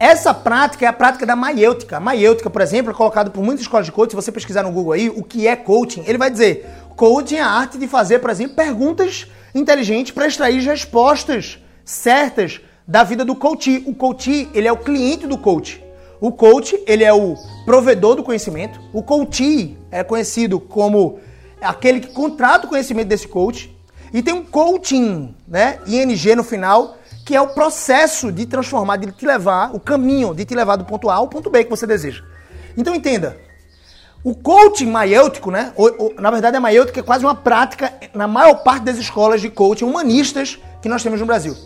essa 0.00 0.32
prática 0.32 0.86
é 0.86 0.88
a 0.88 0.92
prática 0.92 1.26
da 1.26 1.36
maiêutica. 1.36 1.98
A 1.98 2.00
maiêutica, 2.00 2.48
por 2.48 2.62
exemplo, 2.62 2.90
é 2.90 2.94
colocado 2.94 3.30
por 3.30 3.44
muitas 3.44 3.60
escolas 3.60 3.84
de 3.84 3.92
coaching. 3.92 4.12
Se 4.12 4.16
você 4.16 4.32
pesquisar 4.32 4.62
no 4.62 4.72
Google 4.72 4.92
aí 4.92 5.10
o 5.10 5.22
que 5.22 5.46
é 5.46 5.54
coaching, 5.54 6.02
ele 6.06 6.16
vai 6.16 6.30
dizer: 6.30 6.66
coaching 6.96 7.36
é 7.36 7.42
a 7.42 7.46
arte 7.46 7.76
de 7.76 7.86
fazer, 7.86 8.20
por 8.20 8.30
exemplo, 8.30 8.56
perguntas 8.56 9.26
inteligente 9.54 10.14
para 10.14 10.26
extrair 10.26 10.62
respostas 10.62 11.58
certas 11.84 12.58
da 12.88 13.04
vida 13.04 13.22
do 13.22 13.36
coach. 13.36 13.84
O 13.86 13.94
coach, 13.94 14.48
ele 14.54 14.66
é 14.66 14.72
o 14.72 14.78
cliente 14.78 15.26
do 15.26 15.36
coach. 15.36 15.84
O 16.18 16.32
coach, 16.32 16.82
ele 16.86 17.04
é 17.04 17.12
o 17.12 17.34
provedor 17.66 18.16
do 18.16 18.22
conhecimento. 18.22 18.80
O 18.94 19.02
coach 19.02 19.76
é 19.90 20.02
conhecido 20.02 20.58
como 20.58 21.20
aquele 21.60 22.00
que 22.00 22.14
contrata 22.14 22.66
o 22.66 22.70
conhecimento 22.70 23.08
desse 23.08 23.28
coach. 23.28 23.76
E 24.10 24.22
tem 24.22 24.32
um 24.32 24.42
coaching, 24.42 25.34
né, 25.46 25.80
ING 25.86 26.34
no 26.34 26.42
final, 26.42 26.96
que 27.26 27.34
é 27.34 27.40
o 27.40 27.48
processo 27.48 28.30
de 28.30 28.46
transformar, 28.46 28.98
de 28.98 29.10
te 29.10 29.26
levar, 29.26 29.74
o 29.74 29.80
caminho 29.80 30.32
de 30.32 30.44
te 30.44 30.54
levar 30.54 30.76
do 30.76 30.84
ponto 30.84 31.10
A 31.10 31.16
ao 31.16 31.26
ponto 31.26 31.50
B 31.50 31.64
que 31.64 31.70
você 31.70 31.84
deseja. 31.84 32.22
Então 32.76 32.94
entenda, 32.94 33.36
o 34.22 34.32
coaching 34.32 34.86
maiêutico, 34.86 35.50
né? 35.50 35.72
Na 36.20 36.30
verdade, 36.30 36.56
a 36.56 36.60
maiêutica 36.60 37.00
é 37.00 37.02
quase 37.02 37.24
uma 37.24 37.34
prática 37.34 37.92
na 38.14 38.28
maior 38.28 38.62
parte 38.62 38.84
das 38.84 38.96
escolas 38.96 39.40
de 39.40 39.50
coaching 39.50 39.84
humanistas 39.84 40.60
que 40.80 40.88
nós 40.88 41.02
temos 41.02 41.18
no 41.18 41.26
Brasil. 41.26 41.56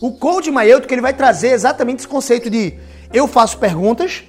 O 0.00 0.12
coaching 0.12 0.52
maiêutico 0.52 0.94
ele 0.94 1.02
vai 1.02 1.12
trazer 1.12 1.48
exatamente 1.48 1.98
esse 1.98 2.08
conceito 2.08 2.48
de 2.48 2.78
eu 3.12 3.28
faço 3.28 3.58
perguntas 3.58 4.24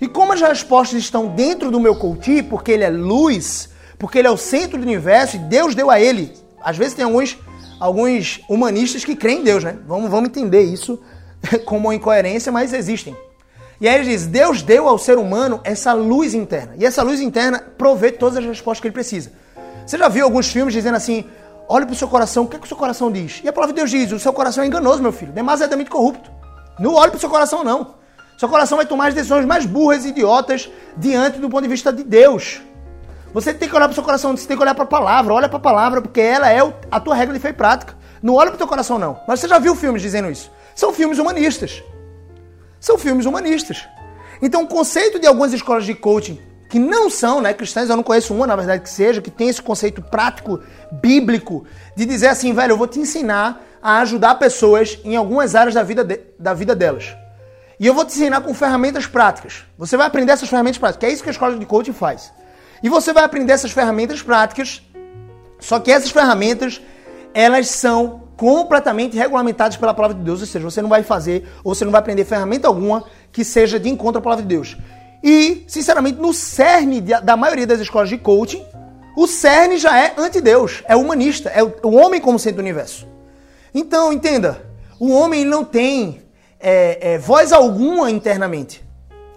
e 0.00 0.06
como 0.06 0.32
as 0.32 0.40
respostas 0.40 1.00
estão 1.00 1.26
dentro 1.26 1.72
do 1.72 1.80
meu 1.80 1.96
coaching, 1.96 2.44
porque 2.44 2.70
ele 2.70 2.84
é 2.84 2.90
luz, 2.90 3.70
porque 3.98 4.18
ele 4.18 4.28
é 4.28 4.30
o 4.30 4.36
centro 4.36 4.78
do 4.78 4.84
universo 4.84 5.34
e 5.34 5.40
Deus 5.40 5.74
deu 5.74 5.90
a 5.90 5.98
ele. 5.98 6.32
Às 6.62 6.76
vezes 6.76 6.94
tem 6.94 7.04
alguns, 7.04 7.36
alguns 7.78 8.40
humanistas 8.48 9.04
que 9.04 9.14
creem 9.14 9.40
em 9.40 9.44
Deus, 9.44 9.64
né? 9.64 9.78
Vamos, 9.86 10.10
vamos 10.10 10.28
entender 10.28 10.62
isso 10.62 10.98
como 11.64 11.88
uma 11.88 11.94
incoerência, 11.94 12.50
mas 12.50 12.72
existem. 12.72 13.16
E 13.80 13.88
aí 13.88 13.96
ele 13.96 14.04
diz: 14.04 14.26
Deus 14.26 14.62
deu 14.62 14.88
ao 14.88 14.98
ser 14.98 15.18
humano 15.18 15.60
essa 15.64 15.92
luz 15.92 16.34
interna. 16.34 16.74
E 16.78 16.84
essa 16.84 17.02
luz 17.02 17.20
interna 17.20 17.62
provê 17.76 18.10
todas 18.10 18.38
as 18.38 18.44
respostas 18.44 18.80
que 18.80 18.88
ele 18.88 18.94
precisa. 18.94 19.32
Você 19.86 19.98
já 19.98 20.08
viu 20.08 20.24
alguns 20.24 20.48
filmes 20.48 20.74
dizendo 20.74 20.96
assim: 20.96 21.24
olhe 21.68 21.84
para 21.84 21.92
o 21.92 21.96
seu 21.96 22.08
coração, 22.08 22.44
o 22.44 22.48
que, 22.48 22.56
é 22.56 22.58
que 22.58 22.64
o 22.64 22.68
seu 22.68 22.76
coração 22.76 23.10
diz? 23.10 23.40
E 23.44 23.48
a 23.48 23.52
palavra 23.52 23.74
de 23.74 23.80
Deus 23.80 23.90
diz: 23.90 24.12
o 24.12 24.18
seu 24.18 24.32
coração 24.32 24.64
é 24.64 24.66
enganoso, 24.66 25.02
meu 25.02 25.12
filho, 25.12 25.32
demasiadamente 25.32 25.90
corrupto. 25.90 26.30
Não 26.78 26.94
olhe 26.94 27.10
para 27.10 27.18
o 27.18 27.20
seu 27.20 27.30
coração, 27.30 27.62
não. 27.62 27.94
Seu 28.38 28.48
coração 28.48 28.76
vai 28.76 28.86
tomar 28.86 29.08
as 29.08 29.14
decisões 29.14 29.46
mais 29.46 29.64
burras 29.64 30.04
e 30.04 30.08
idiotas 30.08 30.70
diante 30.96 31.38
do 31.38 31.48
ponto 31.48 31.62
de 31.62 31.68
vista 31.68 31.92
de 31.92 32.04
Deus. 32.04 32.60
Você 33.32 33.52
tem 33.52 33.68
que 33.68 33.74
olhar 33.74 33.86
para 33.86 33.92
o 33.92 33.94
seu 33.94 34.04
coração, 34.04 34.36
você 34.36 34.46
tem 34.46 34.56
que 34.56 34.62
olhar 34.62 34.74
para 34.74 34.84
a 34.84 34.88
palavra, 34.88 35.34
olha 35.34 35.48
para 35.48 35.58
a 35.58 35.60
palavra, 35.60 36.00
porque 36.00 36.20
ela 36.20 36.50
é 36.50 36.60
a 36.90 37.00
tua 37.00 37.14
regra 37.14 37.34
de 37.34 37.40
fé 37.40 37.50
e 37.50 37.52
prática. 37.52 37.94
Não 38.22 38.34
olha 38.34 38.50
para 38.50 38.56
o 38.56 38.58
teu 38.58 38.68
coração, 38.68 38.98
não. 38.98 39.20
Mas 39.28 39.40
você 39.40 39.48
já 39.48 39.58
viu 39.58 39.74
filmes 39.74 40.00
dizendo 40.00 40.30
isso? 40.30 40.50
São 40.74 40.92
filmes 40.92 41.18
humanistas 41.18 41.82
são 42.86 42.96
filmes 42.96 43.26
humanistas. 43.26 43.88
Então, 44.40 44.62
o 44.62 44.68
conceito 44.68 45.18
de 45.18 45.26
algumas 45.26 45.52
escolas 45.52 45.84
de 45.84 45.94
coaching 45.94 46.38
que 46.68 46.78
não 46.78 47.08
são 47.08 47.40
né, 47.40 47.52
cristãs, 47.52 47.88
eu 47.88 47.96
não 47.96 48.02
conheço 48.02 48.34
uma, 48.34 48.46
na 48.46 48.56
verdade, 48.56 48.82
que 48.82 48.90
seja, 48.90 49.20
que 49.20 49.30
tem 49.30 49.48
esse 49.48 49.62
conceito 49.62 50.02
prático, 50.02 50.60
bíblico, 50.90 51.64
de 51.96 52.04
dizer 52.04 52.28
assim, 52.28 52.52
velho, 52.52 52.72
eu 52.72 52.76
vou 52.76 52.86
te 52.86 52.98
ensinar 52.98 53.62
a 53.80 53.98
ajudar 54.00 54.34
pessoas 54.34 54.98
em 55.04 55.16
algumas 55.16 55.54
áreas 55.54 55.74
da 55.74 55.82
vida, 55.82 56.04
de, 56.04 56.20
da 56.38 56.54
vida 56.54 56.74
delas. 56.74 57.16
E 57.78 57.86
eu 57.86 57.94
vou 57.94 58.04
te 58.04 58.12
ensinar 58.12 58.40
com 58.40 58.52
ferramentas 58.54 59.06
práticas. 59.06 59.64
Você 59.78 59.96
vai 59.96 60.06
aprender 60.06 60.32
essas 60.32 60.48
ferramentas 60.48 60.78
práticas, 60.78 61.00
que 61.00 61.06
é 61.06 61.12
isso 61.12 61.22
que 61.22 61.28
a 61.28 61.32
escola 61.32 61.56
de 61.56 61.66
coaching 61.66 61.92
faz. 61.92 62.32
E 62.82 62.88
você 62.88 63.12
vai 63.12 63.24
aprender 63.24 63.52
essas 63.52 63.72
ferramentas 63.72 64.22
práticas, 64.22 64.82
só 65.58 65.80
que 65.80 65.90
essas 65.90 66.10
ferramentas, 66.10 66.80
elas 67.32 67.68
são 67.68 68.26
completamente 68.36 69.16
regulamentados 69.16 69.76
pela 69.76 69.94
palavra 69.94 70.16
de 70.16 70.22
Deus, 70.22 70.40
ou 70.40 70.46
seja, 70.46 70.64
você 70.64 70.82
não 70.82 70.88
vai 70.88 71.02
fazer 71.02 71.48
ou 71.64 71.74
você 71.74 71.84
não 71.84 71.92
vai 71.92 72.00
aprender 72.00 72.24
ferramenta 72.24 72.68
alguma 72.68 73.04
que 73.32 73.44
seja 73.44 73.80
de 73.80 73.88
encontro 73.88 74.18
à 74.18 74.22
palavra 74.22 74.42
de 74.42 74.48
Deus. 74.48 74.76
E, 75.22 75.64
sinceramente, 75.66 76.20
no 76.20 76.32
cerne 76.32 77.00
da 77.00 77.36
maioria 77.36 77.66
das 77.66 77.80
escolas 77.80 78.08
de 78.08 78.18
coaching, 78.18 78.64
o 79.16 79.26
cerne 79.26 79.78
já 79.78 79.98
é 79.98 80.14
anti-Deus, 80.16 80.84
é 80.86 80.94
humanista, 80.94 81.48
é 81.48 81.62
o 81.62 81.94
homem 81.94 82.20
como 82.20 82.38
centro 82.38 82.58
do 82.58 82.62
universo. 82.62 83.08
Então, 83.74 84.12
entenda, 84.12 84.62
o 85.00 85.10
homem 85.10 85.44
não 85.44 85.64
tem 85.64 86.22
é, 86.60 87.14
é, 87.14 87.18
voz 87.18 87.52
alguma 87.52 88.10
internamente. 88.10 88.85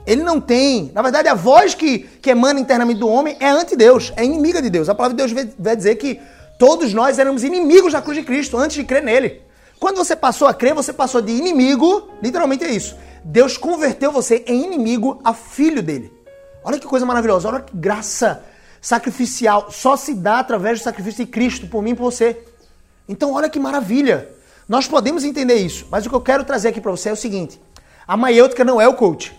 Ele 0.09 0.23
não 0.23 0.41
tem. 0.41 0.91
Na 0.93 1.01
verdade, 1.01 1.27
a 1.27 1.35
voz 1.35 1.73
que, 1.75 1.99
que 1.99 2.31
emana 2.31 2.59
internamente 2.59 2.99
do 2.99 3.07
homem 3.07 3.37
é 3.39 3.49
anti-Deus, 3.49 4.11
é 4.15 4.25
inimiga 4.25 4.61
de 4.61 4.69
Deus. 4.69 4.89
A 4.89 4.95
palavra 4.95 5.15
de 5.15 5.23
Deus 5.23 5.53
vai 5.57 5.75
dizer 5.75 5.95
que 5.95 6.19
Todos 6.59 6.93
nós 6.93 7.17
éramos 7.17 7.45
inimigos 7.45 7.93
da 7.93 8.01
cruz 8.01 8.17
de 8.17 8.23
Cristo 8.25 8.57
antes 8.57 8.75
de 8.75 8.83
crer 8.83 9.01
nele. 9.01 9.41
Quando 9.79 9.95
você 9.95 10.13
passou 10.13 10.45
a 10.45 10.53
crer, 10.53 10.73
você 10.73 10.91
passou 10.91 11.21
de 11.21 11.31
inimigo, 11.31 12.09
literalmente 12.21 12.65
é 12.65 12.69
isso. 12.69 12.97
Deus 13.23 13.57
converteu 13.57 14.11
você 14.11 14.43
em 14.45 14.65
inimigo 14.65 15.21
a 15.23 15.33
filho 15.33 15.81
dele. 15.81 16.11
Olha 16.61 16.77
que 16.77 16.85
coisa 16.85 17.05
maravilhosa, 17.05 17.47
olha 17.47 17.61
que 17.61 17.73
graça 17.73 18.43
sacrificial. 18.81 19.71
Só 19.71 19.95
se 19.95 20.13
dá 20.13 20.39
através 20.39 20.79
do 20.79 20.83
sacrifício 20.83 21.25
de 21.25 21.31
Cristo 21.31 21.65
por 21.65 21.81
mim 21.81 21.91
e 21.91 21.95
por 21.95 22.11
você. 22.11 22.37
Então, 23.07 23.31
olha 23.31 23.49
que 23.49 23.57
maravilha. 23.57 24.27
Nós 24.67 24.85
podemos 24.85 25.23
entender 25.23 25.55
isso, 25.55 25.87
mas 25.89 26.05
o 26.05 26.09
que 26.09 26.15
eu 26.15 26.21
quero 26.21 26.43
trazer 26.43 26.67
aqui 26.67 26.81
para 26.81 26.91
você 26.91 27.07
é 27.07 27.13
o 27.13 27.15
seguinte: 27.15 27.57
a 28.05 28.17
maiêutica 28.17 28.65
não 28.65 28.81
é 28.81 28.87
o 28.87 28.95
coach. 28.95 29.33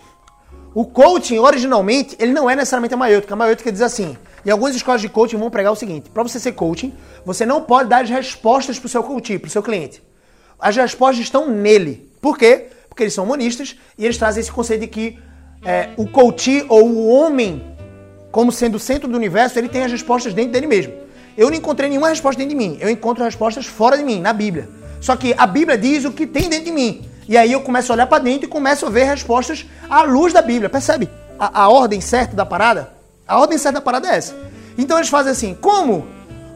O 0.73 0.85
coaching, 0.85 1.37
originalmente, 1.37 2.15
ele 2.17 2.31
não 2.31 2.49
é 2.49 2.55
necessariamente 2.55 2.93
a 2.93 2.97
maiêutica. 2.97 3.33
A 3.33 3.37
maiêutica 3.37 3.71
diz 3.71 3.81
assim: 3.81 4.15
e 4.45 4.49
algumas 4.49 4.75
escolas 4.75 5.01
de 5.01 5.09
coaching 5.09 5.37
vão 5.37 5.49
pregar 5.49 5.71
o 5.71 5.75
seguinte: 5.75 6.09
para 6.09 6.23
você 6.23 6.39
ser 6.39 6.53
coaching, 6.53 6.93
você 7.25 7.45
não 7.45 7.61
pode 7.61 7.89
dar 7.89 8.03
as 8.03 8.09
respostas 8.09 8.79
para 8.79 8.85
o 8.85 8.89
seu 8.89 9.03
coach, 9.03 9.37
para 9.37 9.47
o 9.47 9.51
seu 9.51 9.61
cliente. 9.61 10.01
As 10.59 10.75
respostas 10.75 11.25
estão 11.25 11.49
nele. 11.49 12.09
Por 12.21 12.37
quê? 12.37 12.67
Porque 12.87 13.03
eles 13.03 13.13
são 13.13 13.25
humanistas 13.25 13.75
e 13.97 14.05
eles 14.05 14.17
trazem 14.17 14.41
esse 14.41 14.51
conceito 14.51 14.81
de 14.81 14.87
que 14.87 15.19
é, 15.63 15.89
o 15.97 16.07
coach 16.07 16.65
ou 16.69 16.87
o 16.87 17.07
homem, 17.07 17.63
como 18.31 18.51
sendo 18.51 18.75
o 18.75 18.79
centro 18.79 19.07
do 19.07 19.17
universo, 19.17 19.57
ele 19.59 19.69
tem 19.69 19.83
as 19.83 19.91
respostas 19.91 20.33
dentro 20.33 20.51
dele 20.51 20.67
mesmo. 20.67 20.93
Eu 21.37 21.49
não 21.49 21.55
encontrei 21.55 21.89
nenhuma 21.89 22.09
resposta 22.09 22.39
dentro 22.39 22.57
de 22.57 22.63
mim. 22.63 22.77
Eu 22.79 22.89
encontro 22.89 23.23
respostas 23.23 23.65
fora 23.65 23.97
de 23.97 24.03
mim, 24.03 24.19
na 24.19 24.33
Bíblia. 24.33 24.69
Só 24.99 25.15
que 25.15 25.33
a 25.37 25.47
Bíblia 25.47 25.77
diz 25.77 26.05
o 26.05 26.11
que 26.11 26.27
tem 26.27 26.49
dentro 26.49 26.65
de 26.65 26.71
mim. 26.71 27.01
E 27.31 27.37
aí 27.37 27.53
eu 27.53 27.61
começo 27.61 27.89
a 27.89 27.95
olhar 27.95 28.07
para 28.07 28.21
dentro 28.21 28.45
e 28.45 28.47
começo 28.49 28.85
a 28.85 28.89
ver 28.89 29.05
respostas 29.05 29.65
à 29.89 30.03
luz 30.03 30.33
da 30.33 30.41
Bíblia. 30.41 30.69
Percebe 30.69 31.09
a, 31.39 31.61
a 31.61 31.69
ordem 31.69 32.01
certa 32.01 32.35
da 32.35 32.45
parada? 32.45 32.91
A 33.25 33.39
ordem 33.39 33.57
certa 33.57 33.79
da 33.79 33.81
parada 33.81 34.09
é 34.09 34.17
essa. 34.17 34.35
Então 34.77 34.97
eles 34.97 35.07
fazem 35.07 35.31
assim, 35.31 35.53
como 35.53 36.05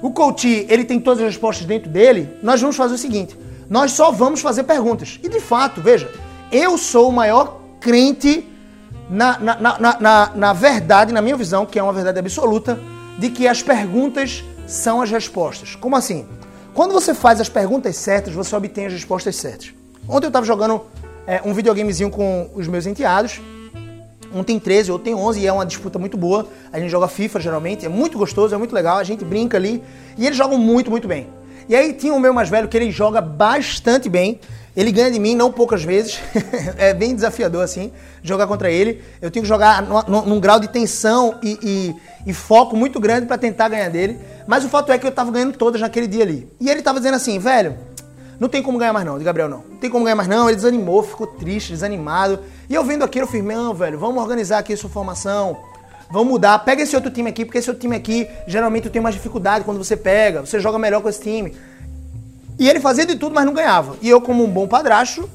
o 0.01 0.11
coach 0.11 0.65
ele 0.67 0.83
tem 0.83 0.99
todas 0.99 1.23
as 1.23 1.27
respostas 1.27 1.65
dentro 1.65 1.89
dele, 1.89 2.29
nós 2.43 2.59
vamos 2.59 2.75
fazer 2.75 2.95
o 2.95 2.97
seguinte, 2.97 3.39
nós 3.69 3.93
só 3.93 4.11
vamos 4.11 4.41
fazer 4.41 4.63
perguntas. 4.63 5.17
E 5.23 5.29
de 5.29 5.39
fato, 5.39 5.79
veja, 5.79 6.11
eu 6.51 6.77
sou 6.77 7.07
o 7.07 7.13
maior 7.13 7.57
crente 7.79 8.45
na, 9.09 9.39
na, 9.39 9.55
na, 9.79 9.97
na, 9.97 10.31
na 10.35 10.51
verdade, 10.51 11.13
na 11.13 11.21
minha 11.21 11.37
visão, 11.37 11.65
que 11.65 11.79
é 11.79 11.83
uma 11.83 11.93
verdade 11.93 12.19
absoluta, 12.19 12.77
de 13.17 13.29
que 13.29 13.47
as 13.47 13.63
perguntas 13.63 14.43
são 14.67 15.01
as 15.01 15.09
respostas. 15.09 15.73
Como 15.73 15.95
assim? 15.95 16.27
Quando 16.73 16.91
você 16.91 17.13
faz 17.13 17.39
as 17.39 17.47
perguntas 17.47 17.95
certas, 17.95 18.33
você 18.33 18.53
obtém 18.53 18.87
as 18.87 18.91
respostas 18.91 19.37
certas. 19.37 19.74
Ontem 20.07 20.25
eu 20.25 20.29
estava 20.29 20.45
jogando 20.45 20.81
é, 21.25 21.41
um 21.43 21.53
videogamezinho 21.53 22.09
com 22.09 22.49
os 22.53 22.67
meus 22.67 22.85
enteados 22.85 23.41
um 24.35 24.43
tem 24.43 24.59
13, 24.59 24.91
outro 24.91 25.05
tem 25.05 25.15
11 25.15 25.39
e 25.39 25.47
é 25.47 25.53
uma 25.53 25.65
disputa 25.65 25.97
muito 25.97 26.17
boa. 26.17 26.45
A 26.71 26.77
gente 26.77 26.89
joga 26.89 27.07
FIFA 27.07 27.39
geralmente, 27.39 27.85
é 27.85 27.89
muito 27.89 28.17
gostoso, 28.17 28.53
é 28.53 28.57
muito 28.57 28.75
legal, 28.75 28.97
a 28.97 29.03
gente 29.03 29.23
brinca 29.23 29.55
ali 29.55 29.81
e 30.17 30.25
eles 30.25 30.37
jogam 30.37 30.57
muito, 30.57 30.91
muito 30.91 31.07
bem. 31.07 31.27
E 31.69 31.75
aí 31.75 31.93
tinha 31.93 32.13
o 32.13 32.19
meu 32.19 32.33
mais 32.33 32.49
velho 32.49 32.67
que 32.67 32.75
ele 32.75 32.91
joga 32.91 33.21
bastante 33.21 34.09
bem. 34.09 34.39
Ele 34.75 34.91
ganha 34.91 35.09
de 35.09 35.19
mim, 35.19 35.35
não 35.35 35.51
poucas 35.53 35.83
vezes. 35.83 36.19
é 36.77 36.93
bem 36.93 37.15
desafiador 37.15 37.63
assim, 37.63 37.93
jogar 38.21 38.45
contra 38.45 38.69
ele. 38.69 39.01
Eu 39.21 39.31
tenho 39.31 39.43
que 39.43 39.47
jogar 39.47 39.81
num, 39.81 40.39
grau 40.39 40.59
de 40.59 40.67
tensão 40.67 41.39
e, 41.41 41.57
e, 41.63 42.29
e 42.29 42.33
foco 42.33 42.75
muito 42.75 42.99
grande 42.99 43.25
para 43.25 43.37
tentar 43.37 43.69
ganhar 43.69 43.89
dele. 43.89 44.19
Mas 44.45 44.65
o 44.65 44.69
fato 44.69 44.91
é 44.91 44.97
que 44.97 45.07
eu 45.07 45.11
tava 45.13 45.31
ganhando 45.31 45.57
todas 45.57 45.79
naquele 45.79 46.07
dia 46.07 46.23
ali. 46.23 46.47
E 46.59 46.69
ele 46.69 46.81
tava 46.81 46.99
dizendo 46.99 47.15
assim, 47.15 47.39
velho, 47.39 47.77
Não 48.39 48.49
tem 48.49 48.61
como 48.61 48.77
ganhar 48.77 48.93
mais 48.93 49.05
não, 49.05 49.17
de 49.17 49.23
Gabriel 49.23 49.47
não. 49.47 49.63
Não 49.69 49.77
tem 49.77 49.89
como 49.89 50.03
ganhar 50.03 50.15
mais 50.15 50.27
não, 50.27 50.49
ele 50.49 50.55
desanimou, 50.55 51.03
ficou 51.03 51.27
triste, 51.27 51.71
desanimado. 51.71 52.39
E 52.69 52.73
eu 52.73 52.83
vendo 52.83 53.03
aquilo, 53.03 53.25
eu 53.25 53.29
fiz, 53.29 53.43
não, 53.43 53.73
velho, 53.73 53.97
vamos 53.97 54.21
organizar 54.21 54.59
aqui 54.59 54.73
a 54.73 54.77
sua 54.77 54.89
formação. 54.89 55.57
Vamos 56.11 56.27
mudar, 56.27 56.59
pega 56.59 56.83
esse 56.83 56.95
outro 56.95 57.09
time 57.11 57.29
aqui, 57.29 57.45
porque 57.45 57.57
esse 57.57 57.69
outro 57.69 57.81
time 57.81 57.95
aqui, 57.95 58.27
geralmente 58.47 58.89
tenho 58.89 59.03
mais 59.03 59.15
dificuldade 59.15 59.65
quando 59.65 59.77
você 59.77 59.97
pega, 59.97 60.41
você 60.41 60.59
joga 60.59 60.77
melhor 60.77 61.01
com 61.01 61.09
esse 61.09 61.21
time. 61.21 61.55
E 62.59 62.69
ele 62.69 62.79
fazia 62.79 63.05
de 63.05 63.15
tudo, 63.15 63.33
mas 63.33 63.45
não 63.45 63.53
ganhava. 63.53 63.97
E 64.01 64.09
eu, 64.09 64.21
como 64.21 64.43
um 64.43 64.49
bom 64.49 64.67
padrasto, 64.67 65.29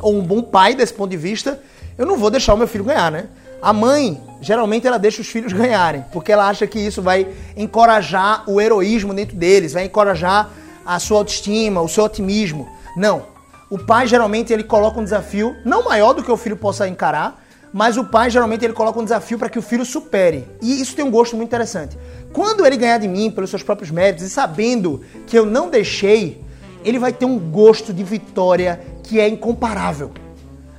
ou 0.00 0.14
um 0.14 0.22
bom 0.22 0.42
pai 0.42 0.74
desse 0.74 0.92
ponto 0.92 1.10
de 1.10 1.16
vista, 1.16 1.60
eu 1.96 2.04
não 2.04 2.16
vou 2.16 2.30
deixar 2.30 2.54
o 2.54 2.56
meu 2.56 2.68
filho 2.68 2.84
ganhar, 2.84 3.10
né? 3.10 3.26
A 3.62 3.72
mãe, 3.72 4.20
geralmente, 4.40 4.86
ela 4.86 4.98
deixa 4.98 5.22
os 5.22 5.28
filhos 5.28 5.52
ganharem, 5.52 6.04
porque 6.12 6.32
ela 6.32 6.48
acha 6.48 6.66
que 6.66 6.78
isso 6.78 7.00
vai 7.00 7.26
encorajar 7.56 8.44
o 8.48 8.60
heroísmo 8.60 9.14
dentro 9.14 9.36
deles, 9.36 9.72
vai 9.72 9.84
encorajar 9.84 10.50
a 10.86 10.98
sua 10.98 11.18
autoestima, 11.18 11.80
o 11.80 11.88
seu 11.88 12.04
otimismo. 12.04 12.68
Não. 12.96 13.34
O 13.68 13.78
pai, 13.78 14.06
geralmente, 14.06 14.52
ele 14.52 14.62
coloca 14.62 15.00
um 15.00 15.04
desafio, 15.04 15.56
não 15.64 15.84
maior 15.84 16.12
do 16.12 16.22
que 16.22 16.30
o 16.30 16.36
filho 16.36 16.56
possa 16.56 16.86
encarar, 16.86 17.44
mas 17.72 17.96
o 17.96 18.04
pai, 18.04 18.30
geralmente, 18.30 18.64
ele 18.64 18.72
coloca 18.72 19.00
um 19.00 19.04
desafio 19.04 19.38
para 19.38 19.48
que 19.48 19.58
o 19.58 19.62
filho 19.62 19.84
supere. 19.84 20.48
E 20.62 20.80
isso 20.80 20.94
tem 20.94 21.04
um 21.04 21.10
gosto 21.10 21.36
muito 21.36 21.48
interessante. 21.48 21.98
Quando 22.32 22.64
ele 22.64 22.76
ganhar 22.76 22.98
de 22.98 23.08
mim 23.08 23.30
pelos 23.30 23.50
seus 23.50 23.62
próprios 23.62 23.90
méritos 23.90 24.24
e 24.24 24.30
sabendo 24.30 25.02
que 25.26 25.36
eu 25.36 25.44
não 25.44 25.68
deixei, 25.68 26.40
ele 26.84 26.98
vai 26.98 27.12
ter 27.12 27.24
um 27.24 27.38
gosto 27.38 27.92
de 27.92 28.04
vitória 28.04 28.80
que 29.02 29.18
é 29.18 29.28
incomparável. 29.28 30.12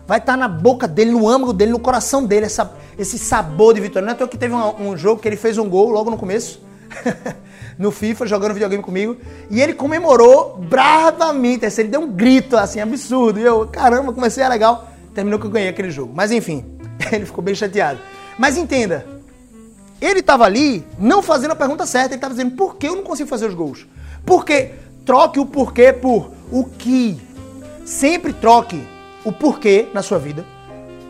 Vai 0.08 0.20
estar 0.20 0.38
na 0.38 0.48
boca 0.48 0.88
dele, 0.88 1.12
no 1.12 1.28
âmago 1.28 1.52
dele, 1.52 1.72
no 1.72 1.80
coração 1.80 2.26
dele, 2.26 2.46
essa, 2.46 2.72
esse 2.98 3.20
sabor 3.20 3.74
de 3.74 3.82
vitória. 3.82 4.06
Não 4.06 4.14
é 4.14 4.16
toa 4.16 4.28
que 4.28 4.38
teve 4.38 4.54
um, 4.54 4.92
um 4.92 4.98
jogo 4.98 5.22
que 5.22 5.28
ele 5.28 5.36
fez 5.36 5.58
um 5.58 5.68
gol 5.68 5.90
logo 5.90 6.10
no 6.10 6.18
começo. 6.18 6.62
no 7.78 7.92
FIFA, 7.92 8.26
jogando 8.26 8.54
videogame 8.54 8.84
comigo. 8.84 9.18
E 9.50 9.62
ele 9.62 9.74
comemorou 9.74 10.58
bravamente. 10.58 11.66
Assim, 11.66 11.82
ele 11.82 11.90
deu 11.90 12.02
um 12.02 12.12
grito 12.12 12.58
assim, 12.58 12.80
absurdo. 12.80 13.40
E 13.40 13.44
eu, 13.44 13.68
caramba, 13.68 14.14
comecei 14.14 14.44
a 14.44 14.50
legal. 14.50 14.90
Terminou 15.14 15.40
que 15.40 15.46
eu 15.46 15.52
ganhei 15.52 15.70
aquele 15.70 15.90
jogo. 15.92 16.12
Mas 16.16 16.32
enfim, 16.32 16.66
ele 17.12 17.26
ficou 17.26 17.44
bem 17.44 17.56
chateado. 17.56 18.00
Mas 18.38 18.58
entenda, 18.58 19.06
ele 20.02 20.20
estava 20.20 20.46
ali 20.46 20.86
não 21.00 21.22
fazendo 21.22 21.52
a 21.52 21.56
pergunta 21.56 21.86
certa. 21.86 22.10
Ele 22.10 22.16
estava 22.16 22.34
dizendo, 22.34 22.56
por 22.56 22.76
que 22.76 22.88
eu 22.88 22.96
não 22.96 23.04
consigo 23.04 23.30
fazer 23.30 23.48
os 23.48 23.54
gols? 23.54 23.88
Por 24.26 24.46
quê? 24.46 24.72
Troque 25.06 25.40
o 25.40 25.46
porquê 25.46 25.94
por 25.94 26.32
o 26.52 26.66
que. 26.66 27.20
Sempre 27.86 28.34
troque 28.34 28.86
o 29.24 29.32
porquê 29.32 29.88
na 29.94 30.02
sua 30.02 30.20
vida 30.20 30.46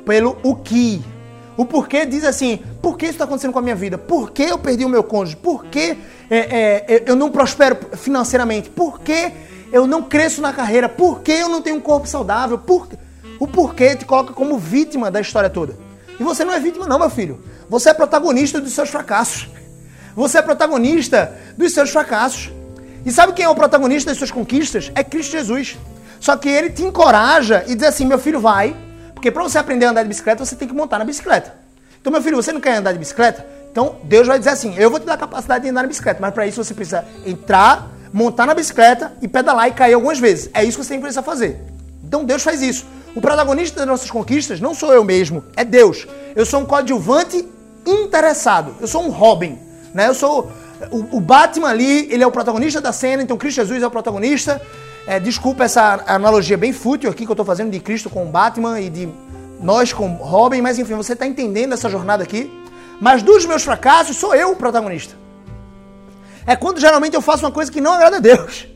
pelo 0.07 0.38
o 0.41 0.55
que. 0.55 1.03
O 1.58 1.66
porquê 1.66 2.05
diz 2.05 2.24
assim: 2.24 2.60
por 2.82 2.97
que 2.97 3.05
isso 3.05 3.14
está 3.14 3.26
acontecendo 3.26 3.51
com 3.51 3.60
a 3.60 3.62
minha 3.62 3.76
vida? 3.76 3.97
Por 3.97 4.32
que 4.32 4.43
eu 4.43 4.60
perdi 4.60 4.86
o 4.86 4.89
meu 4.89 5.03
cônjuge? 5.03 5.36
Por 5.36 5.66
que 5.66 5.97
é, 6.30 6.86
é, 6.88 7.03
eu 7.08 7.16
não 7.16 7.32
prospero 7.32 7.76
financeiramente? 7.97 8.70
Por 8.70 9.01
que 9.01 9.32
eu 9.74 9.88
não 9.88 10.03
cresço 10.03 10.39
na 10.41 10.53
carreira? 10.53 10.88
Por 10.88 11.22
que 11.22 11.32
eu 11.32 11.49
não 11.49 11.62
tenho 11.62 11.78
um 11.78 11.82
corpo 11.82 12.08
saudável? 12.08 12.58
Por... 12.58 12.88
O 13.39 13.47
porquê 13.47 13.95
te 13.95 14.05
coloca 14.05 14.34
como 14.34 14.58
vítima 14.58 15.12
da 15.12 15.20
história 15.20 15.49
toda. 15.49 15.78
E 16.20 16.24
você 16.24 16.43
não 16.45 16.53
é 16.53 16.60
vítima, 16.60 16.88
não, 16.88 16.97
meu 16.97 17.10
filho. 17.10 17.43
Você 17.70 17.89
é 17.89 17.93
protagonista 17.93 18.62
dos 18.62 18.74
seus 18.74 18.89
fracassos. 18.89 19.49
Você 20.16 20.38
é 20.39 20.41
protagonista 20.41 21.36
dos 21.55 21.74
seus 21.74 21.91
fracassos. 21.91 22.51
E 23.05 23.12
sabe 23.12 23.34
quem 23.34 23.45
é 23.45 23.49
o 23.49 23.55
protagonista 23.55 24.10
das 24.10 24.18
suas 24.18 24.32
conquistas? 24.32 24.91
É 24.95 25.03
Cristo 25.03 25.32
Jesus. 25.32 25.78
Só 26.20 26.36
que 26.36 26.49
ele 26.49 26.72
te 26.72 26.84
encoraja 26.84 27.64
e 27.68 27.76
diz 27.76 27.88
assim: 27.88 28.05
meu 28.05 28.18
filho, 28.18 28.39
vai, 28.39 28.76
porque 29.18 29.32
para 29.32 29.41
você 29.41 29.57
aprender 29.57 29.88
a 29.88 29.89
andar 29.89 30.03
de 30.03 30.09
bicicleta, 30.09 30.45
você 30.45 30.55
tem 30.55 30.68
que 30.68 30.76
montar 30.76 30.99
na 30.99 31.05
bicicleta. 31.05 31.55
Então, 31.99 32.13
meu 32.13 32.22
filho, 32.22 32.36
você 32.36 32.51
não 32.51 32.61
quer 32.61 32.76
andar 32.76 32.91
de 32.91 32.99
bicicleta? 32.99 33.43
Então, 33.72 33.95
Deus 34.03 34.28
vai 34.28 34.38
dizer 34.38 34.51
assim: 34.51 34.76
eu 34.78 34.91
vou 34.91 34.99
te 34.99 35.07
dar 35.07 35.15
a 35.15 35.18
capacidade 35.18 35.63
de 35.63 35.72
andar 35.72 35.82
na 35.82 35.88
bicicleta, 35.88 36.20
mas 36.22 36.32
para 36.32 36.45
isso 36.45 36.63
você 36.63 36.72
precisa 36.76 37.03
entrar, 37.26 37.91
montar 38.13 38.45
na 38.45 38.53
bicicleta 38.53 39.11
e 39.20 39.28
pedalar 39.28 39.70
e 39.70 39.72
cair 39.72 39.95
algumas 39.95 40.20
vezes. 40.20 40.51
É 40.53 40.63
isso 40.63 40.78
que 40.78 40.84
você 40.84 40.89
tem 40.89 40.99
que 40.99 41.01
precisar 41.01 41.24
fazer. 41.24 41.59
Então, 42.03 42.24
Deus 42.24 42.43
faz 42.43 42.61
isso. 42.61 42.86
O 43.15 43.20
protagonista 43.20 43.80
das 43.80 43.88
nossas 43.88 44.11
conquistas 44.11 44.61
não 44.61 44.76
sou 44.76 44.93
eu 44.93 45.03
mesmo, 45.03 45.43
é 45.55 45.65
Deus. 45.65 46.05
Eu 46.36 46.45
sou 46.45 46.61
um 46.61 46.65
coadjuvante 46.65 47.43
interessado. 47.88 48.76
Eu 48.80 48.88
sou 48.88 49.03
um 49.03 49.09
Robin, 49.09 49.57
né? 49.95 50.09
Eu 50.09 50.13
sou 50.13 50.51
o, 50.91 51.18
o 51.18 51.20
Batman 51.20 51.70
ali, 51.70 52.07
ele 52.13 52.24
é 52.24 52.28
o 52.28 52.32
protagonista 52.32 52.80
da 52.80 52.93
cena, 52.93 53.24
então 53.24 53.36
Cristo 53.36 53.55
Jesus 53.55 53.82
é 53.82 53.88
o 53.88 53.89
protagonista. 53.91 54.61
É, 55.08 55.22
desculpa 55.22 55.64
essa 55.64 56.03
analogia 56.05 56.58
bem 56.58 56.74
fútil 56.74 57.10
aqui 57.10 57.24
que 57.24 57.32
eu 57.32 57.34
estou 57.34 57.45
fazendo 57.45 57.72
de 57.72 57.80
Cristo 57.80 58.10
com 58.10 58.30
Batman 58.30 58.82
e 58.82 58.89
de 58.89 59.08
nós 59.58 59.93
com 59.93 60.05
Robin, 60.16 60.60
mas 60.60 60.78
enfim, 60.78 60.95
você 60.95 61.14
está 61.14 61.26
entendendo 61.26 61.74
essa 61.74 61.89
jornada 61.89 62.24
aqui. 62.24 62.51
Mas 62.99 63.24
dos 63.24 63.45
meus 63.45 63.64
fracassos, 63.64 64.18
sou 64.18 64.36
eu 64.36 64.51
o 64.51 64.55
protagonista. 64.58 65.16
É 66.45 66.58
quando 66.58 66.82
geralmente 66.82 67.14
eu 67.14 67.22
faço 67.22 67.45
uma 67.45 67.51
coisa 67.51 67.72
que 67.72 67.80
não 67.80 67.93
agrada 67.93 68.18
a 68.18 68.20
Deus. 68.20 68.68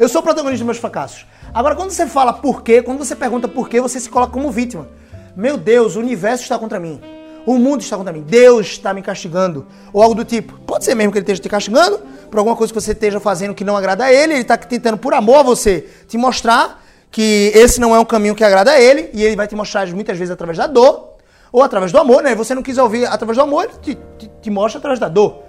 Eu 0.00 0.08
sou 0.08 0.20
o 0.20 0.24
protagonista 0.24 0.58
dos 0.58 0.66
meus 0.66 0.78
fracassos. 0.78 1.24
Agora, 1.54 1.76
quando 1.76 1.90
você 1.90 2.08
fala 2.08 2.32
por 2.32 2.62
quê, 2.62 2.82
quando 2.82 2.98
você 2.98 3.14
pergunta 3.14 3.46
por 3.46 3.68
quê, 3.68 3.80
você 3.80 4.00
se 4.00 4.10
coloca 4.10 4.32
como 4.32 4.50
vítima. 4.50 4.88
Meu 5.36 5.56
Deus, 5.56 5.94
o 5.94 6.00
universo 6.00 6.42
está 6.42 6.58
contra 6.58 6.80
mim. 6.80 7.00
O 7.46 7.58
mundo 7.58 7.80
está 7.80 7.96
contra 7.96 8.12
mim. 8.12 8.22
Deus 8.22 8.66
está 8.66 8.92
me 8.92 9.00
castigando. 9.00 9.64
Ou 9.92 10.02
algo 10.02 10.16
do 10.16 10.24
tipo. 10.24 10.58
Pode 10.66 10.84
ser 10.84 10.96
mesmo 10.96 11.12
que 11.12 11.18
ele 11.18 11.22
esteja 11.22 11.40
te 11.40 11.48
castigando 11.48 12.00
por 12.28 12.38
alguma 12.38 12.56
coisa 12.56 12.72
que 12.72 12.80
você 12.80 12.90
esteja 12.90 13.20
fazendo 13.20 13.54
que 13.54 13.62
não 13.62 13.76
agrada 13.76 14.04
a 14.04 14.12
ele. 14.12 14.34
Ele 14.34 14.42
está 14.42 14.56
tentando, 14.56 14.98
por 14.98 15.14
amor 15.14 15.36
a 15.36 15.42
você, 15.44 15.88
te 16.08 16.18
mostrar 16.18 16.84
que 17.10 17.52
esse 17.54 17.80
não 17.80 17.94
é 17.94 18.00
um 18.00 18.04
caminho 18.04 18.34
que 18.34 18.42
agrada 18.42 18.72
a 18.72 18.80
ele. 18.80 19.10
E 19.14 19.22
ele 19.22 19.36
vai 19.36 19.46
te 19.46 19.54
mostrar 19.54 19.86
muitas 19.94 20.18
vezes 20.18 20.32
através 20.32 20.58
da 20.58 20.66
dor. 20.66 21.14
Ou 21.52 21.62
através 21.62 21.92
do 21.92 21.98
amor, 21.98 22.22
né? 22.22 22.34
Você 22.34 22.52
não 22.52 22.62
quis 22.62 22.76
ouvir 22.78 23.06
através 23.06 23.38
do 23.38 23.42
amor, 23.42 23.64
ele 23.64 23.72
te, 23.80 23.98
te, 24.18 24.30
te 24.42 24.50
mostra 24.50 24.78
através 24.78 24.98
da 24.98 25.08
dor. 25.08 25.42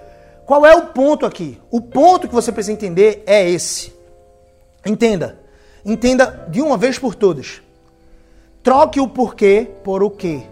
Qual 0.46 0.64
é 0.64 0.74
o 0.74 0.86
ponto 0.86 1.26
aqui? 1.26 1.60
O 1.70 1.80
ponto 1.80 2.28
que 2.28 2.34
você 2.34 2.52
precisa 2.52 2.72
entender 2.72 3.22
é 3.26 3.50
esse. 3.50 3.92
Entenda. 4.86 5.38
Entenda 5.84 6.46
de 6.48 6.62
uma 6.62 6.76
vez 6.76 6.98
por 6.98 7.14
todas. 7.14 7.60
Troque 8.62 9.00
o 9.00 9.08
porquê 9.08 9.68
por 9.82 10.02
o 10.02 10.10
quê. 10.10 10.42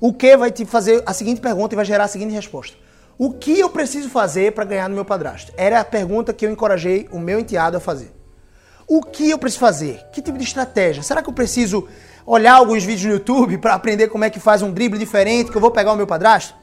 O 0.00 0.12
que 0.12 0.36
vai 0.36 0.50
te 0.52 0.64
fazer 0.64 1.02
a 1.04 1.12
seguinte 1.12 1.40
pergunta 1.40 1.74
e 1.74 1.76
vai 1.76 1.84
gerar 1.84 2.04
a 2.04 2.08
seguinte 2.08 2.32
resposta. 2.32 2.76
O 3.18 3.32
que 3.32 3.58
eu 3.58 3.68
preciso 3.68 4.08
fazer 4.08 4.52
para 4.52 4.64
ganhar 4.64 4.88
no 4.88 4.94
meu 4.94 5.04
padrasto? 5.04 5.52
Era 5.56 5.80
a 5.80 5.84
pergunta 5.84 6.32
que 6.32 6.46
eu 6.46 6.50
encorajei 6.50 7.08
o 7.10 7.18
meu 7.18 7.40
enteado 7.40 7.76
a 7.76 7.80
fazer. 7.80 8.14
O 8.86 9.02
que 9.02 9.28
eu 9.28 9.38
preciso 9.38 9.60
fazer? 9.60 10.00
Que 10.12 10.22
tipo 10.22 10.38
de 10.38 10.44
estratégia? 10.44 11.02
Será 11.02 11.20
que 11.20 11.28
eu 11.28 11.32
preciso 11.32 11.88
olhar 12.24 12.54
alguns 12.54 12.84
vídeos 12.84 13.06
no 13.06 13.12
YouTube 13.12 13.58
para 13.58 13.74
aprender 13.74 14.06
como 14.08 14.24
é 14.24 14.30
que 14.30 14.38
faz 14.38 14.62
um 14.62 14.70
drible 14.70 14.98
diferente 14.98 15.50
que 15.50 15.56
eu 15.56 15.60
vou 15.60 15.72
pegar 15.72 15.92
o 15.92 15.96
meu 15.96 16.06
padrasto? 16.06 16.54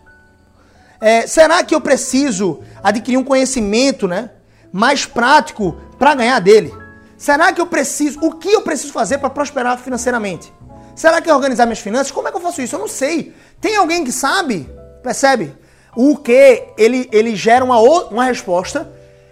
É, 1.02 1.28
será 1.28 1.62
que 1.62 1.76
eu 1.76 1.82
preciso 1.82 2.62
adquirir 2.82 3.18
um 3.18 3.24
conhecimento 3.24 4.08
né, 4.08 4.32
mais 4.72 5.06
prático 5.06 5.76
para 6.00 6.16
ganhar 6.16 6.40
dele? 6.40 6.74
Será 7.18 7.52
que 7.52 7.60
eu 7.60 7.68
preciso. 7.68 8.20
O 8.22 8.32
que 8.32 8.50
eu 8.50 8.62
preciso 8.62 8.94
fazer 8.94 9.18
para 9.18 9.30
prosperar 9.30 9.78
financeiramente? 9.78 10.54
Será 10.96 11.22
que 11.22 11.30
é 11.30 11.34
organizar 11.34 11.66
minhas 11.66 11.80
finanças? 11.80 12.12
Como 12.12 12.28
é 12.28 12.32
que 12.32 12.38
eu 12.38 12.41
faço 12.41 12.62
isso? 12.62 12.76
Eu 12.76 12.80
não 12.80 12.88
sei. 12.88 13.34
Tem 13.60 13.76
alguém 13.76 14.04
que 14.04 14.12
sabe? 14.12 14.70
Percebe? 15.04 15.54
O 15.96 16.18
que 16.18 16.64
ele, 16.78 17.10
ele 17.12 17.36
gera 17.36 17.64
uma, 17.64 17.80
uma 17.80 18.26
resposta 18.26 18.89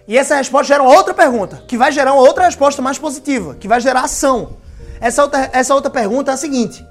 e 0.07 0.18
essa 0.18 0.36
resposta 0.36 0.74
gera 0.74 0.84
uma 0.84 0.93
outra 0.93 1.14
pergunta, 1.14 1.64
que 1.68 1.78
vai 1.78 1.91
gerar 1.91 2.14
uma 2.14 2.22
outra 2.22 2.45
resposta 2.45 2.82
mais 2.82 2.97
positiva, 2.97 3.55
que 3.55 3.68
vai 3.68 3.80
gerar 3.80 4.01
ação. 4.01 4.57
Essa 4.99 5.24
outra, 5.24 5.49
essa 5.53 5.74
outra 5.74 5.89
pergunta 5.89 6.32
é 6.32 6.34
a 6.34 6.38
seguinte: 6.38 6.86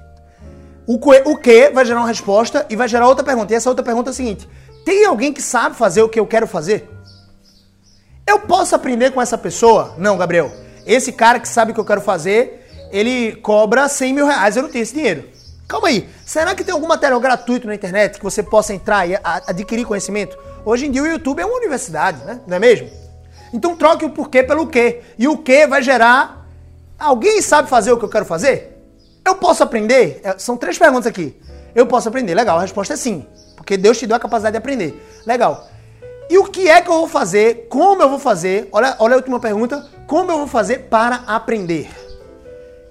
o 0.87 0.99
que, 0.99 1.21
o 1.25 1.37
que 1.37 1.69
vai 1.69 1.85
gerar 1.85 2.01
uma 2.01 2.07
resposta 2.07 2.65
e 2.69 2.75
vai 2.75 2.87
gerar 2.87 3.07
outra 3.07 3.23
pergunta. 3.23 3.53
E 3.53 3.55
essa 3.55 3.69
outra 3.69 3.85
pergunta 3.85 4.09
é 4.09 4.11
a 4.11 4.15
seguinte: 4.15 4.49
tem 4.83 5.05
alguém 5.05 5.31
que 5.31 5.41
sabe 5.41 5.75
fazer 5.75 6.01
o 6.01 6.09
que 6.09 6.19
eu 6.19 6.25
quero 6.25 6.47
fazer? 6.47 6.89
Eu 8.25 8.39
posso 8.39 8.75
aprender 8.75 9.11
com 9.11 9.21
essa 9.21 9.37
pessoa? 9.37 9.95
Não, 9.97 10.17
Gabriel. 10.17 10.51
Esse 10.85 11.11
cara 11.11 11.39
que 11.39 11.47
sabe 11.47 11.71
o 11.71 11.73
que 11.73 11.79
eu 11.79 11.85
quero 11.85 12.01
fazer, 12.01 12.62
ele 12.93 13.35
cobra 13.37 13.89
100 13.89 14.13
mil 14.13 14.27
reais, 14.27 14.55
eu 14.55 14.61
não 14.61 14.69
tenho 14.69 14.83
esse 14.83 14.93
dinheiro. 14.93 15.27
Calma 15.67 15.87
aí, 15.87 16.07
será 16.23 16.53
que 16.53 16.63
tem 16.63 16.71
algum 16.71 16.87
material 16.87 17.19
gratuito 17.19 17.65
na 17.65 17.73
internet 17.73 18.19
que 18.19 18.23
você 18.23 18.43
possa 18.43 18.71
entrar 18.71 19.09
e 19.09 19.17
adquirir 19.23 19.83
conhecimento? 19.83 20.37
Hoje 20.63 20.85
em 20.85 20.91
dia 20.91 21.01
o 21.01 21.07
YouTube 21.07 21.41
é 21.41 21.45
uma 21.45 21.57
universidade, 21.57 22.23
né? 22.23 22.39
Não 22.45 22.55
é 22.55 22.59
mesmo? 22.59 22.87
Então 23.51 23.75
troque 23.75 24.05
o 24.05 24.11
porquê 24.11 24.43
pelo 24.43 24.67
quê. 24.67 25.01
E 25.17 25.27
o 25.27 25.37
que 25.37 25.65
vai 25.65 25.81
gerar. 25.81 26.47
Alguém 26.99 27.41
sabe 27.41 27.67
fazer 27.67 27.91
o 27.91 27.97
que 27.97 28.05
eu 28.05 28.09
quero 28.09 28.25
fazer? 28.25 28.77
Eu 29.25 29.35
posso 29.35 29.63
aprender? 29.63 30.21
É, 30.23 30.37
são 30.37 30.55
três 30.55 30.77
perguntas 30.77 31.07
aqui. 31.07 31.35
Eu 31.73 31.87
posso 31.87 32.07
aprender? 32.07 32.35
Legal, 32.35 32.59
a 32.59 32.61
resposta 32.61 32.93
é 32.93 32.97
sim. 32.97 33.25
Porque 33.55 33.75
Deus 33.75 33.97
te 33.97 34.05
deu 34.05 34.15
a 34.15 34.19
capacidade 34.19 34.53
de 34.53 34.57
aprender. 34.59 35.03
Legal. 35.25 35.67
E 36.29 36.37
o 36.37 36.45
que 36.45 36.69
é 36.69 36.79
que 36.79 36.89
eu 36.89 36.93
vou 36.93 37.07
fazer? 37.07 37.67
Como 37.69 38.01
eu 38.01 38.09
vou 38.09 38.19
fazer? 38.19 38.69
Olha, 38.71 38.95
olha 38.99 39.15
a 39.15 39.17
última 39.17 39.39
pergunta. 39.39 39.83
Como 40.05 40.31
eu 40.31 40.37
vou 40.37 40.47
fazer 40.47 40.89
para 40.89 41.23
aprender? 41.25 42.02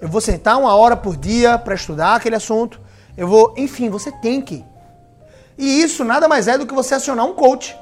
Eu 0.03 0.09
vou 0.09 0.21
sentar 0.21 0.59
uma 0.59 0.75
hora 0.75 0.97
por 0.97 1.17
dia 1.17 1.57
para 1.57 1.77
estudar 1.77 2.17
aquele 2.17 2.35
assunto. 2.35 2.81
Eu 3.17 3.29
vou, 3.29 3.55
enfim, 3.57 3.89
você 3.89 4.11
tem 4.11 4.43
que. 4.43 4.65
E 5.57 5.81
isso 5.81 6.05
nada 6.05 6.27
mais 6.27 6.49
é 6.49 6.59
do 6.59 6.67
que 6.67 6.75
você 6.75 6.97
acionar 6.97 7.25
um 7.25 7.35
coach. 7.35 7.77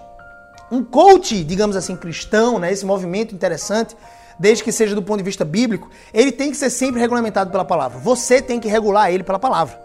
Um 0.70 0.84
coach, 0.84 1.42
digamos 1.42 1.76
assim, 1.76 1.96
cristão, 1.96 2.58
né? 2.58 2.70
Esse 2.70 2.84
movimento 2.84 3.34
interessante, 3.34 3.96
desde 4.38 4.62
que 4.62 4.70
seja 4.70 4.94
do 4.94 5.02
ponto 5.02 5.16
de 5.16 5.24
vista 5.24 5.46
bíblico, 5.46 5.88
ele 6.12 6.30
tem 6.30 6.50
que 6.50 6.58
ser 6.58 6.68
sempre 6.68 7.00
regulamentado 7.00 7.50
pela 7.50 7.64
palavra. 7.64 7.98
Você 7.98 8.42
tem 8.42 8.60
que 8.60 8.68
regular 8.68 9.10
ele 9.10 9.24
pela 9.24 9.38
palavra. 9.38 9.80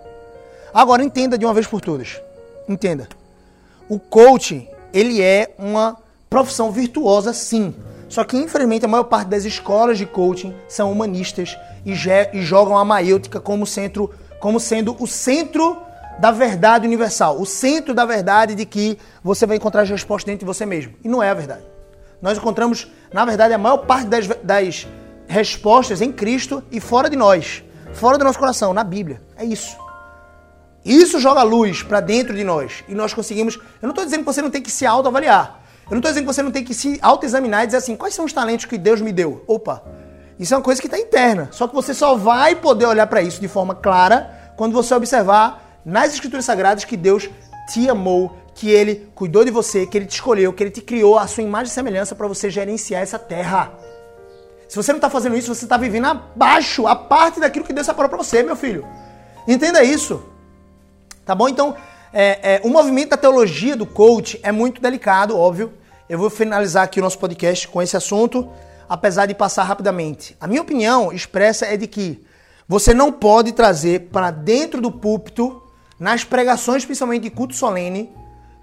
Agora 0.73 1.01
entenda 1.01 1.38
de 1.38 1.45
uma 1.45 1.53
vez 1.53 1.65
por 1.65 1.79
todas. 1.79 2.21
Entenda. 2.67 3.07
O 3.88 3.97
coach, 3.97 4.69
ele 4.93 5.21
é 5.21 5.55
uma 5.57 5.95
profissão 6.29 6.69
virtuosa, 6.69 7.31
sim. 7.31 7.73
Só 8.09 8.25
que, 8.25 8.36
infelizmente, 8.36 8.83
a 8.83 8.89
maior 8.89 9.05
parte 9.05 9.29
das 9.29 9.45
escolas 9.45 9.97
de 9.97 10.05
coaching 10.05 10.53
são 10.67 10.91
humanistas 10.91 11.57
e, 11.86 11.93
e 12.33 12.41
jogam 12.41 12.77
a 12.77 12.83
maêutica 12.83 13.39
como, 13.39 13.65
centro, 13.65 14.11
como 14.39 14.59
sendo 14.59 14.95
o 14.99 15.07
centro 15.07 15.77
da 16.19 16.31
verdade 16.31 16.88
universal, 16.88 17.39
o 17.39 17.45
centro 17.45 17.93
da 17.93 18.05
verdade 18.05 18.55
de 18.55 18.65
que 18.65 18.97
você 19.23 19.45
vai 19.45 19.57
encontrar 19.57 19.81
as 19.81 19.89
respostas 19.89 20.25
dentro 20.25 20.39
de 20.39 20.45
você 20.45 20.65
mesmo. 20.65 20.93
E 21.03 21.09
não 21.09 21.21
é 21.21 21.29
a 21.29 21.33
verdade. 21.33 21.63
Nós 22.21 22.38
encontramos, 22.38 22.91
na 23.13 23.25
verdade, 23.25 23.53
a 23.53 23.57
maior 23.57 23.77
parte 23.79 24.07
das, 24.07 24.27
das 24.41 24.88
respostas 25.27 26.01
em 26.01 26.11
Cristo 26.11 26.63
e 26.71 26.79
fora 26.79 27.09
de 27.09 27.15
nós, 27.15 27.63
fora 27.93 28.17
do 28.17 28.23
nosso 28.23 28.39
coração, 28.39 28.73
na 28.73 28.83
Bíblia. 28.83 29.21
É 29.36 29.43
isso. 29.43 29.77
Isso 30.83 31.19
joga 31.19 31.41
luz 31.43 31.81
para 31.81 31.99
dentro 31.99 32.36
de 32.36 32.43
nós 32.43 32.83
e 32.88 32.93
nós 32.93 33.13
conseguimos. 33.13 33.55
Eu 33.55 33.83
não 33.83 33.89
estou 33.89 34.05
dizendo 34.05 34.19
que 34.19 34.25
você 34.25 34.41
não 34.41 34.51
tem 34.51 34.61
que 34.61 34.71
se 34.71 34.86
autoavaliar. 34.86 35.59
Eu 35.86 35.91
não 35.91 35.97
estou 35.97 36.11
dizendo 36.11 36.27
que 36.27 36.33
você 36.33 36.43
não 36.43 36.51
tem 36.51 36.63
que 36.63 36.73
se 36.73 36.99
autoexaminar 37.01 37.63
e 37.63 37.65
dizer 37.65 37.77
assim: 37.77 37.95
quais 37.95 38.13
são 38.13 38.23
os 38.23 38.31
talentos 38.31 38.65
que 38.65 38.77
Deus 38.77 39.01
me 39.01 39.11
deu? 39.11 39.43
Opa, 39.47 39.83
isso 40.39 40.53
é 40.53 40.57
uma 40.57 40.63
coisa 40.63 40.81
que 40.81 40.88
está 40.88 40.99
interna. 40.99 41.49
Só 41.51 41.67
que 41.67 41.75
você 41.75 41.93
só 41.93 42.15
vai 42.15 42.55
poder 42.55 42.86
olhar 42.86 43.07
para 43.07 43.21
isso 43.21 43.39
de 43.39 43.47
forma 43.47 43.75
clara 43.75 44.53
quando 44.55 44.73
você 44.73 44.93
observar 44.93 45.79
nas 45.86 46.13
Escrituras 46.13 46.45
Sagradas 46.45 46.83
que 46.83 46.97
Deus 46.97 47.29
te 47.71 47.89
amou, 47.89 48.36
que 48.53 48.69
Ele 48.69 49.09
cuidou 49.15 49.45
de 49.45 49.51
você, 49.51 49.86
que 49.86 49.97
Ele 49.97 50.05
te 50.05 50.15
escolheu, 50.15 50.51
que 50.53 50.63
Ele 50.63 50.71
te 50.71 50.81
criou 50.81 51.17
a 51.17 51.27
sua 51.27 51.43
imagem 51.43 51.71
e 51.71 51.73
semelhança 51.73 52.15
para 52.15 52.27
você 52.27 52.49
gerenciar 52.49 53.01
essa 53.01 53.19
terra. 53.19 53.71
Se 54.67 54.75
você 54.75 54.91
não 54.91 54.97
está 54.97 55.09
fazendo 55.09 55.38
isso, 55.38 55.53
você 55.53 55.65
está 55.65 55.77
vivendo 55.77 56.05
abaixo, 56.05 56.88
a 56.88 56.95
parte 56.95 57.39
daquilo 57.39 57.65
que 57.65 57.73
Deus 57.73 57.86
separou 57.86 58.09
para 58.09 58.17
você, 58.17 58.41
meu 58.41 58.55
filho. 58.55 58.86
Entenda 59.47 59.83
isso. 59.83 60.23
Tá 61.25 61.36
bom? 61.36 61.47
Então, 61.47 61.75
é, 62.11 62.55
é, 62.55 62.61
o 62.63 62.69
movimento 62.69 63.09
da 63.09 63.17
teologia 63.17 63.75
do 63.75 63.86
coach 63.86 64.39
é 64.41 64.51
muito 64.51 64.81
delicado, 64.81 65.38
óbvio. 65.38 65.73
Eu 66.09 66.17
vou 66.17 66.29
finalizar 66.29 66.83
aqui 66.83 66.99
o 66.99 67.03
nosso 67.03 67.19
podcast 67.19 67.67
com 67.67 67.81
esse 67.81 67.97
assunto, 67.97 68.49
apesar 68.88 69.25
de 69.25 69.33
passar 69.33 69.63
rapidamente. 69.63 70.36
A 70.39 70.47
minha 70.47 70.61
opinião 70.61 71.11
expressa 71.11 71.65
é 71.65 71.77
de 71.77 71.88
que 71.88 72.25
você 72.67 72.93
não 72.93 73.11
pode 73.11 73.51
trazer 73.51 74.09
para 74.11 74.31
dentro 74.31 74.81
do 74.81 74.91
púlpito 74.91 75.61
nas 75.99 76.23
pregações, 76.23 76.83
principalmente 76.86 77.23
de 77.23 77.29
culto 77.29 77.55
solene, 77.55 78.11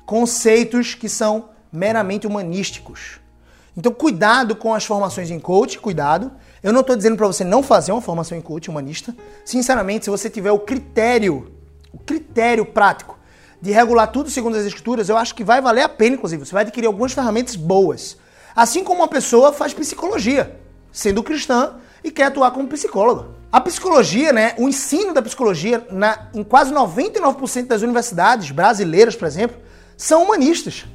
conceitos 0.05 0.95
que 0.95 1.09
são 1.09 1.51
meramente 1.73 2.27
humanísticos. 2.27 3.21
Então, 3.77 3.93
cuidado 3.93 4.55
com 4.55 4.75
as 4.75 4.85
formações 4.85 5.31
em 5.31 5.41
coach, 5.41 5.79
cuidado. 5.79 6.31
Eu 6.63 6.73
não 6.73 6.81
estou 6.81 6.95
dizendo 6.95 7.17
para 7.17 7.27
você 7.27 7.43
não 7.43 7.63
fazer 7.63 7.93
uma 7.93 8.03
formação 8.03 8.37
em 8.37 8.43
coach 8.43 8.69
humanista. 8.69 9.17
Sinceramente, 9.45 10.05
se 10.05 10.11
você 10.11 10.29
tiver 10.29 10.53
o 10.53 10.59
critério, 10.59 11.51
o 11.93 11.99
critério 11.99 12.67
prático 12.67 13.19
de 13.63 13.71
regular 13.71 14.09
tudo 14.09 14.29
segundo 14.29 14.57
as 14.57 14.67
escrituras, 14.67 15.09
eu 15.09 15.17
acho 15.17 15.35
que 15.35 15.45
vai 15.45 15.63
valer 15.63 15.83
a 15.83 15.89
pena, 15.89 16.17
inclusive. 16.17 16.45
Você 16.45 16.53
vai 16.53 16.65
adquirir 16.65 16.87
algumas 16.87 17.13
ferramentas 17.13 17.57
boas. 17.57 18.19
Assim 18.55 18.85
como 18.85 19.01
uma 19.01 19.09
pessoa 19.09 19.53
faz 19.53 19.73
psicologia, 19.73 20.59
sendo 20.93 21.23
cristã 21.23 21.77
e 22.05 22.11
quer 22.11 22.25
atuar 22.25 22.51
como 22.51 22.69
psicóloga. 22.69 23.29
A 23.51 23.61
psicologia, 23.61 24.33
né, 24.33 24.55
o 24.59 24.69
ensino 24.69 25.13
da 25.13 25.21
psicologia 25.21 25.87
na, 25.91 26.29
em 26.35 26.43
quase 26.43 26.73
99% 26.73 27.67
das 27.67 27.83
universidades 27.83 28.51
brasileiras, 28.51 29.15
por 29.15 29.27
exemplo, 29.27 29.57
são 29.97 30.23
humanistas. 30.23 30.87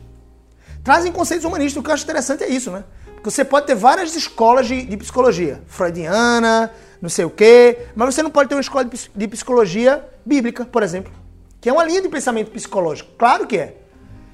Trazem 0.84 1.12
conceitos 1.12 1.46
humanistas. 1.46 1.80
O 1.80 1.84
que 1.84 1.90
eu 1.90 1.94
acho 1.94 2.04
interessante 2.04 2.44
é 2.44 2.50
isso, 2.50 2.72
né? 2.72 2.84
Porque 3.14 3.30
você 3.30 3.44
pode 3.44 3.68
ter 3.68 3.76
várias 3.76 4.16
escolas 4.16 4.68
de, 4.68 4.84
de 4.84 4.98
psicologia, 4.98 5.62
freudiana, 5.68 6.72
não 7.02 7.10
sei 7.10 7.26
o 7.26 7.30
quê, 7.30 7.88
mas 7.96 8.14
você 8.14 8.24
não 8.24 8.30
pode 8.30 8.50
ter 8.50 8.56
uma 8.56 8.62
escola 8.62 8.86
de, 8.86 9.12
de 9.14 9.28
psicologia 9.28 10.04
bíblica, 10.26 10.66
por 10.66 10.84
exemplo, 10.84 11.12
que 11.60 11.70
é 11.70 11.74
uma 11.74 11.84
linha 11.84 12.02
de 12.02 12.10
pensamento 12.10 12.52
psicológico. 12.52 13.12
Claro 13.18 13.46
que 13.46 13.58
é. 13.58 13.76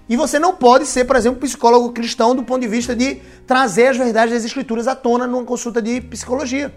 E 0.08 0.18
você 0.18 0.38
não 0.38 0.54
pode 0.56 0.86
ser, 0.86 1.06
por 1.06 1.16
exemplo, 1.16 1.40
psicólogo 1.40 1.92
cristão 1.94 2.36
do 2.36 2.44
ponto 2.44 2.62
de 2.62 2.68
vista 2.68 2.96
de 2.96 3.16
trazer 3.48 3.88
as 3.88 3.98
verdades 3.98 4.34
das 4.34 4.44
escrituras 4.44 4.88
à 4.88 4.96
tona 4.96 5.26
numa 5.26 5.46
consulta 5.46 5.82
de 5.82 6.02
psicologia. 6.02 6.74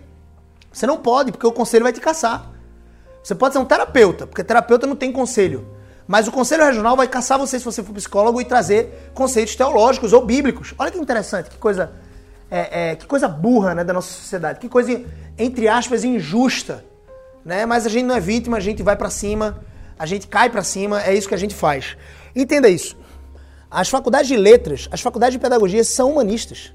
Você 0.73 0.87
não 0.87 0.99
pode, 0.99 1.33
porque 1.33 1.47
o 1.47 1.53
conselho 1.53 1.85
vai 1.85 1.93
te 1.93 2.01
caçar. 2.01 2.51
Você 3.23 3.35
pode 3.35 3.55
ser 3.55 3.59
um 3.59 3.65
terapeuta, 3.65 4.27
porque 4.27 4.45
terapeuta 4.45 4.87
não 4.87 4.95
tem 4.95 5.11
conselho. 5.11 5.67
Mas 6.07 6.29
o 6.29 6.33
conselho 6.33 6.65
regional 6.65 6.97
vai 6.97 7.09
caçar 7.09 7.37
você 7.37 7.59
se 7.59 7.65
você 7.65 7.83
for 7.83 7.93
psicólogo 7.93 8.41
e 8.41 8.45
trazer 8.45 9.11
conceitos 9.13 9.57
teológicos 9.57 10.13
ou 10.13 10.25
bíblicos. 10.25 10.75
Olha 10.79 10.91
que 10.91 10.99
interessante, 10.99 11.51
que 11.51 11.59
coisa, 11.59 11.91
é, 12.49 12.91
é, 12.91 12.97
que 12.97 13.07
coisa 13.07 13.27
burra 13.27 13.75
né, 13.75 13.83
da 13.83 13.93
nossa 13.93 14.13
sociedade, 14.13 14.61
que 14.61 14.69
coisa, 14.69 15.03
entre 15.37 15.67
aspas, 15.67 16.05
injusta. 16.05 16.85
Né? 17.45 17.67
Mas 17.67 17.85
a 17.85 17.89
gente 17.89 18.05
não 18.05 18.15
é 18.15 18.21
vítima, 18.21 18.57
a 18.57 18.61
gente 18.61 18.85
vai 18.85 18.95
para 18.95 19.11
cima, 19.11 19.59
a 19.99 20.07
gente 20.07 20.29
cai 20.29 20.49
para 20.49 20.63
cima, 20.63 21.03
é 21.03 21.13
isso 21.13 21.27
que 21.27 21.35
a 21.35 21.39
gente 21.39 21.55
faz. 21.55 21.97
Entenda 22.37 22.69
isso. 22.69 22.97
As 23.77 23.91
faculdades 23.91 24.27
de 24.27 24.39
letras, 24.39 24.89
as 24.91 25.03
faculdades 25.03 25.35
de 25.35 25.39
pedagogia 25.39 25.85
são 25.85 26.13
humanistas. 26.13 26.73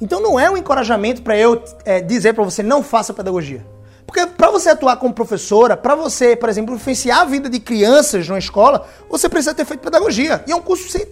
Então 0.00 0.18
não 0.18 0.38
é 0.38 0.50
um 0.50 0.56
encorajamento 0.56 1.22
para 1.22 1.38
eu 1.38 1.62
é, 1.84 2.00
dizer 2.00 2.32
para 2.32 2.42
você 2.42 2.60
não 2.60 2.82
faça 2.82 3.14
pedagogia. 3.14 3.64
Porque 4.04 4.26
para 4.26 4.50
você 4.50 4.70
atuar 4.70 4.96
como 4.96 5.14
professora, 5.14 5.76
para 5.76 5.94
você, 5.94 6.34
por 6.34 6.48
exemplo, 6.48 6.74
influenciar 6.74 7.20
a 7.20 7.24
vida 7.24 7.48
de 7.48 7.60
crianças 7.60 8.26
numa 8.26 8.40
escola, 8.40 8.84
você 9.08 9.28
precisa 9.28 9.54
ter 9.54 9.64
feito 9.64 9.78
pedagogia. 9.78 10.42
E 10.44 10.50
é 10.50 10.56
um 10.56 10.60
curso 10.60 10.88
sem... 10.88 11.06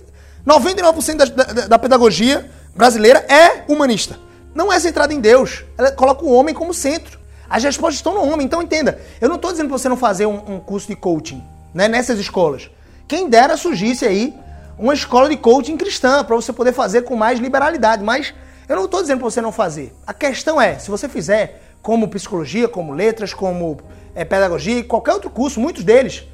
99% 0.45 1.15
da, 1.15 1.25
da, 1.25 1.67
da 1.69 1.79
pedagogia 1.79 2.51
brasileira 2.75 3.25
é 3.29 3.63
humanista. 3.73 4.19
Não 4.53 4.73
é 4.73 4.81
centrada 4.81 5.15
em 5.15 5.21
Deus. 5.21 5.65
Ela 5.79 5.93
coloca 5.93 6.25
o 6.25 6.33
homem 6.33 6.53
como 6.53 6.75
centro. 6.75 7.21
As 7.49 7.63
respostas 7.63 7.95
estão 7.95 8.13
no 8.13 8.29
homem. 8.29 8.45
Então 8.45 8.61
entenda, 8.61 9.01
eu 9.21 9.29
não 9.29 9.37
estou 9.37 9.53
dizendo 9.53 9.69
para 9.69 9.79
você 9.79 9.89
não 9.89 9.97
fazer 9.97 10.27
um, 10.27 10.55
um 10.55 10.59
curso 10.59 10.89
de 10.89 10.97
coaching 10.97 11.41
né, 11.73 11.87
nessas 11.87 12.19
escolas. 12.19 12.69
Quem 13.07 13.29
dera 13.29 13.57
surgisse 13.57 14.05
aí 14.05 14.42
uma 14.83 14.95
escola 14.95 15.29
de 15.29 15.37
coaching 15.37 15.77
cristã 15.77 16.25
para 16.25 16.35
você 16.35 16.53
poder 16.53 16.73
fazer 16.73 17.03
com 17.03 17.15
mais 17.15 17.39
liberalidade. 17.39 18.03
Mas 18.03 18.35
eu 18.69 18.75
não 18.75 18.87
estou 18.87 19.01
dizendo 19.01 19.21
para 19.21 19.31
você 19.31 19.41
não 19.41 19.53
fazer. 19.53 19.95
A 20.05 20.13
questão 20.13 20.61
é, 20.61 20.77
se 20.77 20.91
você 20.91 21.09
fizer 21.09 21.63
como 21.81 22.09
psicologia, 22.09 22.69
como 22.69 22.93
letras, 22.93 23.33
como 23.33 23.79
é, 24.13 24.25
pedagogia, 24.25 24.83
qualquer 24.83 25.13
outro 25.13 25.31
curso, 25.31 25.61
muitos 25.61 25.85
deles, 25.85 26.25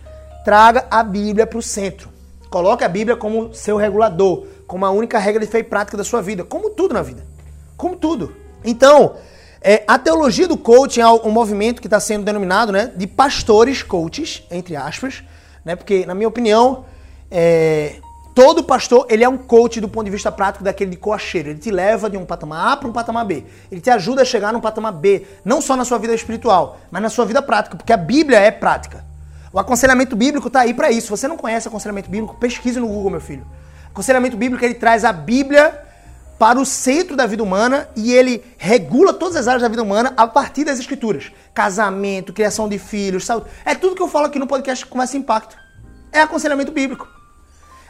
traga 0.46 0.86
a 0.90 1.02
Bíblia 1.02 1.46
para 1.46 1.58
o 1.58 1.62
centro. 1.62 2.08
Coloque 2.48 2.82
a 2.82 2.88
Bíblia 2.88 3.18
como 3.18 3.52
seu 3.52 3.76
regulador, 3.76 4.46
como 4.66 4.86
a 4.86 4.90
única 4.90 5.18
regra 5.18 5.44
de 5.44 5.50
fé 5.50 5.58
e 5.58 5.64
prática 5.64 5.98
da 5.98 6.04
sua 6.04 6.22
vida, 6.22 6.42
como 6.42 6.70
tudo 6.70 6.94
na 6.94 7.02
vida. 7.02 7.22
Como 7.76 7.96
tudo. 7.96 8.34
Então, 8.64 9.16
é, 9.60 9.84
a 9.86 9.98
teologia 9.98 10.48
do 10.48 10.56
coaching 10.56 11.00
é 11.02 11.06
um 11.06 11.30
movimento 11.30 11.82
que 11.82 11.86
está 11.86 12.00
sendo 12.00 12.24
denominado 12.24 12.72
né, 12.72 12.90
de 12.96 13.06
pastores 13.06 13.82
coaches, 13.82 14.42
entre 14.50 14.74
aspas, 14.74 15.22
né, 15.66 15.76
porque, 15.76 16.06
na 16.06 16.14
minha 16.14 16.28
opinião, 16.28 16.86
é, 17.30 17.96
Todo 18.38 18.62
pastor, 18.62 19.04
ele 19.10 19.24
é 19.24 19.28
um 19.28 19.36
coach 19.36 19.80
do 19.80 19.88
ponto 19.88 20.04
de 20.04 20.12
vista 20.12 20.30
prático 20.30 20.62
daquele 20.62 20.92
de 20.92 20.96
coacheiro. 20.96 21.48
Ele 21.48 21.58
te 21.58 21.72
leva 21.72 22.08
de 22.08 22.16
um 22.16 22.24
patamar 22.24 22.72
A 22.72 22.76
para 22.76 22.88
um 22.88 22.92
patamar 22.92 23.24
B. 23.24 23.42
Ele 23.68 23.80
te 23.80 23.90
ajuda 23.90 24.22
a 24.22 24.24
chegar 24.24 24.52
num 24.52 24.60
patamar 24.60 24.92
B, 24.92 25.26
não 25.44 25.60
só 25.60 25.74
na 25.74 25.84
sua 25.84 25.98
vida 25.98 26.14
espiritual, 26.14 26.78
mas 26.88 27.02
na 27.02 27.08
sua 27.08 27.26
vida 27.26 27.42
prática, 27.42 27.76
porque 27.76 27.92
a 27.92 27.96
Bíblia 27.96 28.38
é 28.38 28.52
prática. 28.52 29.04
O 29.52 29.58
aconselhamento 29.58 30.14
bíblico 30.14 30.46
está 30.46 30.60
aí 30.60 30.72
para 30.72 30.88
isso. 30.88 31.08
Se 31.08 31.10
você 31.10 31.26
não 31.26 31.36
conhece 31.36 31.66
aconselhamento 31.66 32.08
bíblico, 32.08 32.36
pesquise 32.36 32.78
no 32.78 32.86
Google, 32.86 33.10
meu 33.10 33.20
filho. 33.20 33.44
Aconselhamento 33.90 34.36
bíblico, 34.36 34.64
ele 34.64 34.74
traz 34.74 35.04
a 35.04 35.12
Bíblia 35.12 35.76
para 36.38 36.60
o 36.60 36.64
centro 36.64 37.16
da 37.16 37.26
vida 37.26 37.42
humana 37.42 37.88
e 37.96 38.12
ele 38.12 38.44
regula 38.56 39.12
todas 39.12 39.34
as 39.34 39.48
áreas 39.48 39.62
da 39.62 39.68
vida 39.68 39.82
humana 39.82 40.14
a 40.16 40.28
partir 40.28 40.62
das 40.62 40.78
escrituras. 40.78 41.32
Casamento, 41.52 42.32
criação 42.32 42.68
de 42.68 42.78
filhos, 42.78 43.26
saúde. 43.26 43.46
É 43.64 43.74
tudo 43.74 43.96
que 43.96 44.02
eu 44.02 44.06
falo 44.06 44.26
aqui 44.26 44.38
no 44.38 44.46
podcast 44.46 44.86
mais 44.94 45.12
impacto. 45.12 45.56
É 46.12 46.20
aconselhamento 46.20 46.70
bíblico. 46.70 47.17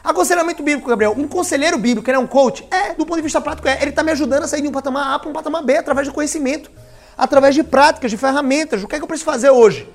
Aconselhamento 0.03 0.63
bíblico, 0.63 0.89
Gabriel. 0.89 1.13
Um 1.17 1.27
conselheiro 1.27 1.77
bíblico, 1.77 2.09
ele 2.09 2.17
é 2.17 2.19
um 2.19 2.27
coach? 2.27 2.65
É, 2.71 2.93
do 2.93 3.05
ponto 3.05 3.17
de 3.17 3.21
vista 3.21 3.41
prático, 3.41 3.67
é. 3.67 3.81
Ele 3.81 3.89
está 3.89 4.01
me 4.01 4.11
ajudando 4.11 4.43
a 4.43 4.47
sair 4.47 4.61
de 4.61 4.67
um 4.67 4.71
patamar 4.71 5.13
A 5.13 5.19
para 5.19 5.29
um 5.29 5.33
patamar 5.33 5.63
B 5.63 5.77
através 5.77 6.07
do 6.07 6.13
conhecimento, 6.13 6.71
através 7.17 7.53
de 7.53 7.63
práticas, 7.63 8.09
de 8.09 8.17
ferramentas. 8.17 8.83
O 8.83 8.87
que 8.87 8.95
é 8.95 8.97
que 8.97 9.03
eu 9.03 9.07
preciso 9.07 9.29
fazer 9.29 9.49
hoje? 9.49 9.87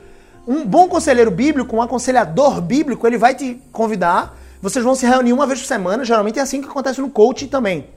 Um 0.47 0.65
bom 0.65 0.89
conselheiro 0.89 1.31
bíblico, 1.31 1.75
um 1.75 1.81
aconselhador 1.81 2.61
bíblico, 2.61 3.07
ele 3.07 3.17
vai 3.17 3.35
te 3.35 3.61
convidar. 3.73 4.37
Vocês 4.61 4.85
vão 4.85 4.95
se 4.95 5.07
reunir 5.07 5.33
uma 5.33 5.47
vez 5.47 5.61
por 5.61 5.67
semana. 5.67 6.05
Geralmente 6.05 6.39
é 6.39 6.43
assim 6.43 6.61
que 6.61 6.69
acontece 6.69 7.01
no 7.01 7.09
coaching 7.09 7.49
também. 7.49 7.89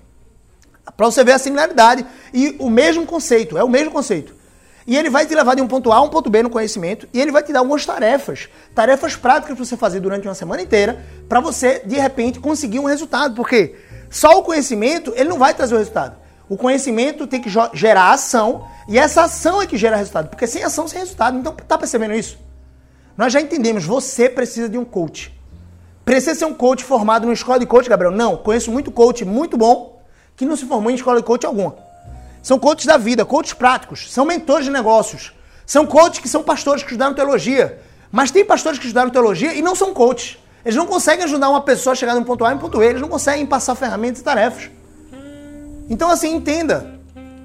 Para 0.95 1.05
você 1.05 1.23
ver 1.23 1.33
a 1.33 1.37
similaridade 1.37 2.05
e 2.33 2.55
o 2.59 2.69
mesmo 2.69 3.05
conceito, 3.05 3.57
é 3.57 3.63
o 3.63 3.69
mesmo 3.69 3.91
conceito. 3.91 4.33
E 4.87 4.95
ele 4.95 5.09
vai 5.09 5.25
te 5.25 5.35
levar 5.35 5.53
de 5.53 5.61
um 5.61 5.67
ponto 5.67 5.91
A 5.91 5.97
a 5.97 6.01
um 6.01 6.07
ponto 6.07 6.29
B 6.29 6.41
no 6.41 6.49
conhecimento 6.49 7.09
e 7.13 7.19
ele 7.19 7.29
vai 7.29 7.43
te 7.43 7.51
dar 7.51 7.59
algumas 7.59 7.85
tarefas, 7.85 8.47
tarefas 8.73 9.17
práticas 9.17 9.53
para 9.53 9.65
você 9.65 9.75
fazer 9.75 9.99
durante 9.99 10.25
uma 10.25 10.33
semana 10.33 10.61
inteira, 10.61 11.05
para 11.27 11.41
você 11.41 11.81
de 11.85 11.97
repente 11.97 12.39
conseguir 12.39 12.79
um 12.79 12.85
resultado, 12.85 13.35
porque 13.35 13.75
só 14.09 14.39
o 14.39 14.43
conhecimento, 14.43 15.11
ele 15.17 15.27
não 15.27 15.37
vai 15.37 15.53
trazer 15.53 15.75
o 15.75 15.77
resultado. 15.77 16.15
O 16.47 16.55
conhecimento 16.55 17.27
tem 17.27 17.41
que 17.41 17.49
gerar 17.73 18.11
ação 18.11 18.65
e 18.87 18.97
essa 18.97 19.23
ação 19.23 19.61
é 19.61 19.67
que 19.67 19.75
gera 19.75 19.97
resultado, 19.97 20.29
porque 20.29 20.47
sem 20.47 20.63
ação 20.63 20.87
sem 20.87 20.99
resultado. 20.99 21.37
Então, 21.37 21.53
tá 21.53 21.77
percebendo 21.77 22.13
isso? 22.13 22.39
Nós 23.17 23.33
já 23.33 23.41
entendemos, 23.41 23.83
você 23.83 24.29
precisa 24.29 24.69
de 24.69 24.77
um 24.77 24.85
coach. 24.85 25.37
Precisa 26.05 26.35
ser 26.35 26.45
um 26.45 26.53
coach 26.53 26.85
formado 26.85 27.23
numa 27.23 27.33
escola 27.33 27.59
de 27.59 27.65
coach, 27.65 27.89
Gabriel? 27.89 28.13
Não, 28.13 28.37
conheço 28.37 28.71
muito 28.71 28.89
coach 28.89 29.25
muito 29.25 29.57
bom 29.57 30.01
que 30.37 30.45
não 30.45 30.55
se 30.55 30.65
formou 30.65 30.89
em 30.89 30.95
escola 30.95 31.17
de 31.17 31.25
coach 31.25 31.45
alguma. 31.45 31.86
São 32.47 32.57
coaches 32.57 32.85
da 32.85 32.95
vida, 32.95 33.25
coaches 33.25 33.51
práticos, 33.51 34.09
são 34.09 34.23
mentores 34.23 34.63
de 34.63 34.71
negócios. 34.71 35.33
São 35.65 35.85
coaches 35.85 36.19
que 36.19 36.29
são 36.29 36.41
pastores 36.41 36.81
que 36.81 36.87
estudaram 36.87 37.13
teologia. 37.13 37.81
Mas 38.09 38.31
tem 38.31 38.45
pastores 38.45 38.79
que 38.79 38.85
estudaram 38.85 39.09
teologia 39.09 39.53
e 39.53 39.61
não 39.61 39.75
são 39.75 39.93
coaches. 39.93 40.37
Eles 40.63 40.77
não 40.77 40.85
conseguem 40.85 41.25
ajudar 41.25 41.49
uma 41.49 41.59
pessoa 41.59 41.91
a 41.91 41.95
chegar 41.97 42.15
um 42.15 42.23
ponto 42.23 42.45
A 42.45 42.53
em 42.53 42.55
um 42.55 42.57
ponto 42.57 42.77
B. 42.77 42.85
Eles 42.85 43.01
não 43.01 43.09
conseguem 43.09 43.45
passar 43.45 43.75
ferramentas 43.75 44.21
e 44.21 44.23
tarefas. 44.23 44.69
Então, 45.89 46.09
assim, 46.09 46.33
entenda. 46.33 46.97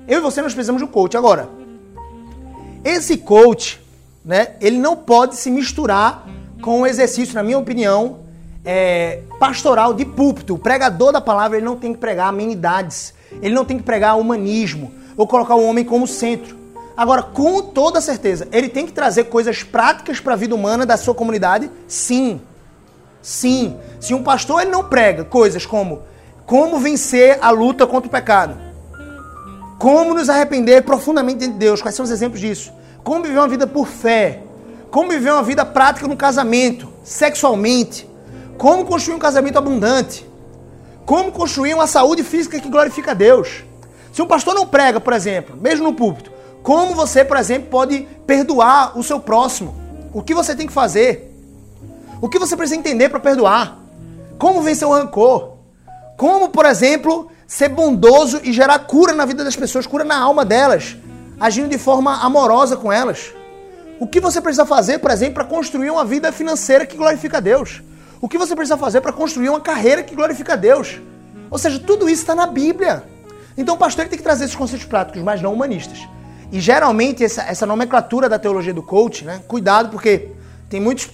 Eu 0.06 0.18
e 0.18 0.22
você 0.22 0.40
nós 0.40 0.54
precisamos 0.54 0.80
de 0.80 0.84
um 0.84 0.92
coach. 0.92 1.16
Agora, 1.16 1.48
esse 2.84 3.16
coach, 3.16 3.80
né, 4.24 4.54
ele 4.60 4.78
não 4.78 4.94
pode 4.94 5.34
se 5.34 5.50
misturar 5.50 6.28
com 6.62 6.82
o 6.82 6.86
exercício, 6.86 7.34
na 7.34 7.42
minha 7.42 7.58
opinião, 7.58 8.20
é, 8.64 9.22
pastoral 9.40 9.94
de 9.94 10.04
púlpito. 10.04 10.54
O 10.54 10.58
pregador 10.60 11.10
da 11.10 11.20
palavra 11.20 11.56
ele 11.56 11.66
não 11.66 11.74
tem 11.74 11.92
que 11.92 11.98
pregar 11.98 12.28
amenidades, 12.28 13.14
ele 13.40 13.54
não 13.54 13.64
tem 13.64 13.78
que 13.78 13.82
pregar 13.82 14.18
humanismo 14.18 14.92
ou 15.16 15.26
colocar 15.26 15.54
o 15.54 15.64
homem 15.64 15.84
como 15.84 16.06
centro. 16.06 16.56
Agora, 16.96 17.22
com 17.22 17.62
toda 17.62 18.00
certeza, 18.00 18.46
ele 18.52 18.68
tem 18.68 18.86
que 18.86 18.92
trazer 18.92 19.24
coisas 19.24 19.62
práticas 19.62 20.20
para 20.20 20.34
a 20.34 20.36
vida 20.36 20.54
humana 20.54 20.84
da 20.84 20.96
sua 20.96 21.14
comunidade? 21.14 21.70
Sim. 21.88 22.40
Sim. 23.22 23.76
Se 23.98 24.12
um 24.12 24.22
pastor 24.22 24.62
ele 24.62 24.70
não 24.70 24.84
prega 24.84 25.24
coisas 25.24 25.64
como 25.64 26.02
como 26.44 26.78
vencer 26.78 27.38
a 27.40 27.50
luta 27.50 27.86
contra 27.86 28.08
o 28.08 28.10
pecado, 28.10 28.56
como 29.78 30.12
nos 30.14 30.28
arrepender 30.28 30.82
profundamente 30.82 31.46
de 31.46 31.48
Deus, 31.48 31.80
quais 31.80 31.94
são 31.94 32.04
os 32.04 32.10
exemplos 32.10 32.40
disso? 32.40 32.72
Como 33.02 33.22
viver 33.22 33.38
uma 33.38 33.48
vida 33.48 33.66
por 33.66 33.86
fé, 33.86 34.42
como 34.90 35.10
viver 35.10 35.32
uma 35.32 35.42
vida 35.42 35.64
prática 35.64 36.06
no 36.06 36.16
casamento, 36.16 36.88
sexualmente, 37.02 38.08
como 38.58 38.84
construir 38.84 39.16
um 39.16 39.18
casamento 39.18 39.56
abundante, 39.56 40.26
como 41.04 41.32
construir 41.32 41.74
uma 41.74 41.86
saúde 41.86 42.22
física 42.22 42.60
que 42.60 42.68
glorifica 42.68 43.10
a 43.10 43.14
Deus. 43.14 43.64
Se 44.12 44.20
um 44.22 44.26
pastor 44.26 44.54
não 44.54 44.66
prega, 44.66 45.00
por 45.00 45.12
exemplo, 45.12 45.56
mesmo 45.56 45.84
no 45.84 45.94
púlpito, 45.94 46.30
como 46.62 46.94
você, 46.94 47.24
por 47.24 47.36
exemplo, 47.36 47.68
pode 47.68 48.06
perdoar 48.26 48.96
o 48.98 49.02
seu 49.02 49.18
próximo? 49.18 49.74
O 50.12 50.22
que 50.22 50.34
você 50.34 50.54
tem 50.54 50.66
que 50.66 50.72
fazer? 50.72 51.32
O 52.20 52.28
que 52.28 52.38
você 52.38 52.56
precisa 52.56 52.78
entender 52.78 53.08
para 53.08 53.18
perdoar? 53.18 53.78
Como 54.38 54.62
vencer 54.62 54.86
o 54.86 54.92
rancor? 54.92 55.54
Como, 56.16 56.50
por 56.50 56.66
exemplo, 56.66 57.30
ser 57.46 57.68
bondoso 57.68 58.40
e 58.44 58.52
gerar 58.52 58.78
cura 58.80 59.12
na 59.12 59.24
vida 59.24 59.42
das 59.42 59.56
pessoas, 59.56 59.86
cura 59.86 60.04
na 60.04 60.18
alma 60.18 60.44
delas, 60.44 60.96
agindo 61.40 61.68
de 61.68 61.78
forma 61.78 62.22
amorosa 62.22 62.76
com 62.76 62.92
elas? 62.92 63.32
O 63.98 64.06
que 64.06 64.20
você 64.20 64.40
precisa 64.40 64.64
fazer, 64.64 64.98
por 64.98 65.10
exemplo, 65.10 65.34
para 65.34 65.44
construir 65.44 65.90
uma 65.90 66.04
vida 66.04 66.30
financeira 66.30 66.86
que 66.86 66.96
glorifica 66.96 67.38
a 67.38 67.40
Deus? 67.40 67.82
O 68.22 68.28
que 68.28 68.38
você 68.38 68.54
precisa 68.54 68.78
fazer 68.78 69.00
para 69.00 69.12
construir 69.12 69.48
uma 69.48 69.60
carreira 69.60 70.00
que 70.00 70.14
glorifica 70.14 70.52
a 70.52 70.56
Deus? 70.56 71.00
Ou 71.50 71.58
seja, 71.58 71.80
tudo 71.80 72.08
isso 72.08 72.22
está 72.22 72.36
na 72.36 72.46
Bíblia. 72.46 73.02
Então 73.58 73.74
o 73.74 73.78
pastor 73.78 74.06
tem 74.06 74.16
que 74.16 74.22
trazer 74.22 74.44
esses 74.44 74.54
conceitos 74.54 74.86
práticos, 74.86 75.20
mas 75.20 75.42
não 75.42 75.52
humanistas. 75.52 76.06
E 76.52 76.60
geralmente 76.60 77.24
essa, 77.24 77.42
essa 77.42 77.66
nomenclatura 77.66 78.28
da 78.28 78.38
teologia 78.38 78.72
do 78.72 78.80
coach, 78.80 79.24
né? 79.24 79.42
Cuidado, 79.48 79.88
porque 79.88 80.28
tem 80.70 80.80
muitos 80.80 81.10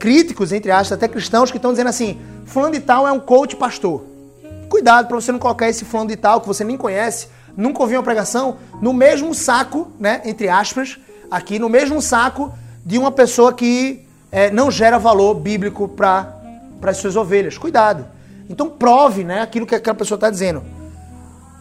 críticos, 0.00 0.50
entre 0.50 0.72
aspas, 0.72 0.90
até 0.90 1.06
cristãos, 1.06 1.48
que 1.48 1.58
estão 1.58 1.70
dizendo 1.70 1.90
assim: 1.90 2.20
fulano 2.44 2.74
de 2.74 2.80
tal 2.80 3.06
é 3.06 3.12
um 3.12 3.20
coach 3.20 3.54
pastor. 3.54 4.04
Cuidado 4.68 5.06
para 5.06 5.14
você 5.14 5.30
não 5.30 5.38
colocar 5.38 5.68
esse 5.68 5.84
fulano 5.84 6.10
de 6.10 6.16
tal 6.16 6.40
que 6.40 6.48
você 6.48 6.64
nem 6.64 6.76
conhece, 6.76 7.28
nunca 7.56 7.80
ouviu 7.82 7.98
uma 7.98 8.04
pregação, 8.04 8.56
no 8.80 8.92
mesmo 8.92 9.32
saco, 9.32 9.92
né? 9.96 10.20
Entre 10.24 10.48
aspas, 10.48 10.98
aqui, 11.30 11.60
no 11.60 11.68
mesmo 11.68 12.02
saco 12.02 12.52
de 12.84 12.98
uma 12.98 13.12
pessoa 13.12 13.52
que 13.52 14.04
é, 14.32 14.50
não 14.50 14.70
gera 14.70 14.98
valor 14.98 15.34
bíblico 15.34 15.86
para 15.86 16.34
as 16.82 16.96
suas 16.96 17.14
ovelhas. 17.14 17.58
Cuidado. 17.58 18.06
Então 18.48 18.68
prove 18.68 19.22
né, 19.22 19.42
aquilo 19.42 19.66
que 19.66 19.74
aquela 19.74 19.94
pessoa 19.94 20.16
está 20.16 20.30
dizendo. 20.30 20.64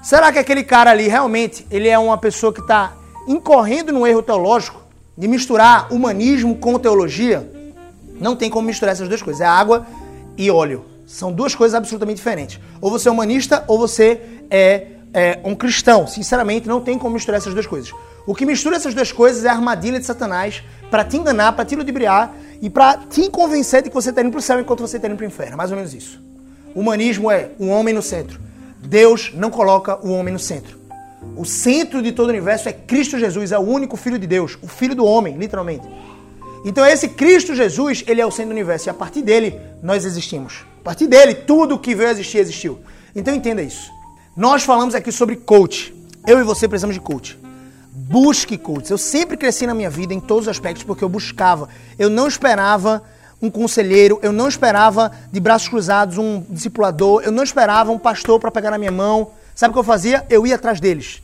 Será 0.01 0.31
que 0.31 0.39
aquele 0.39 0.63
cara 0.63 0.89
ali 0.89 1.07
realmente 1.07 1.67
ele 1.69 1.87
é 1.87 1.99
uma 1.99 2.17
pessoa 2.17 2.51
que 2.51 2.61
está 2.61 2.93
incorrendo 3.27 3.91
no 3.91 4.07
erro 4.07 4.23
teológico 4.23 4.81
de 5.15 5.27
misturar 5.27 5.93
humanismo 5.93 6.55
com 6.55 6.79
teologia, 6.79 7.47
não 8.19 8.35
tem 8.35 8.49
como 8.49 8.65
misturar 8.67 8.93
essas 8.93 9.07
duas 9.07 9.21
coisas. 9.21 9.41
É 9.41 9.45
água 9.45 9.85
e 10.37 10.49
óleo. 10.49 10.85
São 11.05 11.31
duas 11.31 11.53
coisas 11.53 11.75
absolutamente 11.75 12.17
diferentes. 12.17 12.59
Ou 12.79 12.89
você 12.89 13.09
é 13.09 13.11
humanista 13.11 13.63
ou 13.67 13.77
você 13.77 14.21
é, 14.49 14.87
é 15.13 15.39
um 15.43 15.53
cristão. 15.53 16.07
Sinceramente, 16.07 16.67
não 16.67 16.81
tem 16.81 16.97
como 16.97 17.13
misturar 17.13 17.39
essas 17.39 17.53
duas 17.53 17.67
coisas. 17.67 17.91
O 18.25 18.33
que 18.33 18.45
mistura 18.45 18.77
essas 18.77 18.93
duas 18.93 19.11
coisas 19.11 19.43
é 19.43 19.49
a 19.49 19.53
armadilha 19.53 19.99
de 19.99 20.05
Satanás 20.05 20.63
para 20.89 21.03
te 21.03 21.17
enganar, 21.17 21.51
para 21.53 21.65
te 21.65 21.75
ludibriar 21.75 22.33
e 22.61 22.69
para 22.69 22.97
te 22.97 23.29
convencer 23.29 23.81
de 23.81 23.89
que 23.89 23.95
você 23.95 24.11
está 24.11 24.21
indo 24.21 24.31
para 24.31 24.39
o 24.39 24.41
céu 24.41 24.59
enquanto 24.59 24.81
você 24.81 24.97
está 24.97 25.07
indo 25.07 25.17
para 25.17 25.23
o 25.23 25.27
inferno. 25.27 25.57
Mais 25.57 25.71
ou 25.71 25.77
menos 25.77 25.93
isso. 25.93 26.21
Humanismo 26.75 27.31
é 27.31 27.49
o 27.59 27.67
homem 27.67 27.93
no 27.93 28.01
centro. 28.01 28.39
Deus 28.79 29.31
não 29.33 29.49
coloca 29.49 29.99
o 30.05 30.11
homem 30.11 30.33
no 30.33 30.39
centro. 30.39 30.79
O 31.35 31.45
centro 31.45 32.01
de 32.01 32.11
todo 32.11 32.27
o 32.27 32.29
universo 32.29 32.69
é 32.69 32.73
Cristo 32.73 33.17
Jesus, 33.17 33.51
é 33.51 33.57
o 33.57 33.61
único 33.61 33.97
Filho 33.97 34.17
de 34.17 34.27
Deus, 34.27 34.57
o 34.61 34.67
Filho 34.67 34.95
do 34.95 35.05
homem, 35.05 35.37
literalmente. 35.37 35.87
Então 36.63 36.85
esse 36.85 37.09
Cristo 37.09 37.55
Jesus, 37.55 38.03
ele 38.07 38.21
é 38.21 38.25
o 38.25 38.31
centro 38.31 38.49
do 38.49 38.53
universo 38.55 38.89
e 38.89 38.91
a 38.91 38.93
partir 38.93 39.21
dele 39.21 39.59
nós 39.81 40.05
existimos. 40.05 40.63
A 40.81 40.83
partir 40.83 41.07
dele, 41.07 41.33
tudo 41.33 41.77
que 41.79 41.95
veio 41.95 42.09
a 42.09 42.11
existir 42.11 42.37
existiu. 42.37 42.79
Então 43.15 43.33
entenda 43.33 43.61
isso. 43.61 43.91
Nós 44.35 44.63
falamos 44.63 44.95
aqui 44.95 45.11
sobre 45.11 45.35
coach. 45.35 45.93
Eu 46.27 46.39
e 46.39 46.43
você 46.43 46.67
precisamos 46.67 46.95
de 46.95 47.01
coach. 47.01 47.40
Busque 47.93 48.57
coach. 48.57 48.89
Eu 48.89 48.97
sempre 48.97 49.35
cresci 49.35 49.67
na 49.67 49.73
minha 49.73 49.89
vida 49.89 50.13
em 50.13 50.19
todos 50.19 50.43
os 50.43 50.47
aspectos 50.47 50.83
porque 50.83 51.03
eu 51.03 51.09
buscava. 51.09 51.67
Eu 51.99 52.09
não 52.09 52.25
esperava 52.25 53.03
um 53.41 53.49
conselheiro, 53.49 54.17
eu 54.21 54.31
não 54.31 54.47
esperava 54.47 55.11
de 55.29 55.39
braços 55.41 55.67
cruzados 55.67 56.17
um 56.17 56.41
discipulador, 56.49 57.21
eu 57.23 57.31
não 57.31 57.43
esperava 57.43 57.91
um 57.91 57.99
pastor 57.99 58.39
para 58.39 58.49
pegar 58.49 58.71
na 58.71 58.77
minha 58.77 58.91
mão. 58.91 59.31
Sabe 59.53 59.71
o 59.71 59.73
que 59.73 59.79
eu 59.79 59.83
fazia? 59.83 60.25
Eu 60.29 60.47
ia 60.47 60.55
atrás 60.55 60.79
deles. 60.79 61.21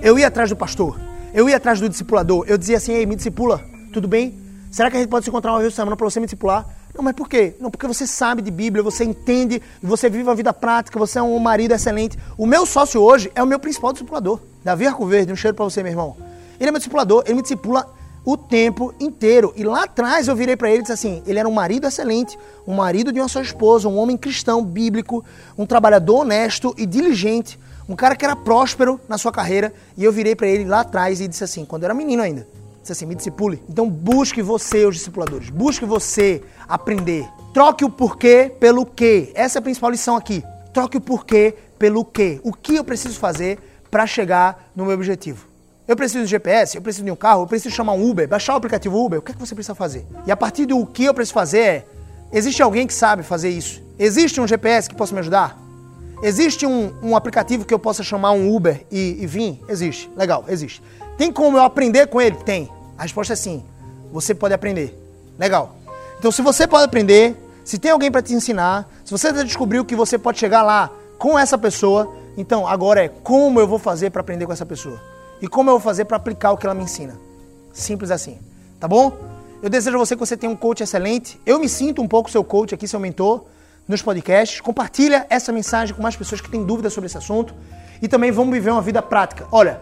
Eu 0.00 0.18
ia 0.18 0.28
atrás 0.28 0.48
do 0.48 0.56
pastor. 0.56 0.98
Eu 1.34 1.46
ia 1.46 1.56
atrás 1.56 1.78
do 1.78 1.88
discipulador. 1.88 2.44
Eu 2.48 2.56
dizia 2.56 2.78
assim: 2.78 2.92
"Ei, 2.92 3.04
me 3.04 3.14
discipula. 3.14 3.60
Tudo 3.92 4.08
bem? 4.08 4.34
Será 4.70 4.90
que 4.90 4.96
a 4.96 5.00
gente 5.00 5.10
pode 5.10 5.24
se 5.24 5.30
encontrar 5.30 5.52
uma 5.52 5.60
vez 5.60 5.72
por 5.72 5.76
semana 5.76 5.96
para 5.96 6.08
você 6.08 6.20
me 6.20 6.26
discipular?" 6.26 6.64
Não, 6.98 7.04
mas 7.04 7.14
por 7.14 7.28
quê? 7.28 7.54
Não, 7.60 7.70
porque 7.70 7.86
você 7.86 8.08
sabe 8.08 8.42
de 8.42 8.50
Bíblia, 8.50 8.82
você 8.82 9.04
entende, 9.04 9.62
você 9.80 10.10
vive 10.10 10.28
a 10.28 10.34
vida 10.34 10.52
prática, 10.52 10.98
você 10.98 11.20
é 11.20 11.22
um 11.22 11.38
marido 11.38 11.72
excelente. 11.72 12.18
O 12.36 12.44
meu 12.44 12.66
sócio 12.66 13.00
hoje 13.00 13.30
é 13.36 13.42
o 13.42 13.46
meu 13.46 13.60
principal 13.60 13.92
discipulador. 13.92 14.40
Davi 14.64 14.84
Arcoverde, 14.84 15.32
um 15.32 15.36
cheiro 15.36 15.54
para 15.54 15.64
você, 15.64 15.80
meu 15.80 15.92
irmão. 15.92 16.16
Ele 16.58 16.70
é 16.70 16.72
meu 16.72 16.80
discipulador, 16.80 17.22
ele 17.24 17.34
me 17.34 17.42
discipula 17.42 17.88
o 18.24 18.36
tempo 18.36 18.92
inteiro. 18.98 19.52
E 19.54 19.62
lá 19.62 19.84
atrás 19.84 20.26
eu 20.26 20.34
virei 20.34 20.56
para 20.56 20.70
ele 20.70 20.80
e 20.80 20.82
disse 20.82 20.92
assim: 20.92 21.22
ele 21.24 21.38
era 21.38 21.48
um 21.48 21.52
marido 21.52 21.86
excelente, 21.86 22.36
um 22.66 22.74
marido 22.74 23.12
de 23.12 23.20
uma 23.20 23.28
só 23.28 23.40
esposa, 23.40 23.88
um 23.88 23.96
homem 23.96 24.16
cristão, 24.16 24.64
bíblico, 24.64 25.24
um 25.56 25.64
trabalhador 25.64 26.22
honesto 26.22 26.74
e 26.76 26.84
diligente, 26.84 27.60
um 27.88 27.94
cara 27.94 28.16
que 28.16 28.24
era 28.24 28.34
próspero 28.34 29.00
na 29.08 29.16
sua 29.16 29.30
carreira. 29.30 29.72
E 29.96 30.02
eu 30.02 30.10
virei 30.10 30.34
para 30.34 30.48
ele 30.48 30.64
lá 30.64 30.80
atrás 30.80 31.20
e 31.20 31.28
disse 31.28 31.44
assim, 31.44 31.64
quando 31.64 31.84
eu 31.84 31.86
era 31.86 31.94
menino 31.94 32.24
ainda, 32.24 32.44
disse 32.88 33.04
assim: 33.04 33.06
me 33.06 33.14
discipule. 33.14 33.62
Então 33.68 33.88
busque 33.88 34.42
você, 34.42 34.84
os 34.86 34.96
discipuladores, 34.96 35.50
busque 35.50 35.84
você 35.84 36.42
aprender. 36.68 37.28
Troque 37.52 37.84
o 37.84 37.90
porquê 37.90 38.52
pelo 38.58 38.84
quê. 38.84 39.32
Essa 39.34 39.58
é 39.58 39.60
a 39.60 39.62
principal 39.62 39.90
lição 39.90 40.16
aqui. 40.16 40.42
Troque 40.72 40.96
o 40.96 41.00
porquê 41.00 41.54
pelo 41.78 42.04
quê. 42.04 42.40
O 42.42 42.52
que 42.52 42.76
eu 42.76 42.84
preciso 42.84 43.18
fazer 43.18 43.58
para 43.90 44.06
chegar 44.06 44.70
no 44.74 44.84
meu 44.84 44.94
objetivo? 44.94 45.46
Eu 45.86 45.96
preciso 45.96 46.24
de 46.24 46.30
GPS, 46.30 46.76
eu 46.76 46.82
preciso 46.82 47.04
de 47.04 47.10
um 47.10 47.16
carro, 47.16 47.42
eu 47.42 47.46
preciso 47.46 47.74
chamar 47.74 47.94
um 47.94 48.10
Uber, 48.10 48.28
baixar 48.28 48.52
o 48.52 48.56
aplicativo 48.56 49.02
Uber. 49.02 49.18
O 49.18 49.22
que, 49.22 49.32
é 49.32 49.34
que 49.34 49.40
você 49.40 49.54
precisa 49.54 49.74
fazer? 49.74 50.06
E 50.26 50.30
a 50.30 50.36
partir 50.36 50.66
do 50.66 50.84
que 50.86 51.04
eu 51.04 51.14
preciso 51.14 51.34
fazer 51.34 51.60
é: 51.60 51.86
existe 52.32 52.62
alguém 52.62 52.86
que 52.86 52.94
sabe 52.94 53.22
fazer 53.22 53.48
isso? 53.48 53.82
Existe 53.98 54.40
um 54.40 54.46
GPS 54.46 54.88
que 54.88 54.94
possa 54.94 55.14
me 55.14 55.20
ajudar? 55.20 55.58
Existe 56.22 56.66
um, 56.66 56.92
um 57.02 57.16
aplicativo 57.16 57.64
que 57.64 57.72
eu 57.72 57.78
possa 57.78 58.02
chamar 58.02 58.32
um 58.32 58.54
Uber 58.54 58.84
e, 58.90 59.18
e 59.20 59.26
vir? 59.26 59.62
Existe. 59.68 60.10
Legal, 60.16 60.44
existe. 60.48 60.82
Tem 61.16 61.32
como 61.32 61.56
eu 61.56 61.62
aprender 61.62 62.06
com 62.08 62.20
ele? 62.20 62.36
Tem. 62.36 62.68
A 62.98 63.02
resposta 63.02 63.32
é 63.32 63.36
sim. 63.36 63.64
Você 64.12 64.34
pode 64.34 64.52
aprender. 64.52 64.98
Legal. 65.38 65.76
Então, 66.18 66.32
se 66.32 66.42
você 66.42 66.66
pode 66.66 66.84
aprender, 66.84 67.36
se 67.64 67.78
tem 67.78 67.92
alguém 67.92 68.10
para 68.10 68.20
te 68.20 68.34
ensinar, 68.34 68.88
se 69.04 69.12
você 69.12 69.32
já 69.32 69.42
descobriu 69.44 69.84
que 69.84 69.94
você 69.94 70.18
pode 70.18 70.38
chegar 70.38 70.62
lá 70.62 70.90
com 71.16 71.38
essa 71.38 71.56
pessoa, 71.56 72.12
então 72.36 72.66
agora 72.66 73.04
é 73.04 73.08
como 73.08 73.60
eu 73.60 73.68
vou 73.68 73.78
fazer 73.78 74.10
para 74.10 74.20
aprender 74.20 74.46
com 74.46 74.52
essa 74.52 74.66
pessoa? 74.66 75.00
E 75.40 75.46
como 75.46 75.70
eu 75.70 75.74
vou 75.74 75.80
fazer 75.80 76.04
para 76.06 76.16
aplicar 76.16 76.50
o 76.50 76.56
que 76.56 76.66
ela 76.66 76.74
me 76.74 76.82
ensina? 76.82 77.16
Simples 77.72 78.10
assim. 78.10 78.38
Tá 78.80 78.88
bom? 78.88 79.16
Eu 79.62 79.70
desejo 79.70 79.96
a 79.96 79.98
você 79.98 80.14
que 80.14 80.20
você 80.20 80.36
tenha 80.36 80.50
um 80.50 80.56
coach 80.56 80.82
excelente. 80.82 81.40
Eu 81.46 81.58
me 81.58 81.68
sinto 81.68 82.02
um 82.02 82.08
pouco 82.08 82.30
seu 82.30 82.42
coach 82.42 82.74
aqui, 82.74 82.88
seu 82.88 82.98
mentor, 82.98 83.44
nos 83.86 84.02
podcasts. 84.02 84.60
Compartilha 84.60 85.26
essa 85.30 85.52
mensagem 85.52 85.94
com 85.94 86.02
mais 86.02 86.16
pessoas 86.16 86.40
que 86.40 86.48
têm 86.48 86.64
dúvidas 86.64 86.92
sobre 86.92 87.06
esse 87.06 87.18
assunto. 87.18 87.54
E 88.00 88.08
também 88.08 88.30
vamos 88.30 88.52
viver 88.52 88.70
uma 88.70 88.82
vida 88.82 89.02
prática. 89.02 89.46
Olha, 89.50 89.80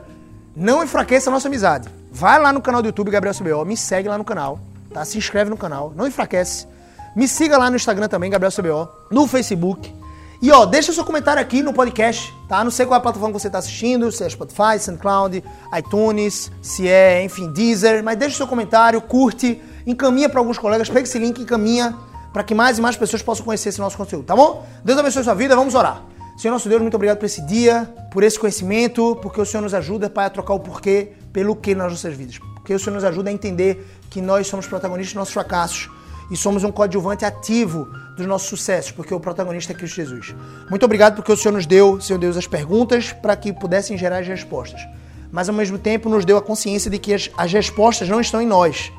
não 0.57 0.83
enfraqueça 0.83 1.29
a 1.29 1.33
nossa 1.33 1.49
amizade. 1.49 1.89
Vai 2.11 2.41
lá 2.41 2.51
no 2.51 2.63
canal 2.63 2.81
do 2.81 2.87
YouTube 2.87 3.11
Gabriel 3.11 3.35
CBO, 3.35 3.65
me 3.67 3.77
segue 3.77 4.09
lá 4.09 4.17
no 4.17 4.25
canal, 4.25 4.59
tá? 4.93 5.05
Se 5.05 5.19
inscreve 5.19 5.51
no 5.51 5.57
canal, 5.57 5.93
não 5.95 6.07
enfraquece. 6.07 6.67
Me 7.15 7.29
siga 7.29 7.59
lá 7.59 7.69
no 7.69 7.77
Instagram 7.77 8.09
também, 8.09 8.31
Gabriel 8.31 8.51
CBO, 8.51 8.89
no 9.11 9.27
Facebook. 9.27 9.95
E 10.41 10.51
ó, 10.51 10.65
deixa 10.65 10.93
seu 10.93 11.05
comentário 11.05 11.41
aqui 11.41 11.63
no 11.63 11.73
podcast, 11.73 12.33
tá? 12.49 12.65
Não 12.65 12.71
sei 12.71 12.87
qual 12.87 12.97
é 12.97 12.99
a 12.99 13.03
plataforma 13.03 13.35
que 13.35 13.41
você 13.41 13.49
está 13.49 13.59
assistindo, 13.59 14.11
se 14.11 14.25
é 14.25 14.29
Spotify, 14.29 14.79
SoundCloud, 14.79 15.45
iTunes, 15.79 16.51
se 16.63 16.89
é, 16.89 17.23
enfim, 17.23 17.51
Deezer, 17.53 18.03
mas 18.03 18.19
deixa 18.19 18.37
seu 18.37 18.47
comentário, 18.47 19.01
curte, 19.01 19.61
encaminha 19.87 20.29
para 20.29 20.41
alguns 20.41 20.59
colegas, 20.59 20.89
pega 20.89 21.03
esse 21.03 21.19
link 21.19 21.39
e 21.39 21.43
encaminha 21.43 21.95
para 22.33 22.43
que 22.43 22.55
mais 22.55 22.79
e 22.79 22.83
mais 22.83 22.97
pessoas 22.97 23.23
possam 23.23 23.45
conhecer 23.45 23.71
esse 23.71 23.81
nosso 23.81 23.97
conteúdo, 23.97 24.25
tá 24.25 24.37
bom? 24.37 24.67
Deus 24.85 24.99
abençoe 24.99 25.25
sua 25.25 25.35
vida, 25.35 25.57
vamos 25.57 25.75
orar. 25.75 26.03
Senhor 26.37 26.53
nosso 26.53 26.69
Deus, 26.69 26.83
muito 26.83 26.95
obrigado 26.95 27.17
por 27.17 27.25
esse 27.25 27.41
dia, 27.41 27.89
por 28.11 28.23
esse 28.23 28.39
conhecimento, 28.39 29.17
porque 29.23 29.41
o 29.41 29.47
Senhor 29.47 29.63
nos 29.63 29.73
ajuda, 29.73 30.11
Pai, 30.11 30.27
a 30.27 30.31
trocar 30.31 30.53
o 30.53 30.61
porquê 30.61 31.13
pelo 31.33 31.57
que 31.57 31.75
nas 31.75 31.91
nossas 31.91 32.15
vidas. 32.15 32.39
Porque 32.57 32.75
o 32.75 32.79
Senhor 32.79 32.95
nos 32.95 33.05
ajuda 33.05 33.31
a 33.31 33.33
entender 33.33 33.87
que 34.11 34.21
nós 34.21 34.47
somos 34.47 34.67
protagonistas 34.67 35.15
dos 35.15 35.21
nossos 35.21 35.33
fracassos 35.33 35.89
e 36.31 36.37
somos 36.37 36.63
um 36.63 36.71
coadjuvante 36.71 37.25
ativo 37.25 37.89
dos 38.19 38.27
nossos 38.27 38.49
sucessos, 38.49 38.91
porque 38.91 39.15
o 39.15 39.21
protagonista 39.21 39.73
é 39.73 39.75
Cristo 39.75 39.97
Jesus. 39.97 40.35
Muito 40.69 40.85
obrigado 40.85 41.17
porque 41.17 41.33
o 41.33 41.37
Senhor 41.37 41.53
nos 41.53 41.65
deu, 41.65 42.01
Senhor 42.03 42.19
Deus, 42.19 42.37
as 42.37 42.47
perguntas 42.47 43.13
para 43.13 43.35
que 43.35 43.51
pudessem 43.51 43.97
gerar 43.97 44.19
as 44.19 44.27
respostas. 44.27 44.81
Mas 45.33 45.49
ao 45.49 45.55
mesmo 45.55 45.79
tempo 45.79 46.11
nos 46.11 46.27
deu 46.27 46.37
a 46.37 46.43
consciência 46.43 46.91
de 46.91 46.99
que 46.99 47.15
as, 47.15 47.31
as 47.37 47.51
respostas 47.51 48.11
não 48.11 48.21
estão 48.21 48.43
em 48.43 48.47
nós. 48.47 48.93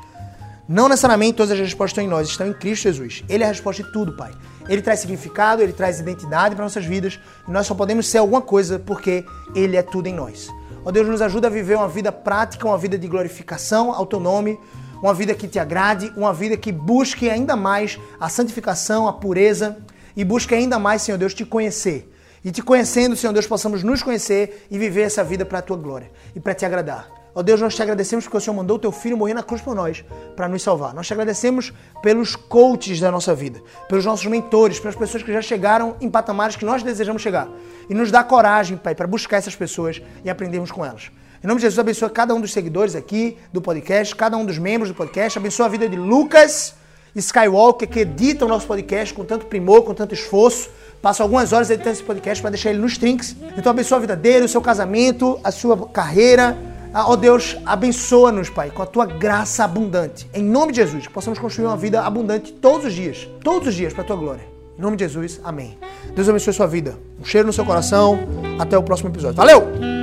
Não 0.67 0.89
necessariamente 0.89 1.38
todas 1.38 1.51
as 1.51 1.59
respostas 1.59 1.91
estão 1.91 2.03
em 2.03 2.07
nós, 2.07 2.27
estão 2.27 2.47
em 2.47 2.53
Cristo 2.53 2.83
Jesus. 2.83 3.23
Ele 3.29 3.43
é 3.43 3.47
a 3.47 3.49
resposta 3.49 3.83
de 3.83 3.91
tudo, 3.91 4.13
Pai. 4.17 4.31
Ele 4.68 4.82
traz 4.82 4.99
significado, 4.99 5.61
ele 5.61 5.74
traz 5.74 5.99
identidade 5.99 6.55
para 6.55 6.63
nossas 6.63 6.86
vidas 6.86 7.20
e 7.47 7.51
nós 7.51 7.65
só 7.65 7.74
podemos 7.74 8.07
ser 8.07 8.18
alguma 8.18 8.41
coisa 8.41 8.80
porque 8.80 9.26
ele 9.55 9.78
é 9.78 9.82
tudo 9.82 10.07
em 10.07 10.13
nós. 10.13 10.49
Ó 10.84 10.91
Deus, 10.91 11.07
nos 11.07 11.22
ajuda 11.22 11.47
a 11.47 11.49
viver 11.49 11.76
uma 11.76 11.88
vida 11.88 12.11
prática, 12.11 12.68
uma 12.68 12.78
vida 12.78 12.97
de 12.97 13.07
glorificação 13.07 13.91
ao 13.93 14.05
teu 14.05 14.20
nome, 14.20 14.59
uma 15.01 15.13
vida 15.13 15.34
que 15.34 15.47
te 15.47 15.59
agrade, 15.59 16.11
uma 16.15 16.34
vida 16.34 16.57
que 16.57 16.72
busque 16.72 17.30
ainda 17.30 17.55
mais 17.55 17.99
a 18.20 18.30
santificação, 18.30 19.07
a 19.07 19.13
pureza 19.13 19.78
e 20.15 20.24
busque 20.24 20.55
ainda 20.55 20.80
mais, 20.80 21.01
Senhor 21.01 21.18
Deus, 21.18 21.34
te 21.34 21.45
conhecer. 21.45 22.13
E 22.43 22.51
te 22.51 22.61
conhecendo, 22.61 23.15
Senhor 23.15 23.34
Deus, 23.34 23.45
possamos 23.45 23.84
nos 23.84 24.01
conhecer 24.01 24.65
e 24.72 24.78
viver 24.78 25.01
essa 25.01 25.24
vida 25.24 25.45
para 25.45 25.59
a 25.59 25.61
tua 25.61 25.78
glória 25.78 26.09
e 26.36 26.39
para 26.39 26.53
te 26.53 26.65
agradar. 26.65 27.16
Ó 27.38 27.43
Deus, 27.43 27.61
nós 27.61 27.75
te 27.75 27.83
agradecemos 27.83 28.25
porque 28.25 28.38
o 28.38 28.41
Senhor 28.41 28.55
mandou 28.55 28.77
o 28.77 28.79
teu 28.79 28.91
filho 28.91 29.15
morrer 29.15 29.35
na 29.35 29.43
cruz 29.43 29.61
por 29.61 29.75
nós, 29.75 30.03
para 30.35 30.47
nos 30.47 30.63
salvar. 30.63 30.91
Nós 30.91 31.05
te 31.05 31.13
agradecemos 31.13 31.71
pelos 32.01 32.35
coaches 32.35 32.99
da 32.99 33.11
nossa 33.11 33.35
vida, 33.35 33.61
pelos 33.88 34.03
nossos 34.03 34.25
mentores, 34.25 34.79
pelas 34.79 34.95
pessoas 34.95 35.21
que 35.21 35.31
já 35.31 35.39
chegaram 35.39 35.95
em 36.01 36.09
patamares 36.09 36.55
que 36.55 36.65
nós 36.65 36.81
desejamos 36.81 37.21
chegar. 37.21 37.47
E 37.88 37.93
nos 37.93 38.09
dá 38.09 38.23
coragem, 38.23 38.75
Pai, 38.75 38.95
para 38.95 39.05
buscar 39.05 39.38
essas 39.38 39.55
pessoas 39.55 40.01
e 40.25 40.31
aprendermos 40.31 40.71
com 40.71 40.83
elas. 40.83 41.11
Em 41.43 41.45
nome 41.45 41.59
de 41.59 41.67
Jesus, 41.67 41.77
abençoa 41.77 42.09
cada 42.09 42.33
um 42.33 42.41
dos 42.41 42.51
seguidores 42.51 42.95
aqui 42.95 43.38
do 43.53 43.61
podcast, 43.61 44.15
cada 44.15 44.35
um 44.35 44.43
dos 44.43 44.57
membros 44.57 44.89
do 44.89 44.95
podcast. 44.95 45.38
Abençoa 45.38 45.67
a 45.67 45.69
vida 45.69 45.88
de 45.88 45.95
Lucas 45.95 46.73
Skywalker, 47.15 47.88
que 47.88 47.99
edita 47.99 48.45
o 48.45 48.47
nosso 48.47 48.65
podcast 48.65 49.13
com 49.13 49.23
tanto 49.23 49.45
primor, 49.45 49.83
com 49.83 49.93
tanto 49.93 50.15
esforço. 50.15 50.71
Passa 51.03 51.21
algumas 51.21 51.53
horas 51.53 51.69
editando 51.69 51.93
esse 51.93 52.03
podcast 52.03 52.41
para 52.41 52.49
deixar 52.49 52.71
ele 52.71 52.79
nos 52.79 52.97
trinks. 52.97 53.35
Então 53.55 53.69
abençoa 53.69 53.99
a 53.99 54.01
vida 54.01 54.15
dele, 54.15 54.45
o 54.45 54.49
seu 54.49 54.59
casamento, 54.59 55.39
a 55.43 55.51
sua 55.51 55.88
carreira. 55.89 56.75
Ah, 56.97 57.05
ó 57.07 57.11
oh 57.11 57.15
Deus, 57.15 57.55
abençoa-nos, 57.63 58.49
Pai, 58.49 58.71
com 58.71 58.81
a 58.81 58.85
tua 58.87 59.05
graça 59.05 59.63
abundante. 59.63 60.27
Em 60.33 60.41
nome 60.41 60.71
de 60.71 60.77
Jesus, 60.77 61.05
que 61.05 61.13
possamos 61.13 61.37
construir 61.37 61.67
uma 61.67 61.77
vida 61.77 62.01
abundante 62.01 62.51
todos 62.51 62.87
os 62.87 62.93
dias. 62.93 63.29
Todos 63.43 63.67
os 63.67 63.75
dias 63.75 63.93
para 63.93 64.01
a 64.01 64.07
tua 64.07 64.15
glória. 64.15 64.43
Em 64.75 64.81
nome 64.81 64.97
de 64.97 65.03
Jesus, 65.03 65.39
amém. 65.43 65.77
Deus 66.15 66.27
abençoe 66.27 66.53
sua 66.53 66.65
vida. 66.65 66.97
Um 67.21 67.23
cheiro 67.23 67.45
no 67.45 67.53
seu 67.53 67.63
coração. 67.63 68.17
Até 68.57 68.75
o 68.75 68.81
próximo 68.81 69.09
episódio. 69.09 69.37
Valeu! 69.37 69.96